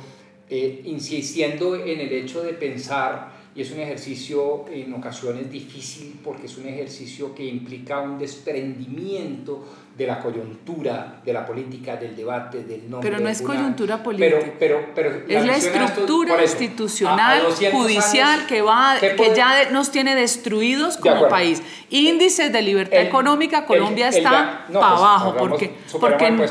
eh, 0.50 0.82
insistiendo 0.84 1.76
en 1.76 2.00
el 2.00 2.12
hecho 2.12 2.42
de 2.42 2.54
pensar 2.54 3.38
y 3.54 3.62
es 3.62 3.70
un 3.72 3.80
ejercicio 3.80 4.66
en 4.70 4.92
ocasiones 4.94 5.50
difícil 5.50 6.20
porque 6.22 6.46
es 6.46 6.56
un 6.58 6.66
ejercicio 6.68 7.34
que 7.34 7.44
implica 7.44 8.00
un 8.00 8.18
desprendimiento 8.18 9.64
de 9.98 10.06
la 10.06 10.20
coyuntura, 10.20 11.16
de 11.24 11.32
la 11.32 11.44
política, 11.44 11.96
del 11.96 12.14
debate, 12.14 12.62
del 12.62 12.88
nombre. 12.88 13.10
Pero 13.10 13.20
no 13.20 13.28
es 13.28 13.42
coyuntura 13.42 14.00
política. 14.00 14.38
Pero, 14.56 14.90
pero, 14.94 15.10
es 15.26 15.44
la 15.44 15.56
estructura 15.56 16.40
institucional, 16.40 17.42
judicial, 17.72 18.46
que, 18.46 18.62
va, 18.62 18.96
que 19.00 19.32
ya 19.34 19.70
nos 19.72 19.90
tiene 19.90 20.14
destruidos 20.14 20.96
como 20.98 21.26
país. 21.26 21.60
Índices 21.90 22.52
de 22.52 22.62
libertad 22.62 23.00
económica, 23.00 23.66
Colombia 23.66 24.08
está 24.08 24.30
para 24.30 24.66
pues, 24.68 24.84
abajo. 24.84 25.34
porque, 25.36 25.74
porque, 26.00 26.48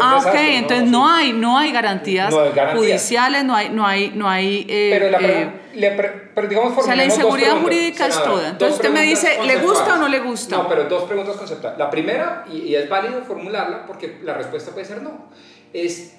ah, 0.00 0.22
ok, 0.24 0.34
entonces 0.34 0.88
no, 0.88 1.12
hay, 1.12 1.34
no 1.34 1.58
hay 1.58 1.72
garantías, 1.72 2.34
judiciales, 2.74 3.44
no 3.44 3.54
hay... 3.54 3.68
No 3.68 3.86
hay, 3.86 4.12
no 4.14 4.28
hay 4.28 4.66
eh, 4.68 4.88
pero 4.90 5.10
la, 5.10 5.18
eh, 5.20 5.50
pero 6.34 6.48
digamos, 6.48 6.78
o 6.78 6.82
sea, 6.82 6.96
la 6.96 7.04
inseguridad 7.04 7.60
jurídica 7.60 8.06
es 8.06 8.22
toda. 8.22 8.48
Entonces 8.48 8.76
usted 8.76 8.90
me 8.90 9.02
dice, 9.02 9.38
¿le 9.44 9.56
gusta 9.58 9.94
o 9.94 9.96
no 9.96 10.08
le 10.08 10.20
gusta? 10.20 10.56
No, 10.56 10.68
pero 10.68 10.84
dos 10.84 11.04
preguntas 11.04 11.36
conceptuales. 11.36 11.78
La 11.78 11.90
primera, 11.90 12.44
y, 12.50 12.74
es 12.78 12.88
válido 12.88 13.22
formularla 13.22 13.86
porque 13.86 14.18
la 14.22 14.34
respuesta 14.34 14.72
puede 14.72 14.86
ser 14.86 15.02
no, 15.02 15.30
es, 15.72 16.16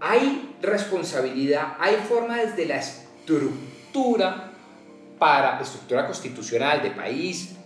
¿hay 0.00 0.56
responsabilidad, 0.62 1.74
hay 1.78 1.96
forma 1.96 2.38
desde 2.38 2.66
la 2.66 2.76
estructura 2.76 4.52
para, 5.18 5.60
estructura 5.60 6.06
constitucional 6.06 6.82
de 6.82 6.90
país, 6.90 7.56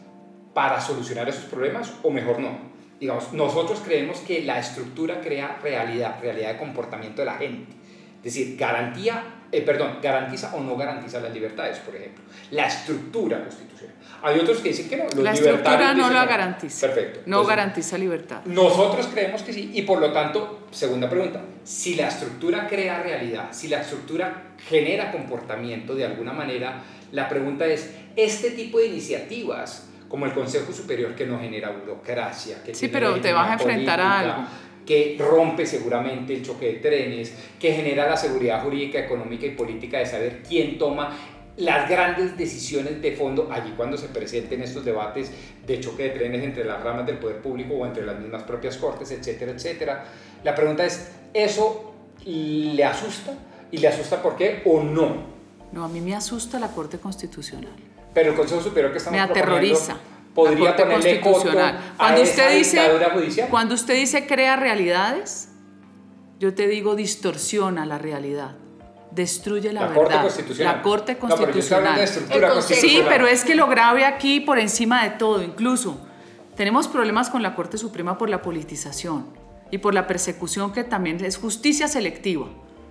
para 0.53 0.81
solucionar 0.81 1.29
esos 1.29 1.45
problemas 1.45 1.93
o 2.03 2.11
mejor 2.11 2.39
no? 2.39 2.75
Digamos, 3.01 3.33
nosotros 3.33 3.83
creemos 3.85 4.19
que 4.19 4.43
la 4.43 4.59
estructura 4.59 5.21
crea 5.21 5.59
realidad, 5.63 6.19
realidad 6.21 6.53
de 6.53 6.59
comportamiento 6.59 7.23
de 7.23 7.27
la 7.27 7.35
gente. 7.35 7.73
Decir, 8.25 8.57
garantía 8.57 9.23
eh, 9.55 9.63
perdón, 9.63 9.99
garantiza 10.03 10.53
o 10.57 10.61
no 10.61 10.77
garantiza 10.77 11.21
las 11.21 11.33
libertades, 11.33 11.79
por 11.79 11.95
ejemplo. 11.95 12.25
La 12.51 12.67
estructura 12.67 13.41
constitucional. 13.41 13.95
Hay 14.21 14.41
otros 14.41 14.59
que 14.59 14.71
dicen 14.71 14.89
que 14.89 14.97
no. 14.97 15.05
Los 15.05 15.19
la 15.19 15.33
estructura 15.33 15.95
no 15.95 16.11
la 16.11 16.27
garantiza. 16.27 16.89
Perfecto. 16.89 17.21
No 17.27 17.45
garantiza 17.45 17.97
libertad. 17.97 18.45
Nosotros 18.47 19.07
creemos 19.13 19.45
que 19.45 19.53
sí 19.53 19.71
y 19.73 19.83
por 19.83 20.01
lo 20.01 20.11
tanto, 20.11 20.67
segunda 20.73 21.09
pregunta, 21.09 21.41
si 21.63 21.95
la 21.95 22.09
estructura 22.09 22.67
crea 22.67 23.01
realidad, 23.01 23.51
si 23.53 23.69
la 23.69 23.83
estructura 23.83 24.55
genera 24.69 25.13
comportamiento 25.13 25.95
de 25.95 26.05
alguna 26.05 26.33
manera, 26.33 26.83
la 27.13 27.29
pregunta 27.29 27.65
es, 27.65 27.95
este 28.17 28.51
tipo 28.51 28.81
de 28.81 28.87
iniciativas 28.87 29.89
como 30.09 30.27
el 30.27 30.33
Consejo 30.33 30.73
Superior 30.73 31.15
que 31.15 31.27
no 31.27 31.39
genera 31.39 31.71
burocracia, 31.71 32.63
que 32.65 32.75
sí, 32.75 32.89
pero 32.89 33.21
te 33.21 33.33
vas 33.33 33.51
a 33.51 33.53
enfrentar 33.55 34.01
a 34.01 34.19
algo 34.19 34.45
que 34.87 35.17
rompe 35.19 35.67
seguramente 35.67 36.35
el 36.35 36.43
choque 36.43 36.67
de 36.67 36.75
trenes, 36.75 37.35
que 37.59 37.73
genera 37.73 38.09
la 38.09 38.17
seguridad 38.17 38.63
jurídica, 38.63 38.99
económica 38.99 39.47
y 39.47 39.51
política 39.51 39.99
de 39.99 40.07
saber 40.07 40.43
quién 40.47 40.79
toma 40.79 41.17
las 41.57 41.89
grandes 41.89 42.37
decisiones 42.37 43.01
de 43.01 43.13
fondo 43.13 43.49
allí 43.51 43.73
cuando 43.77 43.97
se 43.97 44.09
presenten 44.09 44.63
estos 44.63 44.85
debates 44.85 45.31
de 45.65 45.81
choque 45.81 46.05
de 46.05 46.11
trenes 46.11 46.43
entre 46.43 46.65
las 46.65 46.83
ramas 46.83 47.07
del 47.07 47.19
poder 47.19 47.41
público 47.41 47.75
o 47.75 47.87
entre 47.87 48.05
las 48.05 48.19
mismas 48.19 48.43
propias 48.43 48.77
cortes, 48.77 49.11
etcétera, 49.13 49.53
etcétera. 49.53 50.05
La 50.43 50.55
pregunta 50.55 50.85
es, 50.85 51.13
¿eso 51.33 51.95
le 52.25 52.85
asusta? 52.85 53.35
¿Y 53.71 53.79
le 53.79 53.89
asusta 53.89 54.21
por 54.21 54.37
qué 54.37 54.63
o 54.65 54.83
no? 54.83 55.35
No, 55.73 55.85
a 55.85 55.89
mí 55.89 56.01
me 56.01 56.15
asusta 56.15 56.59
la 56.59 56.69
Corte 56.69 56.99
Constitucional. 56.99 57.75
Pero 58.13 58.31
el 58.31 58.37
Consejo 58.37 58.61
Superior 58.61 58.93
que 58.93 58.99
estamos 58.99 59.19
Me 59.19 59.25
aterroriza 59.25 59.97
podría 60.35 60.77
ponerle 60.77 61.21
constitucional. 61.21 61.95
cuando 61.97 62.23
usted 62.23 62.57
dice, 62.57 63.47
Cuando 63.51 63.75
usted 63.75 63.95
dice 63.95 64.27
crea 64.27 64.57
realidades, 64.57 65.49
yo 66.39 66.55
te 66.55 66.67
digo 66.67 66.97
distorsiona 66.97 67.87
la 67.87 67.99
realidad. 67.99 68.57
Destruye 69.11 69.73
la, 69.73 69.87
verdad. 69.87 69.95
Corte 69.95 70.19
constitucional. 70.23 70.77
La 70.77 70.83
Corte 70.83 71.19
Constitucional. 71.19 72.09
sí, 72.63 73.03
pero 73.09 73.29
es 73.29 73.45
que 73.45 73.55
lo 73.55 73.69
grave 73.69 74.05
aquí 74.05 74.41
por 74.41 74.59
encima 74.59 75.05
de 75.05 75.11
todo, 75.11 75.41
incluso 75.41 76.01
tenemos 76.57 76.89
problemas 76.89 77.31
con 77.31 77.43
la 77.43 77.55
Corte 77.55 77.79
Suprema 77.79 78.19
por 78.19 78.29
la 78.29 78.43
politización 78.43 79.27
y 79.71 79.79
por 79.79 79.95
la 79.95 80.09
persecución 80.09 80.73
que 80.73 80.83
también 80.83 81.25
es 81.25 81.37
justicia 81.37 81.87
selectiva. 81.87 82.49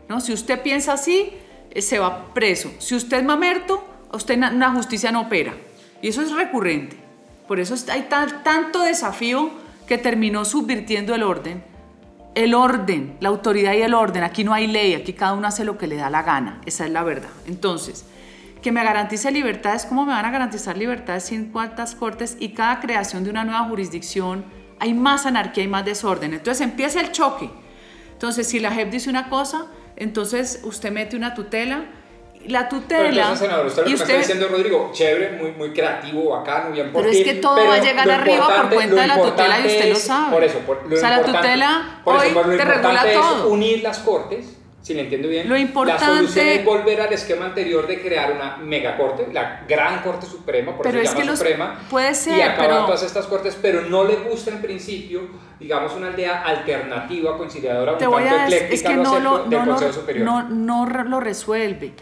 ¿no? 0.08 0.22
Si 0.22 0.32
usted 0.32 0.62
piensa 0.62 0.94
así, 0.94 1.34
eh, 1.72 1.82
se 1.82 2.00
va 2.00 2.34
preso. 2.34 2.72
Si 2.80 2.96
usted 2.96 3.18
es 3.18 3.24
mamerto, 3.24 3.84
usted 4.14 4.38
una 4.38 4.72
justicia 4.72 5.12
no 5.12 5.22
opera. 5.22 5.54
Y 6.02 6.08
eso 6.08 6.22
es 6.22 6.32
recurrente. 6.32 7.03
Por 7.48 7.60
eso 7.60 7.76
hay 7.92 8.08
tanto 8.44 8.82
desafío 8.82 9.52
que 9.88 9.98
terminó 9.98 10.46
subvirtiendo 10.46 11.14
el 11.14 11.24
orden. 11.24 11.64
El 12.36 12.54
orden, 12.56 13.18
la 13.20 13.30
autoridad 13.30 13.74
y 13.74 13.82
el 13.82 13.94
orden. 13.94 14.24
Aquí 14.24 14.44
no 14.44 14.54
hay 14.54 14.68
ley, 14.68 14.96
aquí 14.96 15.14
cada 15.14 15.34
uno 15.34 15.48
hace 15.48 15.66
lo 15.66 15.78
que 15.78 15.88
le 15.88 15.98
da 15.98 16.10
la 16.10 16.24
gana. 16.24 16.62
Esa 16.66 16.86
es 16.86 16.92
la 16.92 17.04
verdad. 17.04 17.30
Entonces, 17.46 18.06
que 18.62 18.72
me 18.72 18.84
garantice 18.84 19.30
libertades, 19.30 19.86
¿cómo 19.86 20.06
me 20.06 20.14
van 20.14 20.26
a 20.26 20.32
garantizar 20.32 20.78
libertades 20.78 21.26
sin 21.26 21.52
cuantas 21.52 21.96
cortes? 21.96 22.38
Y 22.40 22.50
cada 22.50 22.80
creación 22.80 23.24
de 23.24 23.30
una 23.30 23.44
nueva 23.44 23.66
jurisdicción 23.66 24.46
hay 24.80 24.94
más 24.94 25.26
anarquía 25.26 25.66
y 25.66 25.68
más 25.68 25.86
desorden. 25.86 26.34
Entonces 26.34 26.62
empieza 26.62 27.02
el 27.02 27.12
choque. 27.12 27.52
Entonces, 28.14 28.48
si 28.48 28.60
la 28.60 28.72
JEP 28.72 28.90
dice 28.90 29.10
una 29.10 29.30
cosa, 29.30 29.68
entonces 29.96 30.62
usted 30.64 30.92
mete 30.92 31.16
una 31.16 31.34
tutela 31.34 31.86
la 32.48 32.68
tutela. 32.68 33.10
Pero 33.10 33.36
senador, 33.36 33.66
usted 33.68 33.84
lo 33.84 33.88
que 33.88 33.94
está 33.94 34.18
diciendo, 34.18 34.48
Rodrigo, 34.50 34.90
chévere, 34.94 35.38
muy, 35.38 35.52
muy 35.52 35.72
creativo, 35.72 36.32
bacano, 36.32 36.72
bien 36.72 36.92
por 36.92 37.02
Pero 37.02 37.14
es 37.14 37.24
que 37.24 37.36
todo 37.36 37.68
va 37.68 37.76
a 37.76 37.82
llegar 37.82 38.10
arriba 38.10 38.48
por 38.48 38.74
cuenta 38.74 39.02
de 39.02 39.08
la 39.08 39.22
tutela 39.22 39.60
y 39.60 39.68
usted 39.68 39.90
lo 39.90 39.96
sabe. 39.96 40.32
Por 40.32 40.44
eso, 40.44 40.60
por, 40.60 40.88
lo 40.88 40.96
o 40.96 41.00
sea, 41.00 41.10
la 41.18 41.24
tutela 41.24 42.02
por 42.04 42.18
hoy 42.18 42.28
eso, 42.28 42.42
te 42.42 42.66
regula 42.66 43.06
todo. 43.14 43.50
unir 43.50 43.84
las 43.84 44.00
cortes, 44.00 44.58
si 44.82 44.94
le 44.94 45.04
entiendo 45.04 45.30
bien. 45.30 45.48
Lo 45.48 45.56
importante. 45.56 46.06
La 46.06 46.16
solución 46.18 46.48
es 46.48 46.66
volver 46.66 47.02
al 47.02 47.14
esquema 47.14 47.46
anterior 47.46 47.88
de 47.88 48.02
crear 48.02 48.34
una 48.34 48.58
megacorte, 48.58 49.28
la 49.32 49.64
gran 49.68 50.02
corte 50.02 50.26
suprema, 50.26 50.76
por 50.76 50.86
pero 50.86 51.00
eso 51.00 51.14
se 51.14 51.20
llama 51.20 51.36
suprema. 51.38 51.80
Puede 51.90 52.14
ser. 52.14 52.38
Y 52.38 52.42
acabar 52.42 52.70
pero... 52.70 52.86
todas 52.86 53.04
estas 53.04 53.26
cortes, 53.28 53.58
pero 53.62 53.82
no 53.82 54.04
le 54.04 54.16
gusta 54.16 54.52
en 54.52 54.62
principio, 54.62 55.22
digamos, 55.60 55.94
una 55.94 56.08
aldea 56.08 56.42
alternativa, 56.42 57.38
conciliadora, 57.38 57.94
un 57.94 57.98
tanto 57.98 58.20
ecléctica, 58.20 58.74
es 58.74 58.84
que 58.84 58.96
no, 58.96 59.20
lo, 59.20 59.46
del 59.46 59.64
Consejo 59.64 59.94
Superior. 59.94 60.26
No, 60.26 60.50
no 60.50 60.86
lo 60.86 61.20
resuelve. 61.22 61.94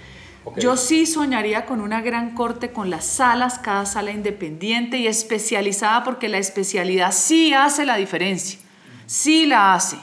Yo 0.58 0.76
sí 0.76 1.06
soñaría 1.06 1.66
con 1.66 1.82
una 1.82 2.02
gran 2.02 2.34
corte 2.34 2.72
con 2.72 2.90
las 2.90 3.06
salas, 3.06 3.60
cada 3.60 3.86
sala 3.86 4.12
independiente 4.12 4.98
y 4.98 5.08
especializada 5.08 6.04
porque 6.04 6.30
la 6.30 6.40
especialidad 6.40 7.12
sí 7.12 7.54
hace 7.54 7.86
la 7.86 7.98
diferencia, 7.98 8.60
sí 9.06 9.46
la 9.46 9.76
hace. 9.76 9.98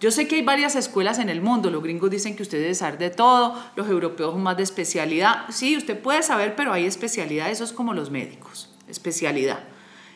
Yo 0.00 0.10
sé 0.10 0.26
que 0.28 0.36
hay 0.36 0.42
varias 0.42 0.76
escuelas 0.76 1.18
en 1.18 1.28
el 1.28 1.40
mundo, 1.40 1.70
los 1.70 1.82
gringos 1.82 2.10
dicen 2.10 2.36
que 2.36 2.42
usted 2.42 2.60
debe 2.60 2.74
saber 2.74 2.98
de 2.98 3.10
todo, 3.10 3.54
los 3.76 3.88
europeos 3.88 4.36
más 4.36 4.56
de 4.56 4.62
especialidad, 4.62 5.44
sí, 5.50 5.76
usted 5.76 5.98
puede 5.98 6.22
saber, 6.22 6.54
pero 6.54 6.72
hay 6.72 6.84
especialidad, 6.84 7.50
eso 7.50 7.64
es 7.64 7.72
como 7.72 7.94
los 7.94 8.10
médicos, 8.10 8.74
especialidad. 8.88 9.60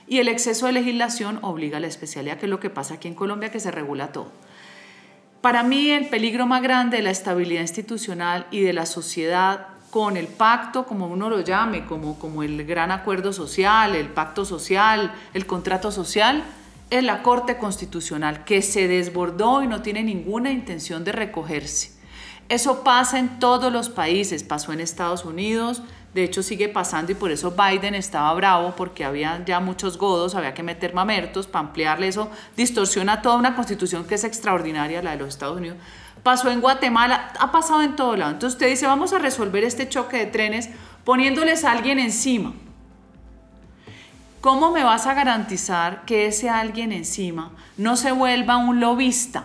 Y 0.06 0.18
el 0.18 0.28
exceso 0.28 0.66
de 0.66 0.72
legislación 0.72 1.38
obliga 1.42 1.78
a 1.78 1.80
la 1.80 1.86
especialidad, 1.86 2.38
que 2.38 2.46
es 2.46 2.50
lo 2.50 2.60
que 2.60 2.68
pasa 2.68 2.94
aquí 2.94 3.08
en 3.08 3.14
Colombia, 3.14 3.50
que 3.50 3.60
se 3.60 3.70
regula 3.70 4.12
todo. 4.12 4.32
Para 5.40 5.62
mí 5.62 5.90
el 5.90 6.08
peligro 6.08 6.46
más 6.46 6.60
grande 6.60 6.98
de 6.98 7.02
la 7.02 7.10
estabilidad 7.10 7.62
institucional 7.62 8.46
y 8.50 8.60
de 8.60 8.74
la 8.74 8.84
sociedad 8.84 9.68
con 9.90 10.18
el 10.18 10.26
pacto, 10.26 10.84
como 10.84 11.06
uno 11.06 11.30
lo 11.30 11.40
llame, 11.40 11.86
como, 11.86 12.18
como 12.18 12.42
el 12.42 12.64
gran 12.66 12.90
acuerdo 12.90 13.32
social, 13.32 13.96
el 13.96 14.08
pacto 14.08 14.44
social, 14.44 15.12
el 15.32 15.46
contrato 15.46 15.90
social, 15.90 16.44
es 16.90 17.02
la 17.04 17.22
Corte 17.22 17.56
Constitucional, 17.56 18.44
que 18.44 18.60
se 18.60 18.86
desbordó 18.86 19.62
y 19.62 19.66
no 19.66 19.80
tiene 19.80 20.02
ninguna 20.02 20.50
intención 20.50 21.04
de 21.04 21.12
recogerse. 21.12 21.92
Eso 22.50 22.84
pasa 22.84 23.18
en 23.18 23.38
todos 23.38 23.72
los 23.72 23.88
países, 23.88 24.42
pasó 24.42 24.74
en 24.74 24.80
Estados 24.80 25.24
Unidos, 25.24 25.82
De 26.14 26.24
hecho, 26.24 26.42
sigue 26.42 26.68
pasando 26.68 27.12
y 27.12 27.14
por 27.14 27.30
eso 27.30 27.52
Biden 27.52 27.94
estaba 27.94 28.34
bravo 28.34 28.74
porque 28.76 29.04
había 29.04 29.44
ya 29.44 29.60
muchos 29.60 29.96
godos, 29.96 30.34
había 30.34 30.54
que 30.54 30.64
meter 30.64 30.92
mamertos 30.92 31.46
para 31.46 31.68
ampliarle 31.68 32.08
eso. 32.08 32.30
Distorsiona 32.56 33.22
toda 33.22 33.36
una 33.36 33.54
constitución 33.54 34.04
que 34.04 34.16
es 34.16 34.24
extraordinaria, 34.24 35.02
la 35.02 35.12
de 35.12 35.18
los 35.18 35.28
Estados 35.28 35.58
Unidos. 35.58 35.78
Pasó 36.24 36.50
en 36.50 36.60
Guatemala, 36.60 37.32
ha 37.38 37.52
pasado 37.52 37.82
en 37.82 37.94
todo 37.94 38.16
lado. 38.16 38.32
Entonces 38.32 38.56
usted 38.56 38.68
dice, 38.68 38.86
vamos 38.86 39.12
a 39.12 39.18
resolver 39.18 39.62
este 39.62 39.88
choque 39.88 40.16
de 40.16 40.26
trenes 40.26 40.68
poniéndoles 41.04 41.64
a 41.64 41.70
alguien 41.70 42.00
encima. 42.00 42.54
¿Cómo 44.40 44.72
me 44.72 44.82
vas 44.82 45.06
a 45.06 45.14
garantizar 45.14 46.04
que 46.06 46.26
ese 46.26 46.50
alguien 46.50 46.92
encima 46.92 47.52
no 47.76 47.96
se 47.96 48.10
vuelva 48.10 48.56
un 48.56 48.80
lobista, 48.80 49.44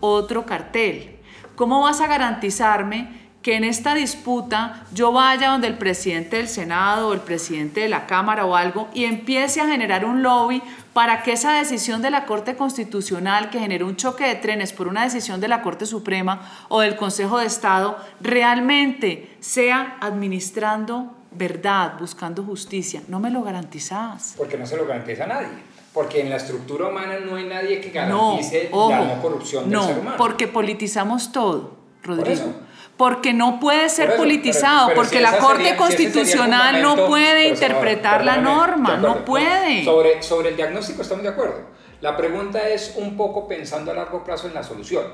otro 0.00 0.46
cartel? 0.46 1.18
¿Cómo 1.54 1.82
vas 1.82 2.00
a 2.00 2.08
garantizarme 2.08 3.25
que 3.46 3.54
en 3.54 3.62
esta 3.62 3.94
disputa 3.94 4.82
yo 4.92 5.12
vaya 5.12 5.50
donde 5.50 5.68
el 5.68 5.78
presidente 5.78 6.38
del 6.38 6.48
Senado 6.48 7.06
o 7.06 7.12
el 7.12 7.20
presidente 7.20 7.78
de 7.78 7.88
la 7.88 8.08
Cámara 8.08 8.44
o 8.44 8.56
algo 8.56 8.88
y 8.92 9.04
empiece 9.04 9.60
a 9.60 9.68
generar 9.68 10.04
un 10.04 10.24
lobby 10.24 10.60
para 10.92 11.22
que 11.22 11.30
esa 11.30 11.52
decisión 11.52 12.02
de 12.02 12.10
la 12.10 12.26
Corte 12.26 12.56
Constitucional 12.56 13.48
que 13.50 13.60
generó 13.60 13.86
un 13.86 13.94
choque 13.94 14.26
de 14.26 14.34
trenes 14.34 14.72
por 14.72 14.88
una 14.88 15.04
decisión 15.04 15.40
de 15.40 15.46
la 15.46 15.62
Corte 15.62 15.86
Suprema 15.86 16.40
o 16.68 16.80
del 16.80 16.96
Consejo 16.96 17.38
de 17.38 17.46
Estado 17.46 17.96
realmente 18.20 19.36
sea 19.38 19.96
administrando 20.00 21.14
verdad, 21.30 22.00
buscando 22.00 22.42
justicia. 22.42 23.02
No 23.06 23.20
me 23.20 23.30
lo 23.30 23.44
garantizas. 23.44 24.34
Porque 24.36 24.58
no 24.58 24.66
se 24.66 24.76
lo 24.76 24.88
garantiza 24.88 25.22
a 25.22 25.28
nadie. 25.28 25.50
Porque 25.94 26.20
en 26.20 26.30
la 26.30 26.36
estructura 26.38 26.88
humana 26.88 27.20
no 27.24 27.36
hay 27.36 27.44
nadie 27.44 27.80
que 27.80 27.90
garantice 27.90 28.70
la 28.72 29.14
no 29.14 29.22
corrupción 29.22 29.70
del 29.70 29.82
ser 29.82 29.98
humano. 30.00 30.16
porque 30.18 30.48
politizamos 30.48 31.30
todo, 31.30 31.76
Rodrigo 32.02 32.65
porque 32.96 33.34
no 33.34 33.60
puede 33.60 33.88
ser 33.88 34.16
politizado, 34.16 34.94
porque 34.94 35.20
la 35.20 35.38
Corte 35.38 35.76
Constitucional 35.76 36.82
no 36.82 37.06
puede 37.06 37.48
interpretar 37.48 38.24
la 38.24 38.38
norma, 38.38 38.96
no 38.96 39.24
puede. 39.24 39.84
Sobre, 39.84 40.22
sobre 40.22 40.50
el 40.50 40.56
diagnóstico 40.56 41.02
estamos 41.02 41.22
de 41.22 41.30
acuerdo. 41.30 41.76
La 42.00 42.16
pregunta 42.16 42.68
es 42.68 42.94
un 42.96 43.16
poco 43.16 43.46
pensando 43.48 43.90
a 43.90 43.94
largo 43.94 44.24
plazo 44.24 44.48
en 44.48 44.54
la 44.54 44.62
solución. 44.62 45.04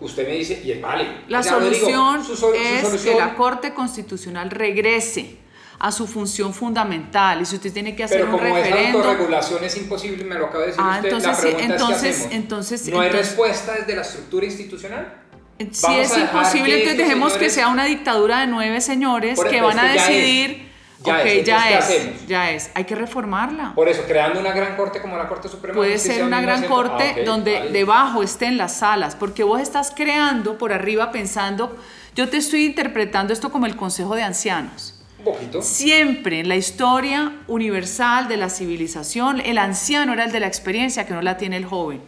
Usted 0.00 0.26
me 0.26 0.34
dice, 0.34 0.60
y 0.64 0.72
es 0.72 0.80
vale. 0.80 1.06
La 1.28 1.42
solución, 1.42 2.22
es 2.54 3.02
que 3.02 3.14
la 3.14 3.34
Corte 3.34 3.72
Constitucional 3.72 4.50
regrese 4.50 5.38
a 5.78 5.90
su 5.90 6.06
función 6.06 6.54
fundamental 6.54 7.42
y 7.42 7.44
si 7.44 7.56
usted 7.56 7.72
tiene 7.72 7.96
que 7.96 8.04
hacer 8.04 8.18
Pero 8.20 8.30
un 8.30 8.38
como 8.38 8.54
referendo 8.54 9.00
esa 9.00 9.10
autorregulación 9.10 9.64
es 9.64 9.76
imposible 9.76 10.22
me 10.22 10.36
lo 10.36 10.46
acaba 10.46 10.60
de 10.60 10.66
decir 10.68 10.80
ah, 10.84 11.00
usted 11.02 11.08
entonces, 11.08 11.32
la 11.32 11.40
pregunta 11.40 11.64
entonces, 11.64 12.02
es 12.02 12.02
¿qué 12.02 12.18
hacemos? 12.18 12.34
entonces, 12.36 12.88
no 12.88 13.00
hay 13.00 13.06
entonces, 13.08 13.28
respuesta 13.28 13.74
desde 13.74 13.96
la 13.96 14.02
estructura 14.02 14.46
institucional 14.46 15.21
Si 15.70 15.94
es 15.94 16.16
imposible, 16.16 16.78
entonces 16.78 16.98
dejemos 16.98 17.34
que 17.34 17.50
sea 17.50 17.68
una 17.68 17.84
dictadura 17.84 18.40
de 18.40 18.46
nueve 18.48 18.80
señores 18.80 19.38
que 19.42 19.60
van 19.60 19.78
a 19.78 19.92
decidir. 19.92 20.72
Ya 21.04 21.18
ok, 21.18 21.24
es, 21.26 21.44
ya 21.44 21.68
entonces, 21.68 21.96
¿qué 21.96 22.10
es, 22.10 22.26
ya 22.28 22.50
es. 22.52 22.70
Hay 22.74 22.84
que 22.84 22.94
reformarla. 22.94 23.72
Por 23.74 23.88
eso, 23.88 24.04
creando 24.06 24.38
una 24.38 24.52
gran 24.52 24.76
corte 24.76 25.00
como 25.00 25.16
la 25.16 25.26
Corte 25.28 25.48
Suprema. 25.48 25.74
de 25.74 25.76
Puede 25.78 25.98
ser 25.98 26.22
una 26.22 26.40
gran 26.40 26.60
1900. 26.60 26.68
corte 26.90 27.04
Ah, 27.08 27.20
ok, 27.20 27.26
donde 27.26 27.58
vale. 27.58 27.70
debajo 27.72 28.22
estén 28.22 28.56
las 28.56 28.76
salas, 28.76 29.16
porque 29.16 29.42
vos 29.42 29.60
estás 29.60 29.92
creando 29.94 30.58
por 30.58 30.72
arriba 30.72 31.10
pensando, 31.10 31.76
yo 32.14 32.28
te 32.28 32.36
estoy 32.36 32.66
interpretando 32.66 33.32
esto 33.32 33.50
como 33.50 33.66
el 33.66 33.74
Consejo 33.74 34.14
de 34.14 34.22
Ancianos. 34.22 35.02
Un 35.18 35.24
poquito. 35.24 35.60
Siempre 35.62 36.40
en 36.40 36.48
la 36.48 36.54
historia 36.56 37.32
universal 37.48 38.28
de 38.28 38.36
la 38.36 38.48
civilización, 38.48 39.40
el 39.40 39.58
anciano 39.58 40.12
era 40.12 40.24
el 40.24 40.30
de 40.30 40.38
la 40.38 40.46
experiencia 40.46 41.04
que 41.04 41.14
no 41.14 41.22
la 41.22 41.36
tiene 41.36 41.56
el 41.56 41.64
joven. 41.64 42.00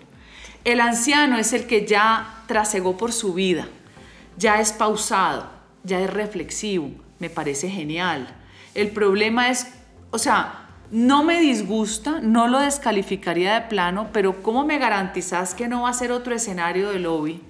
El 0.64 0.81
anciano 0.81 1.38
es 1.38 1.53
el 1.53 1.66
que 1.66 1.87
ya 1.87 2.42
trasegó 2.46 2.96
por 2.96 3.12
su 3.12 3.35
vida, 3.35 3.68
ya 4.38 4.61
es 4.61 4.72
pausado, 4.72 5.50
ya 5.83 6.00
es 6.00 6.11
reflexivo, 6.11 6.90
me 7.18 7.29
parece 7.29 7.68
genial. 7.68 8.35
El 8.74 8.90
problema 8.90 9.50
es, 9.50 9.68
o 10.11 10.18
sea, 10.18 10.68
no 10.90 11.22
me 11.22 11.38
disgusta, 11.40 12.20
no 12.20 12.48
lo 12.48 12.61
descalificaría 12.61 13.61
de 13.61 13.68
plano, 13.68 14.09
pero 14.12 14.42
¿cómo 14.42 14.64
me 14.64 14.79
garantizas 14.79 15.55
que 15.55 15.68
no 15.68 15.83
va 15.83 15.90
a 15.90 15.92
ser 15.94 16.12
otro 16.12 16.35
escenario 16.35 16.90
de 16.90 16.98
lobby 16.98 17.42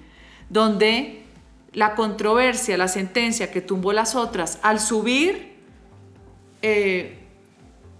donde 0.49 1.23
la 1.71 1.95
controversia, 1.95 2.77
la 2.77 2.89
sentencia 2.89 3.49
que 3.49 3.61
tumbó 3.61 3.93
las 3.93 4.15
otras, 4.15 4.59
al 4.61 4.81
subir, 4.81 5.55
eh, 6.61 7.19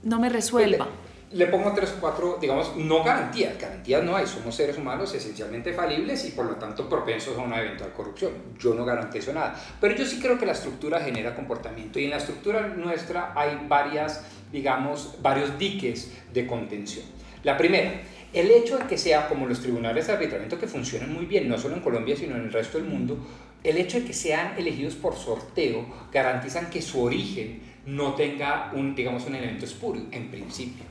no 0.03 0.19
me 0.19 0.27
resuelva? 0.27 0.87
Le 1.31 1.47
pongo 1.47 1.73
tres 1.73 1.91
o 1.97 1.99
cuatro, 1.99 2.37
digamos, 2.39 2.75
no 2.75 3.03
garantías, 3.03 3.59
garantías 3.59 4.03
no 4.03 4.15
hay, 4.15 4.27
somos 4.27 4.55
seres 4.55 4.77
humanos 4.77 5.13
esencialmente 5.13 5.73
falibles 5.73 6.23
y 6.25 6.31
por 6.31 6.45
lo 6.45 6.55
tanto 6.55 6.87
propensos 6.87 7.37
a 7.37 7.41
una 7.41 7.59
eventual 7.59 7.91
corrupción. 7.93 8.31
Yo 8.59 8.75
no 8.75 8.85
garantizo 8.85 9.33
nada, 9.33 9.59
pero 9.81 9.95
yo 9.95 10.05
sí 10.05 10.19
creo 10.19 10.37
que 10.37 10.45
la 10.45 10.51
estructura 10.51 10.99
genera 11.01 11.35
comportamiento 11.35 11.99
y 11.99 12.05
en 12.05 12.11
la 12.11 12.17
estructura 12.17 12.67
nuestra 12.67 13.33
hay 13.35 13.65
varias, 13.67 14.23
digamos, 14.51 15.17
varios 15.21 15.57
diques 15.57 16.11
de 16.31 16.45
contención. 16.45 17.05
La 17.43 17.57
primera, 17.57 18.01
el 18.31 18.51
hecho 18.51 18.77
de 18.77 18.85
que 18.85 18.97
sea 18.97 19.27
como 19.27 19.47
los 19.47 19.61
tribunales 19.61 20.07
de 20.07 20.13
arbitramiento 20.13 20.59
que 20.59 20.67
funcionan 20.67 21.11
muy 21.11 21.25
bien, 21.25 21.49
no 21.49 21.57
solo 21.57 21.75
en 21.75 21.81
Colombia, 21.81 22.15
sino 22.15 22.35
en 22.35 22.43
el 22.43 22.53
resto 22.53 22.77
del 22.77 22.87
mundo, 22.87 23.17
el 23.63 23.77
hecho 23.77 23.99
de 23.99 24.05
que 24.05 24.13
sean 24.13 24.53
elegidos 24.57 24.93
por 24.93 25.15
sorteo 25.15 25.85
garantizan 26.11 26.69
que 26.69 26.83
su 26.83 27.01
origen 27.01 27.61
no 27.87 28.13
tenga 28.13 28.71
un, 28.73 28.95
digamos, 28.95 29.25
un 29.25 29.35
elemento 29.35 29.65
espurio, 29.65 30.03
en 30.11 30.29
principio. 30.29 30.85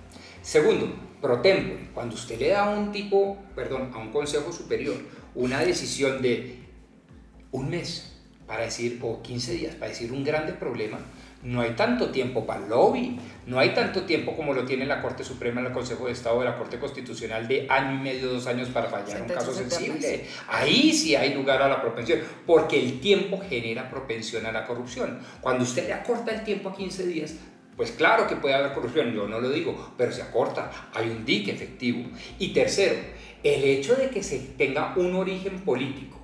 Segundo, 0.45 0.95
pro 1.23 1.41
tempore, 1.41 1.89
cuando 1.95 2.15
usted 2.15 2.39
le 2.39 2.51
da 2.51 2.67
a 2.67 2.71
un 2.71 2.93
tipo, 2.93 3.39
perdón, 3.57 3.91
a 3.95 3.99
un 3.99 4.13
consejo 4.13 4.53
superior 4.53 4.95
una 5.35 5.61
decisión 5.61 6.21
de 6.21 6.59
un 7.51 7.71
mes 7.71 8.13
para 8.47 8.65
decir, 8.65 9.01
o 9.03 9.23
15 9.23 9.55
días 9.55 9.75
para 9.75 9.89
decir 9.89 10.13
un 10.13 10.23
grande 10.23 10.53
problema, 10.53 10.99
no 11.43 11.63
hay 11.63 11.71
tanto 11.71 12.11
tiempo 12.11 12.45
para 12.45 12.63
el 12.63 12.69
lobby, 12.69 13.19
no 13.47 13.59
hay 13.59 13.71
tanto 13.71 14.03
tiempo 14.03 14.37
como 14.37 14.53
lo 14.53 14.67
tiene 14.67 14.85
la 14.85 15.01
Corte 15.01 15.25
Suprema, 15.25 15.63
el 15.63 15.73
Consejo 15.73 16.05
de 16.07 16.13
Estado 16.13 16.39
de 16.41 16.45
la 16.45 16.59
Corte 16.59 16.79
Constitucional 16.79 17.49
de 17.49 17.67
año 17.71 17.99
y 17.99 18.03
medio, 18.03 18.29
dos 18.29 18.47
años 18.47 18.69
para 18.69 18.89
fallar 18.89 19.23
un 19.23 19.29
caso 19.29 19.55
sensible. 19.55 20.27
Ahí 20.49 20.93
sí 20.93 21.17
hay 21.17 21.33
lugar 21.33 21.63
a 21.63 21.69
la 21.71 21.81
propensión, 21.81 22.21
porque 22.47 22.79
el 22.79 23.01
tiempo 23.01 23.41
genera 23.49 23.89
propensión 23.89 24.45
a 24.45 24.53
la 24.53 24.67
corrupción. 24.67 25.21
Cuando 25.41 25.65
usted 25.65 25.87
le 25.87 25.95
acorta 25.95 26.33
el 26.33 26.45
tiempo 26.45 26.69
a 26.69 26.77
15 26.77 27.07
días, 27.07 27.35
pues 27.77 27.91
claro 27.93 28.27
que 28.27 28.37
puede 28.37 28.55
haber 28.55 28.73
corrupción, 28.73 29.13
yo 29.13 29.27
no 29.27 29.41
lo 29.41 29.51
digo, 29.51 29.93
pero 29.97 30.13
se 30.13 30.23
acorta, 30.23 30.71
hay 30.95 31.11
un 31.11 31.25
dique 31.25 31.51
efectivo. 31.51 32.05
Y 32.39 32.53
tercero, 32.53 32.95
el 33.43 33.65
hecho 33.65 33.95
de 33.95 34.11
que 34.11 34.23
se 34.23 34.39
tenga 34.39 34.95
un 34.97 35.15
origen 35.15 35.61
político, 35.61 36.21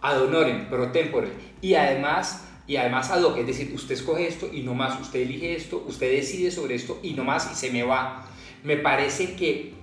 ad 0.00 0.22
honorem, 0.22 0.68
pro 0.68 0.90
tempore, 0.92 1.28
y 1.60 1.74
además, 1.74 2.44
y 2.66 2.76
además 2.76 3.10
ad 3.10 3.22
hoc, 3.22 3.38
es 3.38 3.46
decir, 3.46 3.72
usted 3.74 3.94
escoge 3.94 4.28
esto 4.28 4.48
y 4.52 4.62
no 4.62 4.74
más, 4.74 5.00
usted 5.00 5.20
elige 5.20 5.54
esto, 5.54 5.84
usted 5.86 6.10
decide 6.10 6.50
sobre 6.50 6.76
esto 6.76 7.00
y 7.02 7.14
no 7.14 7.24
más 7.24 7.50
y 7.52 7.54
se 7.54 7.70
me 7.72 7.82
va. 7.82 8.28
Me 8.62 8.76
parece 8.76 9.34
que 9.34 9.74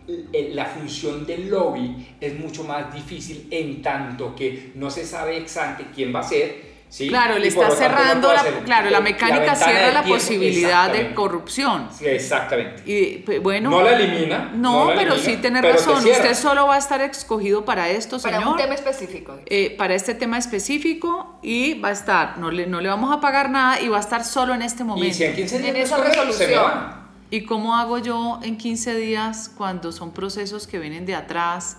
la 0.53 0.65
función 0.65 1.25
del 1.25 1.49
lobby 1.49 2.15
es 2.19 2.39
mucho 2.39 2.63
más 2.63 2.93
difícil 2.93 3.47
en 3.51 3.82
tanto 3.82 4.36
que 4.36 4.71
no 4.75 4.89
se 4.89 5.05
sabe 5.05 5.38
ex 5.38 5.58
ante 5.58 5.91
quién 5.93 6.15
va 6.15 6.21
a 6.21 6.23
ser. 6.23 6.68
¿Sí? 6.89 7.08
Claro, 7.08 7.38
le 7.38 7.45
Y 7.45 7.47
está 7.49 7.62
tanto 7.69 7.75
no 7.75 7.80
cerrando, 7.80 8.28
puede 8.30 8.52
la, 8.52 8.60
claro, 8.65 8.89
la 8.89 8.99
mecánica 8.99 9.39
ventana 9.54 9.56
cierra 9.56 9.91
la 9.91 10.04
posibilidad 10.04 10.91
de 10.91 11.13
corrupción. 11.13 11.88
Sí, 11.97 12.06
exactamente. 12.08 12.82
Y 12.86 13.19
pues, 13.19 13.41
bueno, 13.41 13.69
no 13.69 13.82
la 13.82 13.91
elimina. 13.93 14.52
no, 14.54 14.89
la 14.89 14.95
pero 14.95 15.13
elimina, 15.13 15.32
sí 15.36 15.38
tiene 15.41 15.62
pero 15.62 15.73
razón. 15.75 15.95
Usted 16.06 16.34
solo 16.34 16.67
va 16.67 16.75
a 16.75 16.78
estar 16.80 16.99
escogido 17.02 17.63
para 17.63 17.89
esto, 17.89 18.19
Para 18.19 18.38
señor. 18.39 18.52
un 18.54 18.58
tema 18.58 18.73
específico. 18.75 19.39
eh, 19.45 19.75
para 19.78 19.93
este 19.95 20.13
tema 20.15 20.38
específico 20.38 21.39
y 21.41 21.80
va 21.80 21.89
a 21.89 21.91
estar, 21.93 22.38
no 22.38 22.52
le, 22.52 22.67
no 22.67 22.82
le 22.82 22.89
vamos 22.89 23.15
a 23.15 23.19
pagar 23.21 23.49
nada 23.49 23.80
y 23.82 23.88
va 23.88 23.97
a 23.97 24.02
estar 24.02 24.23
solo 24.25 24.54
en 24.54 24.62
este 24.62 24.84
Y 24.84 24.86
momento. 24.86 25.15
si 25.15 25.23
en 25.23 25.36
15 25.36 25.58
días 25.60 25.67
En 25.69 25.78
no 25.78 25.84
esa 25.84 25.95
escoge, 25.97 26.12
se 26.13 26.17
me 26.19 26.25
resolución. 26.28 26.63
va. 26.63 26.95
¿Y 27.32 27.45
cómo 27.45 27.75
hago 27.78 27.99
yo 27.99 28.39
en 28.41 28.58
15 28.58 28.95
días 28.95 29.52
cuando 29.56 29.91
son 29.91 30.12
procesos 30.12 30.65
que 30.65 30.80
vienen 30.80 31.06
de 31.06 31.13
atrás? 31.15 31.78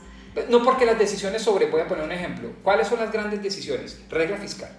No 0.49 0.63
porque 0.63 0.87
las 0.87 0.97
decisiones 0.97 1.43
sobre, 1.43 1.67
voy 1.67 1.81
a 1.81 1.89
poner 1.89 2.05
un 2.05 2.13
ejemplo. 2.13 2.51
¿Cuáles 2.63 2.87
son 2.87 3.01
las 3.01 3.11
grandes 3.11 3.43
decisiones? 3.43 4.01
Regla 4.09 4.37
fiscal. 4.37 4.71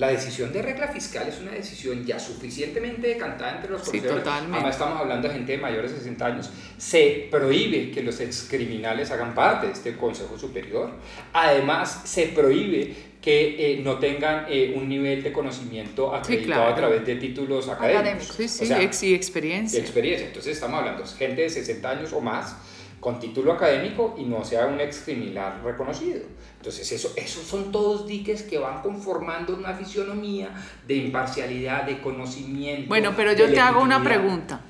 La 0.00 0.08
decisión 0.08 0.50
de 0.50 0.62
regla 0.62 0.88
fiscal 0.88 1.28
es 1.28 1.40
una 1.42 1.50
decisión 1.52 2.06
ya 2.06 2.18
suficientemente 2.18 3.06
decantada 3.06 3.56
entre 3.56 3.70
los 3.70 3.82
Sí, 3.82 3.88
conocedores. 3.98 4.24
totalmente. 4.24 4.56
Además 4.56 4.74
estamos 4.74 4.98
hablando 4.98 5.28
de 5.28 5.34
gente 5.34 5.52
de 5.52 5.58
mayores 5.58 5.92
de 5.92 5.98
60 5.98 6.24
años. 6.26 6.50
Se 6.78 7.28
prohíbe 7.30 7.90
que 7.90 8.02
los 8.02 8.18
excriminales 8.20 9.10
hagan 9.10 9.34
parte 9.34 9.66
de 9.66 9.74
este 9.74 9.96
Consejo 9.98 10.38
Superior. 10.38 10.90
Además, 11.34 12.00
se 12.06 12.28
prohíbe 12.28 12.94
que 13.20 13.74
eh, 13.74 13.80
no 13.84 13.98
tengan 13.98 14.46
eh, 14.48 14.72
un 14.74 14.88
nivel 14.88 15.22
de 15.22 15.32
conocimiento 15.32 16.14
acreditado 16.14 16.62
claro. 16.62 16.72
a 16.72 16.74
través 16.74 17.04
de 17.04 17.16
títulos 17.16 17.68
académicos. 17.68 18.00
Académicos. 18.00 18.36
Sí, 18.36 18.48
sí, 18.48 18.64
O 18.64 18.66
sea, 18.68 18.80
ex 18.80 19.02
y 19.02 19.14
experiencia. 19.14 19.78
experiencia. 19.80 20.28
Entonces 20.28 20.54
estamos 20.54 20.78
hablando 20.78 21.02
de 21.02 21.08
gente 21.10 21.42
de 21.42 21.50
60 21.50 21.90
años 21.90 22.12
o 22.14 22.22
más 22.22 22.56
con 23.00 23.18
título 23.18 23.52
académico 23.52 24.14
y 24.18 24.24
no 24.24 24.44
sea 24.44 24.66
un 24.66 24.78
ex 24.80 25.00
criminal 25.00 25.62
reconocido. 25.64 26.20
Entonces 26.58 26.92
eso, 26.92 27.12
esos 27.16 27.44
son 27.44 27.72
todos 27.72 28.06
diques 28.06 28.42
que 28.42 28.58
van 28.58 28.82
conformando 28.82 29.56
una 29.56 29.72
fisionomía 29.72 30.50
de 30.86 30.96
imparcialidad, 30.96 31.84
de 31.84 32.02
conocimiento. 32.02 32.88
Bueno, 32.88 33.14
pero 33.16 33.32
yo 33.32 33.50
te 33.50 33.58
hago 33.58 33.80
una 33.80 34.02
pregunta. 34.02 34.60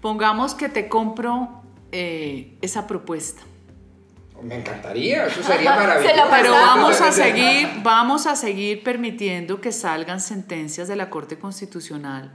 Pongamos 0.00 0.54
que 0.54 0.68
te 0.68 0.88
compro 0.88 1.62
eh, 1.92 2.56
esa 2.60 2.86
propuesta. 2.86 3.42
Me 4.42 4.56
encantaría, 4.56 5.26
eso 5.26 5.42
sería 5.42 5.74
maravilloso. 5.76 6.14
Se 6.14 6.30
Pero 6.30 6.52
vamos 6.52 7.00
a 7.00 7.12
seguir, 7.12 7.68
vamos 7.82 8.26
a 8.26 8.36
seguir 8.36 8.82
permitiendo 8.82 9.60
que 9.60 9.72
salgan 9.72 10.20
sentencias 10.20 10.88
de 10.88 10.96
la 10.96 11.08
Corte 11.08 11.38
Constitucional 11.38 12.32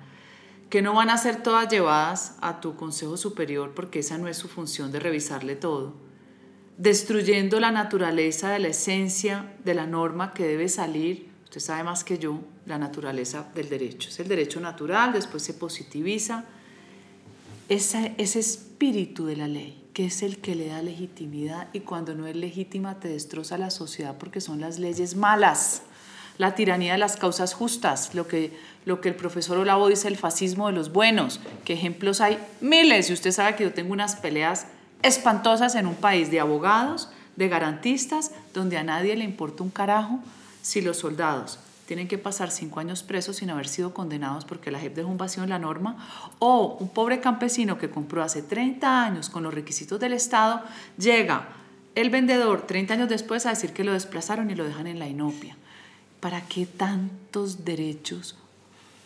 que 0.72 0.82
no 0.82 0.94
van 0.94 1.10
a 1.10 1.18
ser 1.18 1.44
todas 1.44 1.70
llevadas 1.70 2.38
a 2.40 2.62
tu 2.62 2.78
consejo 2.78 3.18
superior 3.18 3.74
porque 3.76 4.00
esa 4.00 4.18
no 4.18 4.30
es 4.30 4.38
su 4.38 4.48
función 4.48 4.90
de 4.94 5.02
revisarle 5.02 5.58
todo, 5.58 5.94
destruyendo 6.78 7.60
la 7.60 7.72
naturaleza 7.72 8.52
de 8.52 8.60
la 8.60 8.70
esencia 8.70 9.54
de 9.66 9.74
la 9.74 9.86
norma 9.86 10.34
que 10.34 10.48
debe 10.48 10.70
salir, 10.70 11.30
usted 11.44 11.60
sabe 11.60 11.84
más 11.84 12.06
que 12.06 12.18
yo, 12.18 12.40
la 12.66 12.78
naturaleza 12.78 13.52
del 13.54 13.68
derecho. 13.68 14.08
Es 14.08 14.22
el 14.22 14.30
derecho 14.30 14.62
natural, 14.62 15.12
después 15.12 15.44
se 15.44 15.54
positiviza. 15.54 16.46
Ese, 17.68 18.16
ese 18.18 18.40
espíritu 18.40 19.26
de 19.26 19.36
la 19.36 19.50
ley, 19.50 19.90
que 19.94 20.06
es 20.06 20.24
el 20.24 20.38
que 20.38 20.56
le 20.56 20.68
da 20.68 20.82
legitimidad 20.82 21.68
y 21.74 21.82
cuando 21.82 22.16
no 22.16 22.28
es 22.28 22.36
legítima 22.38 22.98
te 22.98 23.10
destroza 23.10 23.58
la 23.58 23.72
sociedad 23.72 24.18
porque 24.18 24.40
son 24.40 24.62
las 24.62 24.80
leyes 24.80 25.18
malas 25.18 25.84
la 26.42 26.56
tiranía 26.56 26.94
de 26.94 26.98
las 26.98 27.18
causas 27.18 27.54
justas, 27.54 28.16
lo 28.16 28.28
que, 28.28 28.58
lo 28.86 29.02
que 29.02 29.10
el 29.10 29.16
profesor 29.16 29.58
Olavo 29.58 29.88
dice, 29.88 30.08
el 30.08 30.18
fascismo 30.18 30.68
de 30.68 30.74
los 30.74 30.92
buenos, 30.92 31.40
que 31.66 31.74
ejemplos 31.74 32.22
hay 32.22 32.38
miles, 32.62 33.10
y 33.10 33.14
usted 33.14 33.32
sabe 33.32 33.56
que 33.56 33.64
yo 33.64 33.74
tengo 33.74 33.94
unas 33.94 34.16
peleas 34.16 34.68
espantosas 35.02 35.76
en 35.76 35.88
un 35.88 35.96
país 35.96 36.32
de 36.32 36.40
abogados, 36.40 37.10
de 37.36 37.48
garantistas, 37.48 38.32
donde 38.54 38.78
a 38.78 38.84
nadie 38.84 39.16
le 39.16 39.24
importa 39.24 39.64
un 39.64 39.70
carajo 39.70 40.20
si 40.62 40.82
los 40.82 40.98
soldados 40.98 41.60
tienen 41.92 42.08
que 42.08 42.18
pasar 42.18 42.52
cinco 42.52 42.80
años 42.80 43.04
presos 43.04 43.36
sin 43.36 43.50
haber 43.50 43.68
sido 43.68 43.94
condenados 43.94 44.46
porque 44.46 44.72
la 44.72 44.80
JEP 44.80 44.96
dejó 44.96 45.10
un 45.10 45.18
vacío 45.18 45.44
en 45.44 45.50
la 45.50 45.60
norma, 45.60 45.98
o 46.40 46.78
un 46.80 46.88
pobre 46.88 47.20
campesino 47.20 47.78
que 47.78 47.90
compró 47.90 48.24
hace 48.24 48.42
30 48.42 49.04
años 49.04 49.30
con 49.30 49.44
los 49.44 49.54
requisitos 49.54 50.00
del 50.00 50.14
Estado, 50.14 50.62
llega 50.98 51.50
el 51.96 52.10
vendedor 52.10 52.66
30 52.66 52.94
años 52.94 53.10
después 53.10 53.46
a 53.46 53.50
decir 53.50 53.74
que 53.74 53.84
lo 53.84 53.92
desplazaron 53.92 54.50
y 54.50 54.56
lo 54.56 54.64
dejan 54.64 54.88
en 54.88 55.00
la 55.00 55.10
inopia. 55.10 55.58
¿Para 56.22 56.40
qué 56.40 56.66
tantos 56.66 57.66
derechos? 57.66 58.38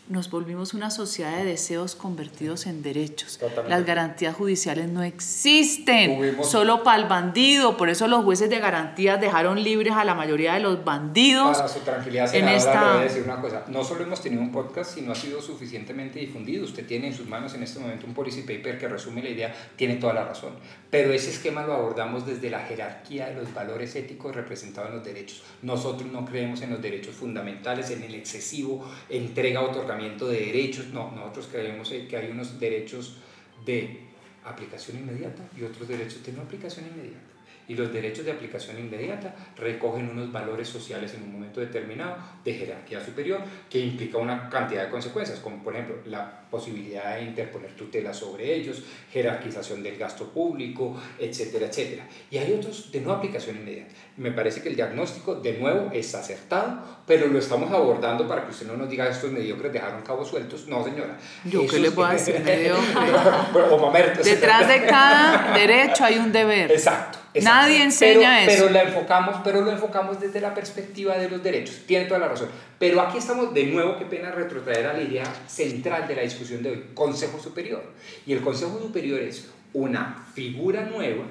Nos 0.08 0.30
volvimos 0.30 0.76
una 0.76 0.92
sociedad 0.92 1.36
de 1.36 1.46
deseos 1.46 1.96
convertidos 1.96 2.68
en 2.68 2.84
derechos. 2.84 3.40
Las 3.68 3.88
garantías 3.88 4.36
judiciales 4.36 4.88
no 4.88 5.02
existen, 5.02 6.38
solo 6.44 6.84
para 6.84 7.02
el 7.02 7.10
bandido. 7.10 7.76
Por 7.76 7.90
eso 7.90 8.08
los 8.08 8.24
jueces 8.24 8.52
de 8.52 8.60
garantías 8.60 9.20
dejaron 9.20 9.64
libres 9.64 9.94
a 9.94 10.06
la 10.06 10.14
mayoría 10.14 10.54
de 10.54 10.60
los 10.60 10.86
bandidos. 10.86 11.58
Para 11.58 11.68
su 11.68 11.80
tranquilidad, 11.80 12.36
en 12.36 12.48
esta... 12.50 12.82
le 12.82 12.92
voy 12.92 13.00
a 13.00 13.04
decir 13.06 13.24
una 13.24 13.42
cosa. 13.42 13.64
No 13.68 13.84
solo 13.84 14.04
hemos 14.04 14.22
tenido 14.22 14.44
un 14.44 14.52
podcast, 14.52 14.94
sino 14.94 15.12
ha 15.12 15.16
sido 15.16 15.42
suficientemente 15.42 16.20
difundido. 16.20 16.66
Usted 16.66 16.86
tiene 16.86 17.08
en 17.08 17.14
sus 17.16 17.28
manos 17.28 17.56
en 17.56 17.64
este 17.64 17.80
momento 17.80 18.06
un 18.06 18.14
policy 18.14 18.42
paper 18.42 18.78
que 18.78 18.88
resume 18.88 19.24
la 19.24 19.30
idea, 19.30 19.56
tiene 19.76 19.96
toda 19.96 20.14
la 20.14 20.26
razón. 20.26 20.54
Pero 20.92 21.14
ese 21.14 21.32
esquema 21.32 21.66
lo 21.66 21.74
abordamos 21.74 22.28
desde 22.28 22.52
la 22.52 22.60
jerarquía 22.60 23.30
de 23.30 23.34
los 23.34 23.52
valores 23.56 23.96
éticos 23.96 24.36
representados 24.36 24.92
en 24.92 24.98
los 24.98 25.04
derechos. 25.04 25.42
Nosotros 25.64 26.12
no 26.12 26.26
creemos 26.26 26.62
en 26.62 26.70
los 26.70 26.82
derechos 26.82 27.16
fundamentales, 27.16 27.90
en 27.90 28.04
el 28.04 28.14
excesivo 28.14 28.88
entrega, 29.10 29.62
otorgamiento 29.62 29.95
de 30.28 30.46
derechos. 30.46 30.88
No, 30.88 31.12
nosotros 31.12 31.50
creemos 31.52 31.90
que 31.90 32.18
hay 32.18 32.30
unos 32.30 32.60
derechos 32.60 33.18
de 33.66 34.02
aplicación 34.44 35.00
inmediata 35.00 35.44
y 35.58 35.64
otros 35.64 35.88
derechos 35.88 36.24
de 36.24 36.32
no 36.34 36.42
aplicación 36.42 36.86
inmediata 36.88 37.35
y 37.68 37.76
los 37.76 37.92
derechos 37.92 38.26
de 38.26 38.32
aplicación 38.32 38.80
inmediata 38.80 39.36
recogen 39.58 40.10
unos 40.10 40.32
valores 40.32 40.68
sociales 40.68 41.14
en 41.14 41.24
un 41.24 41.34
momento 41.34 41.60
determinado 41.60 42.18
de 42.44 42.54
jerarquía 42.54 43.04
superior 43.04 43.42
que 43.70 43.80
implica 43.80 44.18
una 44.18 44.50
cantidad 44.50 44.86
de 44.86 44.90
consecuencias, 44.90 45.40
como 45.40 45.64
por 45.64 45.74
ejemplo 45.74 45.98
la 46.06 46.46
posibilidad 46.50 47.16
de 47.16 47.24
interponer 47.24 47.72
tutela 47.72 48.14
sobre 48.14 48.54
ellos, 48.56 48.84
jerarquización 49.12 49.84
del 49.84 49.98
gasto 49.98 50.30
público, 50.30 50.96
etcétera, 51.20 51.68
etcétera. 51.68 52.08
Y 52.32 52.38
hay 52.38 52.54
otros 52.54 52.92
de 52.92 53.02
no 53.02 53.12
aplicación 53.12 53.58
inmediata. 53.58 53.94
Me 54.18 54.32
parece 54.32 54.62
que 54.62 54.70
el 54.70 54.76
diagnóstico, 54.76 55.36
de 55.36 55.58
nuevo, 55.58 55.90
es 55.92 56.16
acertado, 56.16 56.82
pero 57.06 57.28
lo 57.28 57.40
estamos 57.40 57.72
abordando 57.72 58.28
para 58.28 58.46
que 58.46 58.52
usted 58.52 58.68
no 58.68 58.78
nos 58.78 58.90
diga 58.90 59.10
estos 59.10 59.32
mediocres 59.32 59.74
dejaron 59.74 60.02
cabos 60.04 60.30
sueltos. 60.30 60.68
No, 60.68 60.84
señora. 60.84 61.18
Yo 61.44 61.68
qué 61.68 61.80
le 61.80 61.92
puedo 61.92 62.10
decir 62.10 62.36
Detrás 64.24 64.68
de 64.68 64.86
cada 64.86 65.54
derecho 65.58 66.06
hay 66.06 66.18
un 66.18 66.32
deber. 66.32 66.72
Exacto. 66.72 67.25
Nadie 67.42 67.84
enseña 67.84 68.44
eso. 68.44 68.64
Pero, 68.64 68.74
la 68.74 68.84
enfocamos, 68.84 69.38
pero 69.44 69.62
lo 69.62 69.72
enfocamos 69.72 70.20
desde 70.20 70.42
la 70.42 70.54
perspectiva 70.54 71.18
de 71.18 71.30
los 71.30 71.44
derechos. 71.44 71.82
Tiene 71.86 72.06
toda 72.06 72.20
la 72.20 72.28
razón. 72.28 72.50
Pero 72.80 73.02
aquí 73.02 73.18
estamos 73.18 73.54
de 73.54 73.66
nuevo, 73.66 73.98
qué 73.98 74.06
pena 74.06 74.32
retrotraer 74.32 74.88
a 74.88 74.94
la 74.94 75.02
idea 75.02 75.26
central 75.48 76.08
de 76.08 76.16
la 76.16 76.22
discusión 76.22 76.62
de 76.62 76.72
hoy, 76.72 76.84
Consejo 76.94 77.40
Superior. 77.40 77.84
Y 78.26 78.34
el 78.34 78.42
Consejo 78.42 78.80
Superior 78.80 79.20
es 79.20 79.50
una 79.74 80.26
figura 80.34 80.84
nueva. 80.84 81.26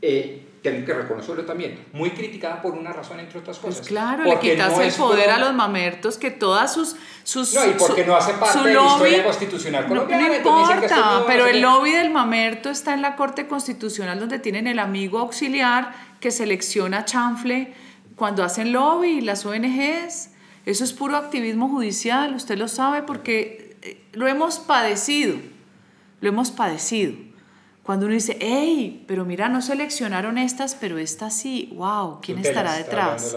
Eh, 0.00 0.43
tengo 0.64 0.86
que 0.86 0.94
reconocerlo 0.94 1.44
también, 1.44 1.78
muy 1.92 2.12
criticada 2.12 2.62
por 2.62 2.72
una 2.72 2.90
razón, 2.90 3.20
entre 3.20 3.38
otras 3.38 3.58
pues 3.58 3.74
cosas. 3.74 3.86
Pues 3.86 3.88
claro, 3.88 4.24
le 4.24 4.38
quitas 4.38 4.78
el 4.78 4.90
poder 4.94 5.28
a 5.28 5.38
los 5.38 5.52
mamertos 5.52 6.16
que 6.16 6.30
todas 6.30 6.72
sus... 6.72 6.96
sus 7.22 7.52
no, 7.52 7.66
y 7.66 7.74
porque 7.74 8.06
no 8.06 8.16
hace 8.16 8.32
parte 8.32 8.60
de 8.60 8.72
la 8.72 8.86
historia 8.86 9.24
constitucional 9.24 9.86
colombiana. 9.86 10.26
No, 10.26 10.34
importa, 10.34 11.24
pero 11.26 11.46
el 11.46 11.60
lobby 11.60 11.92
del 11.92 12.10
mamerto 12.10 12.70
está 12.70 12.94
en 12.94 13.02
la 13.02 13.14
Corte 13.14 13.46
Constitucional 13.46 14.18
donde 14.18 14.38
tienen 14.38 14.66
el 14.66 14.78
amigo 14.78 15.18
auxiliar 15.18 15.92
que 16.18 16.30
selecciona 16.30 17.04
chanfle 17.04 17.74
cuando 18.16 18.42
hacen 18.42 18.72
lobby, 18.72 19.20
las 19.20 19.44
ONGs. 19.44 20.30
Eso 20.64 20.82
es 20.82 20.94
puro 20.94 21.16
activismo 21.16 21.68
judicial, 21.68 22.34
usted 22.34 22.56
lo 22.56 22.68
sabe 22.68 23.02
porque 23.02 23.76
eh, 23.82 24.02
lo 24.12 24.28
hemos 24.28 24.60
padecido, 24.60 25.36
lo 26.22 26.28
hemos 26.30 26.50
padecido. 26.50 27.33
Cuando 27.84 28.06
uno 28.06 28.14
dice, 28.14 28.38
hey, 28.40 29.04
pero 29.06 29.26
mira, 29.26 29.50
no 29.50 29.60
seleccionaron 29.60 30.38
estas, 30.38 30.74
pero 30.74 30.96
esta 30.96 31.28
sí, 31.28 31.70
wow, 31.74 32.18
¿quién 32.22 32.38
estará 32.38 32.72
detrás? 32.72 33.36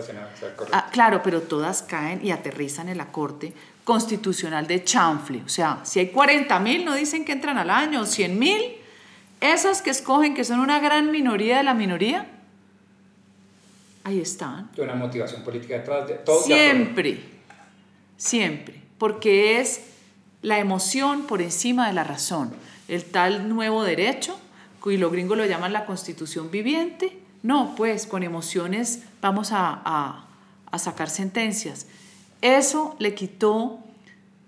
ah, 0.72 0.88
claro, 0.90 1.22
pero 1.22 1.42
todas 1.42 1.82
caen 1.82 2.26
y 2.26 2.32
aterrizan 2.32 2.88
en 2.88 2.98
la 2.98 3.12
Corte 3.12 3.52
Constitucional 3.84 4.66
de 4.66 4.86
Chanfle. 4.86 5.44
O 5.46 5.50
sea, 5.50 5.82
si 5.84 6.00
hay 6.00 6.12
40 6.12 6.60
mil, 6.62 6.86
no 6.86 6.96
dicen 6.96 7.26
que 7.26 7.34
entran 7.34 7.58
al 7.58 7.70
año, 7.70 8.06
100 8.06 8.40
mil, 8.40 8.62
esas 9.42 9.82
que 9.82 9.90
escogen, 9.90 10.34
que 10.34 10.46
son 10.46 10.62
una 10.62 10.80
gran 10.80 11.12
minoría 11.12 11.58
de 11.58 11.64
la 11.64 11.74
minoría, 11.74 12.26
ahí 14.06 14.22
están. 14.22 14.72
Una 14.78 14.96
motivación 14.96 15.44
política 15.44 15.74
detrás 15.74 16.08
de 16.08 16.14
todo. 16.14 16.42
Siempre, 16.44 17.20
siempre, 18.16 18.82
porque 18.98 19.60
es 19.60 19.82
la 20.42 20.58
emoción 20.58 21.24
por 21.24 21.42
encima 21.42 21.88
de 21.88 21.94
la 21.94 22.06
razón 22.06 22.54
el 22.88 23.04
tal 23.06 23.50
nuevo 23.50 23.84
derecho, 23.84 24.38
y 24.92 24.98
los 24.98 25.12
gringos 25.12 25.38
lo 25.38 25.46
llaman 25.46 25.74
la 25.74 25.86
constitución 25.86 26.50
viviente. 26.52 27.20
No, 27.44 27.76
pues 27.76 28.08
con 28.08 28.24
emociones 28.24 29.04
vamos 29.22 29.52
a, 29.52 30.26
a 30.72 30.80
sacar 30.80 31.10
sentencias. 31.10 31.88
Eso 32.42 32.96
le 33.00 33.14
quitó 33.14 33.80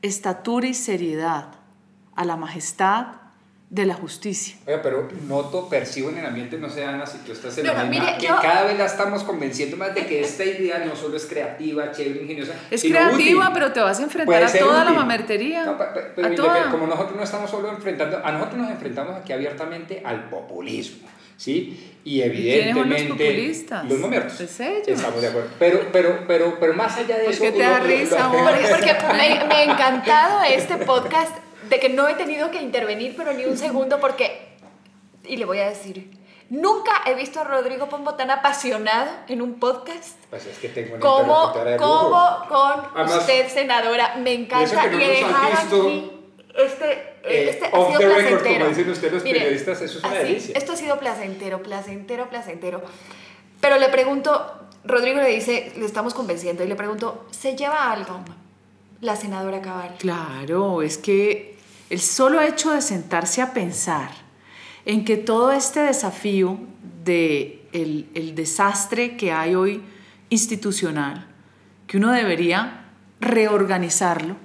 estatura 0.01 0.67
y 0.67 0.73
seriedad 0.73 1.49
a 2.15 2.25
la 2.25 2.35
majestad 2.35 3.07
de 3.69 3.85
la 3.85 3.93
justicia. 3.93 4.55
Oye, 4.65 4.79
pero 4.81 5.07
noto, 5.27 5.69
percibo 5.69 6.09
en 6.09 6.17
el 6.17 6.25
ambiente, 6.25 6.57
no 6.57 6.69
sé, 6.69 6.83
Ana, 6.83 7.05
si 7.05 7.19
tú 7.19 7.31
estás 7.31 7.55
en 7.59 7.67
la 7.67 7.83
misma, 7.83 8.17
que 8.17 8.25
cada 8.25 8.63
vez 8.63 8.77
la 8.77 8.85
estamos 8.85 9.23
convenciendo 9.23 9.77
más 9.77 9.93
de 9.93 10.07
que 10.07 10.21
esta 10.21 10.43
idea 10.43 10.79
no 10.79 10.95
solo 10.95 11.17
es 11.17 11.27
creativa, 11.27 11.91
chévere, 11.91 12.23
ingeniosa, 12.23 12.53
Es 12.71 12.81
creativa, 12.81 13.51
pero 13.53 13.71
te 13.71 13.79
vas 13.79 13.99
a 13.99 14.03
enfrentar 14.03 14.43
a 14.43 14.51
toda 14.51 14.85
la 14.85 14.91
mamertería. 14.91 15.65
como 16.71 16.87
nosotros 16.87 17.15
no 17.15 17.23
estamos 17.23 17.49
solo 17.49 17.69
enfrentando, 17.69 18.19
a 18.23 18.31
nosotros 18.31 18.57
nos 18.57 18.71
enfrentamos 18.71 19.15
aquí 19.15 19.33
abiertamente 19.33 20.01
al 20.03 20.29
populismo. 20.29 21.07
¿sí? 21.37 21.95
Y 22.03 22.21
evidentemente... 22.21 23.07
los 23.07 23.17
populistas? 23.17 23.85
Los 23.85 23.99
momentos. 23.99 24.41
Estamos 24.41 25.21
de 25.21 25.27
acuerdo. 25.27 25.49
Pero, 25.59 25.87
pero, 25.91 26.23
pero, 26.27 26.57
pero 26.59 26.73
más 26.73 26.97
allá 26.97 27.17
de 27.17 27.27
eso... 27.29 27.43
¿Por 27.43 27.51
qué 27.51 27.57
te 27.57 27.63
da 27.63 27.79
risa, 27.79 28.31
Porque 28.71 28.95
me, 29.13 29.45
me 29.45 29.53
ha 29.53 29.63
encantado 29.63 30.43
este 30.43 30.77
podcast 30.77 31.31
de 31.69 31.79
que 31.79 31.89
no 31.89 32.07
he 32.07 32.15
tenido 32.15 32.51
que 32.51 32.61
intervenir, 32.61 33.15
pero 33.15 33.33
ni 33.33 33.45
un 33.45 33.57
segundo, 33.57 33.99
porque, 33.99 34.49
y 35.23 35.37
le 35.37 35.45
voy 35.45 35.59
a 35.59 35.69
decir, 35.69 36.11
nunca 36.49 37.03
he 37.05 37.13
visto 37.13 37.39
a 37.39 37.43
Rodrigo 37.43 37.87
Pombo 37.89 38.15
tan 38.15 38.31
apasionado 38.31 39.11
en 39.27 39.41
un 39.41 39.59
podcast. 39.59 40.17
Pues 40.29 40.45
es 40.45 40.57
que 40.57 40.69
tengo 40.69 40.95
una 40.95 40.99
como, 40.99 41.53
como 41.77 42.47
con 42.47 43.05
usted, 43.05 43.47
senadora. 43.49 44.15
Me 44.17 44.33
encanta. 44.33 44.87
Y, 44.87 44.97
dejar 44.97 45.53
aquí 45.53 46.11
este, 46.55 46.91
eh, 47.23 47.49
este 47.49 47.65
ha 47.65 47.69
sido 47.69 47.99
placentero. 47.99 48.59
como 48.59 48.69
dicen 48.69 48.89
ustedes 48.89 49.13
los 49.13 49.23
periodistas, 49.23 49.81
eso 49.81 49.99
es 49.99 50.03
una 50.03 50.13
delicia. 50.13 50.57
Esto 50.57 50.73
ha 50.73 50.75
sido 50.75 50.99
placentero, 50.99 51.61
placentero, 51.61 52.29
placentero. 52.29 52.81
Pero 53.61 53.77
le 53.77 53.89
pregunto, 53.89 54.59
Rodrigo 54.83 55.19
le 55.21 55.29
dice, 55.29 55.71
le 55.77 55.85
estamos 55.85 56.13
convenciendo, 56.13 56.63
y 56.63 56.67
le 56.67 56.75
pregunto, 56.75 57.27
¿se 57.31 57.55
lleva 57.55 57.91
algo 57.91 58.19
la 59.01 59.15
senadora 59.15 59.61
Cabal? 59.61 59.95
Claro, 59.99 60.81
es 60.81 60.97
que 60.97 61.58
el 61.89 61.99
solo 61.99 62.41
hecho 62.41 62.71
de 62.71 62.81
sentarse 62.81 63.41
a 63.41 63.53
pensar 63.53 64.11
en 64.85 65.05
que 65.05 65.17
todo 65.17 65.51
este 65.51 65.81
desafío 65.81 66.59
de 67.03 67.67
el, 67.73 68.35
desastre 68.35 69.17
que 69.17 69.31
hay 69.31 69.55
hoy 69.55 69.81
institucional, 70.29 71.27
que 71.87 71.97
uno 71.97 72.11
debería 72.11 72.85
reorganizarlo, 73.19 74.35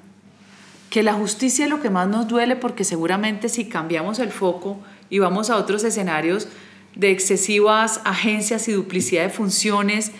que 0.90 1.02
la 1.02 1.12
justicia 1.12 1.64
es 1.64 1.70
lo 1.70 1.80
que 1.80 1.90
más 1.90 2.08
nos 2.08 2.28
duele 2.28 2.56
porque 2.56 2.84
seguramente 2.84 3.48
si 3.48 3.68
cambiamos 3.68 4.18
el 4.18 4.30
foco 4.30 4.80
y 5.10 5.18
vamos 5.18 5.50
a 5.50 5.56
otros 5.56 5.84
escenarios 5.84 6.48
de 6.94 7.10
excesivas 7.10 8.00
agencias 8.04 8.68
y 8.68 8.72
duplicidad 8.72 9.24
de 9.24 9.30
funciones 9.30 10.12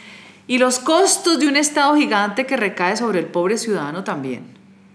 y 0.46 0.58
los 0.58 0.78
costos 0.78 1.38
de 1.38 1.48
un 1.48 1.56
Estado 1.56 1.94
gigante 1.96 2.44
que 2.44 2.56
recae 2.56 2.96
sobre 2.96 3.20
el 3.20 3.26
pobre 3.26 3.56
ciudadano 3.56 4.04
también, 4.04 4.44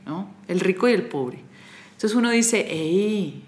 ¿no? 0.06 0.30
el 0.48 0.60
rico 0.60 0.88
y 0.88 0.94
el 0.94 1.04
pobre 1.04 1.49
Entonces 2.00 2.16
uno 2.16 2.30
dice, 2.30 2.66
hey, 2.70 3.44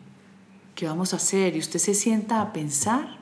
¿qué 0.76 0.86
vamos 0.86 1.14
a 1.14 1.16
hacer? 1.16 1.56
Y 1.56 1.60
usted 1.60 1.80
se 1.80 1.94
sienta 1.94 2.42
a 2.42 2.52
pensar. 2.52 3.16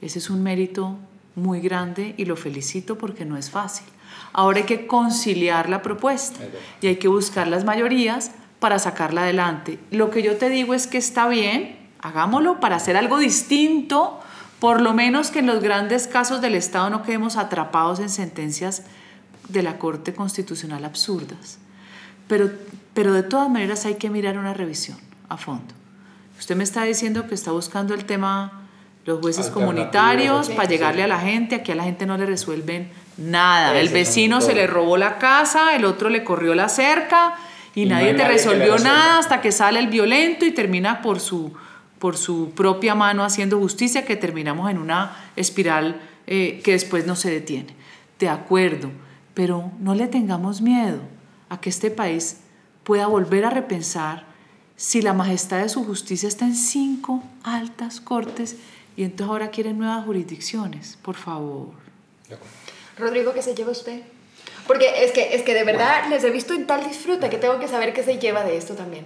Ese 0.00 0.18
es 0.18 0.30
un 0.30 0.42
mérito 0.42 0.96
muy 1.34 1.60
grande 1.60 2.14
y 2.16 2.24
lo 2.24 2.36
felicito 2.36 2.96
porque 2.96 3.26
no 3.26 3.36
es 3.36 3.50
fácil. 3.50 3.84
Ahora 4.32 4.60
hay 4.60 4.64
que 4.64 4.86
conciliar 4.86 5.68
la 5.68 5.82
propuesta 5.82 6.40
y 6.80 6.86
hay 6.86 6.96
que 6.96 7.08
buscar 7.08 7.48
las 7.48 7.66
mayorías 7.66 8.30
para 8.60 8.78
sacarla 8.78 9.24
adelante. 9.24 9.78
Lo 9.90 10.08
que 10.08 10.22
yo 10.22 10.38
te 10.38 10.48
digo 10.48 10.72
es 10.72 10.86
que 10.86 10.96
está 10.96 11.28
bien, 11.28 11.76
hagámoslo 12.00 12.58
para 12.58 12.76
hacer 12.76 12.96
algo 12.96 13.18
distinto, 13.18 14.20
por 14.58 14.80
lo 14.80 14.94
menos 14.94 15.30
que 15.30 15.40
en 15.40 15.48
los 15.48 15.62
grandes 15.62 16.06
casos 16.06 16.40
del 16.40 16.54
Estado 16.54 16.88
no 16.88 17.02
quedemos 17.02 17.36
atrapados 17.36 18.00
en 18.00 18.08
sentencias 18.08 18.84
de 19.50 19.62
la 19.62 19.78
Corte 19.78 20.14
Constitucional 20.14 20.86
absurdas. 20.86 21.58
Pero, 22.26 22.50
pero 22.94 23.12
de 23.12 23.22
todas 23.22 23.48
maneras 23.48 23.86
hay 23.86 23.94
que 23.94 24.10
mirar 24.10 24.38
una 24.38 24.54
revisión 24.54 24.98
a 25.28 25.36
fondo. 25.36 25.74
Usted 26.38 26.56
me 26.56 26.64
está 26.64 26.84
diciendo 26.84 27.26
que 27.28 27.34
está 27.34 27.52
buscando 27.52 27.94
el 27.94 28.04
tema 28.04 28.62
los 29.04 29.20
jueces 29.20 29.48
comunitarios 29.48 30.48
para 30.50 30.68
llegarle 30.68 31.02
a 31.02 31.08
la 31.08 31.18
gente, 31.18 31.56
aquí 31.56 31.72
a 31.72 31.74
la 31.74 31.84
gente 31.84 32.06
no 32.06 32.16
le 32.16 32.26
resuelven 32.26 32.88
nada. 33.16 33.78
El 33.78 33.88
vecino 33.88 34.40
se 34.40 34.54
le 34.54 34.66
robó 34.66 34.96
la 34.96 35.18
casa, 35.18 35.74
el 35.74 35.84
otro 35.84 36.08
le 36.08 36.22
corrió 36.22 36.54
la 36.54 36.68
cerca 36.68 37.34
y, 37.74 37.86
nadie 37.86 38.14
te 38.14 38.26
resolvió 38.26 38.78
nada 38.78 39.18
hasta 39.18 39.40
que 39.40 39.50
sale 39.50 39.80
el 39.80 39.88
violento 39.88 40.44
y 40.44 40.52
termina 40.52 41.02
por 41.02 41.18
su, 41.18 41.52
por 41.98 42.16
su 42.16 42.50
propia 42.50 42.94
mano 42.94 43.24
haciendo 43.24 43.58
justicia 43.58 44.04
que 44.04 44.14
terminamos 44.14 44.70
en 44.70 44.78
una 44.78 45.16
espiral 45.34 46.00
eh, 46.26 46.60
que 46.62 46.72
después 46.72 47.06
no 47.06 47.16
se 47.16 47.30
detiene. 47.30 47.74
De 48.20 48.28
acuerdo, 48.28 48.90
pero 49.34 49.72
no 49.80 49.96
le 49.96 50.06
tengamos 50.06 50.60
miedo 50.60 51.00
a 51.48 51.60
que 51.60 51.70
este 51.70 51.90
país 51.90 52.41
pueda 52.84 53.06
volver 53.06 53.44
a 53.44 53.50
repensar 53.50 54.24
si 54.76 55.02
la 55.02 55.12
majestad 55.12 55.58
de 55.62 55.68
su 55.68 55.84
justicia 55.84 56.28
está 56.28 56.44
en 56.44 56.56
cinco 56.56 57.22
altas 57.44 58.00
cortes 58.00 58.56
y 58.96 59.04
entonces 59.04 59.30
ahora 59.30 59.50
quieren 59.50 59.78
nuevas 59.78 60.04
jurisdicciones. 60.04 60.98
Por 61.02 61.14
favor. 61.14 61.68
Rodrigo, 62.98 63.32
¿qué 63.32 63.42
se 63.42 63.54
lleva 63.54 63.70
usted? 63.70 64.02
Porque 64.66 65.04
es 65.04 65.12
que, 65.12 65.34
es 65.34 65.42
que 65.42 65.54
de 65.54 65.64
verdad 65.64 66.08
les 66.08 66.22
he 66.24 66.30
visto 66.30 66.54
en 66.54 66.66
tal 66.66 66.84
disfrute 66.86 67.30
que 67.30 67.38
tengo 67.38 67.58
que 67.58 67.68
saber 67.68 67.92
qué 67.92 68.02
se 68.02 68.18
lleva 68.18 68.44
de 68.44 68.56
esto 68.56 68.74
también. 68.74 69.04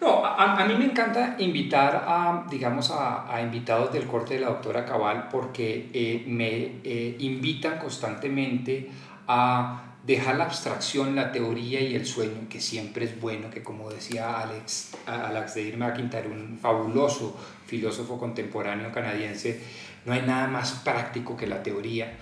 No, 0.00 0.24
a, 0.24 0.62
a 0.62 0.64
mí 0.64 0.74
me 0.74 0.84
encanta 0.84 1.34
invitar 1.38 2.04
a, 2.06 2.46
digamos, 2.48 2.90
a, 2.90 3.34
a, 3.34 3.42
invitados 3.42 3.92
del 3.92 4.06
corte 4.06 4.34
de 4.34 4.40
la 4.40 4.48
doctora 4.48 4.84
Cabal 4.84 5.28
porque 5.28 5.90
eh, 5.92 6.24
me 6.26 6.80
eh, 6.84 7.16
invitan 7.18 7.78
constantemente 7.78 8.88
a 9.26 9.96
dejar 10.06 10.36
la 10.36 10.44
abstracción, 10.44 11.14
la 11.14 11.32
teoría 11.32 11.80
y 11.80 11.94
el 11.94 12.06
sueño, 12.06 12.48
que 12.48 12.60
siempre 12.60 13.04
es 13.04 13.20
bueno, 13.20 13.50
que 13.50 13.62
como 13.62 13.90
decía 13.90 14.40
Alex, 14.40 14.92
Alex 15.06 15.54
de 15.54 15.76
McIntyre, 15.76 16.28
un 16.28 16.58
fabuloso 16.60 17.36
filósofo 17.66 18.18
contemporáneo 18.18 18.90
canadiense, 18.92 19.60
no 20.06 20.12
hay 20.12 20.22
nada 20.22 20.46
más 20.46 20.72
práctico 20.84 21.36
que 21.36 21.46
la 21.46 21.62
teoría. 21.62 22.16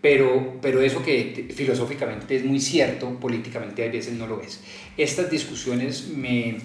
Pero, 0.00 0.58
pero 0.62 0.80
eso 0.80 1.02
que 1.02 1.52
filosóficamente 1.54 2.36
es 2.36 2.44
muy 2.44 2.60
cierto, 2.60 3.18
políticamente 3.18 3.84
a 3.84 3.90
veces 3.90 4.14
no 4.14 4.26
lo 4.28 4.40
es. 4.40 4.60
Estas 4.96 5.28
discusiones 5.28 6.08
me, 6.08 6.58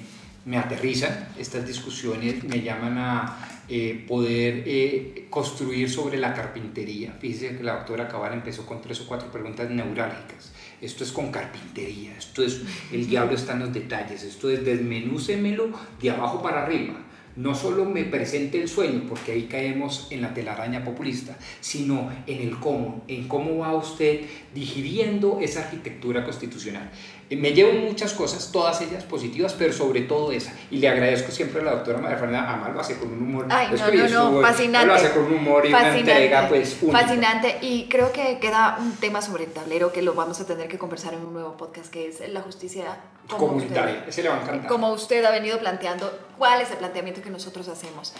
me 0.45 0.57
aterrizan, 0.57 1.30
estas 1.39 1.66
discusiones 1.66 2.43
me 2.43 2.61
llaman 2.61 2.97
a 2.99 3.64
eh, 3.70 4.05
poder 4.07 4.64
eh, 4.68 5.28
construir 5.30 5.89
sobre 5.89 6.18
la 6.18 6.34
carpintería. 6.34 7.14
Fíjese 7.14 7.57
que 7.57 7.64
la 7.64 7.78
doctora 7.78 8.07
Cabal 8.07 8.34
empezó 8.34 8.66
con 8.66 8.82
tres 8.82 9.01
o 9.01 9.07
cuatro 9.07 9.32
preguntas 9.32 9.70
neurálgicas. 9.70 10.53
Esto 10.84 11.04
es 11.04 11.12
con 11.12 11.32
carpintería, 11.32 12.16
esto 12.18 12.44
es 12.44 12.62
el 12.92 13.08
diablo 13.08 13.36
está 13.36 13.54
en 13.54 13.60
los 13.60 13.74
detalles, 13.74 14.24
esto 14.24 14.50
es 14.50 14.66
desmenúcemelo 14.66 15.70
de 16.02 16.12
abajo 16.12 16.42
para 16.42 16.64
arriba 16.64 17.04
no 17.36 17.56
solo 17.56 17.86
me 17.86 18.04
presente 18.04 18.62
el 18.62 18.70
sueño, 18.70 19.04
porque 19.10 19.32
ahí 19.32 19.44
caemos 19.44 20.08
en 20.12 20.22
la 20.22 20.34
telaraña 20.34 20.84
populista, 20.84 21.38
sino 21.62 22.12
en 22.28 22.42
el 22.42 22.60
cómo, 22.60 23.04
en 23.08 23.28
cómo 23.28 23.58
va 23.60 23.76
usted 23.76 24.22
digiriendo 24.54 25.40
esa 25.42 25.62
arquitectura 25.62 26.24
constitucional. 26.24 26.92
Eh, 27.30 27.36
me 27.36 27.54
llevo 27.54 27.74
muchas 27.74 28.14
cosas, 28.14 28.52
todas 28.52 28.82
ellas 28.82 29.04
positivas, 29.04 29.54
pero 29.54 29.74
sobre 29.74 30.02
todo 30.02 30.32
esa. 30.32 30.54
Y 30.70 30.78
le 30.78 30.90
agradezco 30.90 31.32
siempre 31.32 31.62
a 31.62 31.66
la 31.66 31.72
doctora 31.72 32.00
María 32.00 32.18
Fernanda 32.18 32.54
Amal, 32.54 32.74
lo 32.74 32.82
hace 32.82 32.98
con 32.98 33.12
un 33.12 33.22
humor. 33.22 33.48
Ay, 33.50 33.68
no, 33.72 33.92
no, 33.92 34.32
no, 34.32 34.42
fascinante. 34.42 34.88
Lo 34.88 34.94
hace 34.94 35.12
con 35.12 35.24
un 35.24 35.34
humor 35.34 35.66
y 35.66 35.72
fascinante, 35.72 36.02
una 36.02 36.12
entrega, 36.12 36.48
pues, 36.50 36.78
única. 36.82 37.00
Fascinante. 37.00 37.58
Y 37.62 37.88
creo 37.90 38.12
que 38.12 38.40
queda 38.40 38.78
un 38.80 38.96
tema 38.98 39.22
sobre 39.22 39.46
el 39.46 39.52
tablero 39.52 39.92
que 39.92 40.02
lo 40.02 40.14
vamos 40.14 40.40
a 40.42 40.46
tener 40.46 40.68
que 40.68 40.78
conversar 40.78 41.14
en 41.14 41.26
un 41.26 41.34
nuevo 41.34 41.58
podcast, 41.58 41.92
que 41.92 42.08
es 42.08 42.28
la 42.30 42.42
justicia 42.42 42.98
comunitaria. 43.28 43.96
Usted, 43.96 44.10
Ese 44.10 44.24
le 44.24 44.30
va 44.30 44.36
a 44.36 44.42
encantar. 44.42 44.68
Como 44.68 44.92
usted 44.92 45.24
ha 45.24 45.32
venido 45.32 45.58
planteando, 45.60 46.12
¿cuál 46.38 46.62
es 46.62 46.72
el 46.72 46.78
planteamiento 46.78 47.22
que 47.22 47.30
nosotros 47.30 47.68
hacemos? 47.68 48.14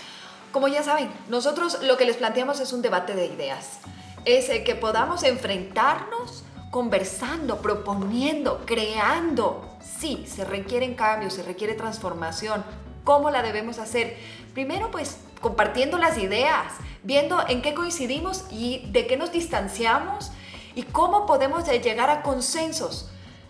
Como 0.52 0.68
ya 0.68 0.84
saben, 0.84 1.10
nosotros 1.30 1.80
lo 1.82 1.98
que 1.98 2.06
les 2.06 2.16
planteamos 2.16 2.60
es 2.60 2.74
un 2.74 2.82
debate 2.82 3.16
de 3.16 3.26
ideas. 3.26 3.80
Es 4.26 4.50
que 4.62 4.76
podamos 4.76 5.24
enfrentarnos 5.24 6.43
conversando, 6.74 7.62
proponiendo, 7.62 8.64
creando. 8.66 9.78
Sí, 9.80 10.26
se 10.28 10.44
requieren 10.44 10.96
cambios, 10.96 11.36
se 11.36 11.44
requiere 11.44 11.76
transformación. 11.76 12.66
¿Cómo 13.04 13.30
la 13.30 13.44
debemos 13.44 13.78
hacer? 13.78 14.18
Primero, 14.56 14.90
pues 14.90 15.20
compartiendo 15.40 16.00
las 16.00 16.18
ideas, 16.18 16.74
viendo 17.04 17.48
en 17.48 17.62
qué 17.62 17.76
coincidimos 17.76 18.46
y 18.50 18.88
de 18.92 19.06
qué 19.06 19.18
nos 19.18 19.32
distanciamos 19.32 20.32
y 20.74 20.82
cómo 20.82 21.28
podemos 21.28 21.64
llegar 21.68 22.10
a 22.10 22.24
consensos. 22.24 23.08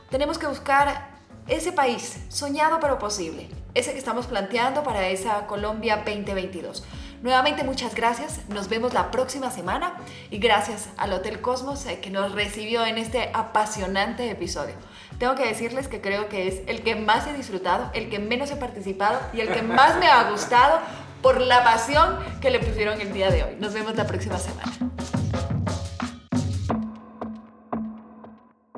Tenemos 0.10 0.38
que 0.38 0.48
buscar 0.48 1.14
ese 1.48 1.72
país 1.72 2.26
soñado 2.28 2.82
pero 2.82 3.00
posible, 3.00 3.50
ese 3.74 3.94
que 3.94 4.00
estamos 4.00 4.28
planteando 4.28 4.84
para 4.84 5.08
esa 5.08 5.48
Colombia 5.48 6.04
2022. 6.06 6.84
Nuevamente 7.24 7.64
muchas 7.64 7.96
gracias, 7.96 8.42
nos 8.50 8.68
vemos 8.68 8.94
la 8.94 9.10
próxima 9.10 9.50
semana 9.50 9.94
y 10.30 10.40
gracias 10.40 10.90
al 10.98 11.14
Hotel 11.14 11.40
Cosmos 11.40 11.86
eh, 11.86 12.02
que 12.02 12.10
nos 12.10 12.34
recibió 12.34 12.86
en 12.86 12.98
este 12.98 13.32
apasionante 13.34 14.30
episodio. 14.30 14.76
Tengo 15.20 15.34
que 15.34 15.48
decirles 15.48 15.88
que 15.88 16.02
creo 16.02 16.28
que 16.28 16.50
es 16.50 16.64
el 16.68 16.84
que 16.84 16.96
más 16.96 17.26
he 17.26 17.32
disfrutado, 17.32 17.90
el 17.94 18.10
que 18.10 18.20
menos 18.20 18.52
he 18.52 18.58
participado 18.58 19.22
y 19.32 19.40
el 19.40 19.48
que 19.48 19.62
más 19.62 19.98
me 20.00 20.08
ha 20.08 20.30
gustado 20.30 20.82
por 21.22 21.40
la 21.40 21.64
pasión 21.64 22.20
que 22.42 22.52
le 22.52 22.60
pusieron 22.60 23.00
el 23.00 23.14
día 23.14 23.32
de 23.32 23.46
hoy. 23.46 23.56
Nos 23.58 23.74
vemos 23.74 23.96
la 23.96 24.06
próxima 24.06 24.38
semana. 24.38 24.74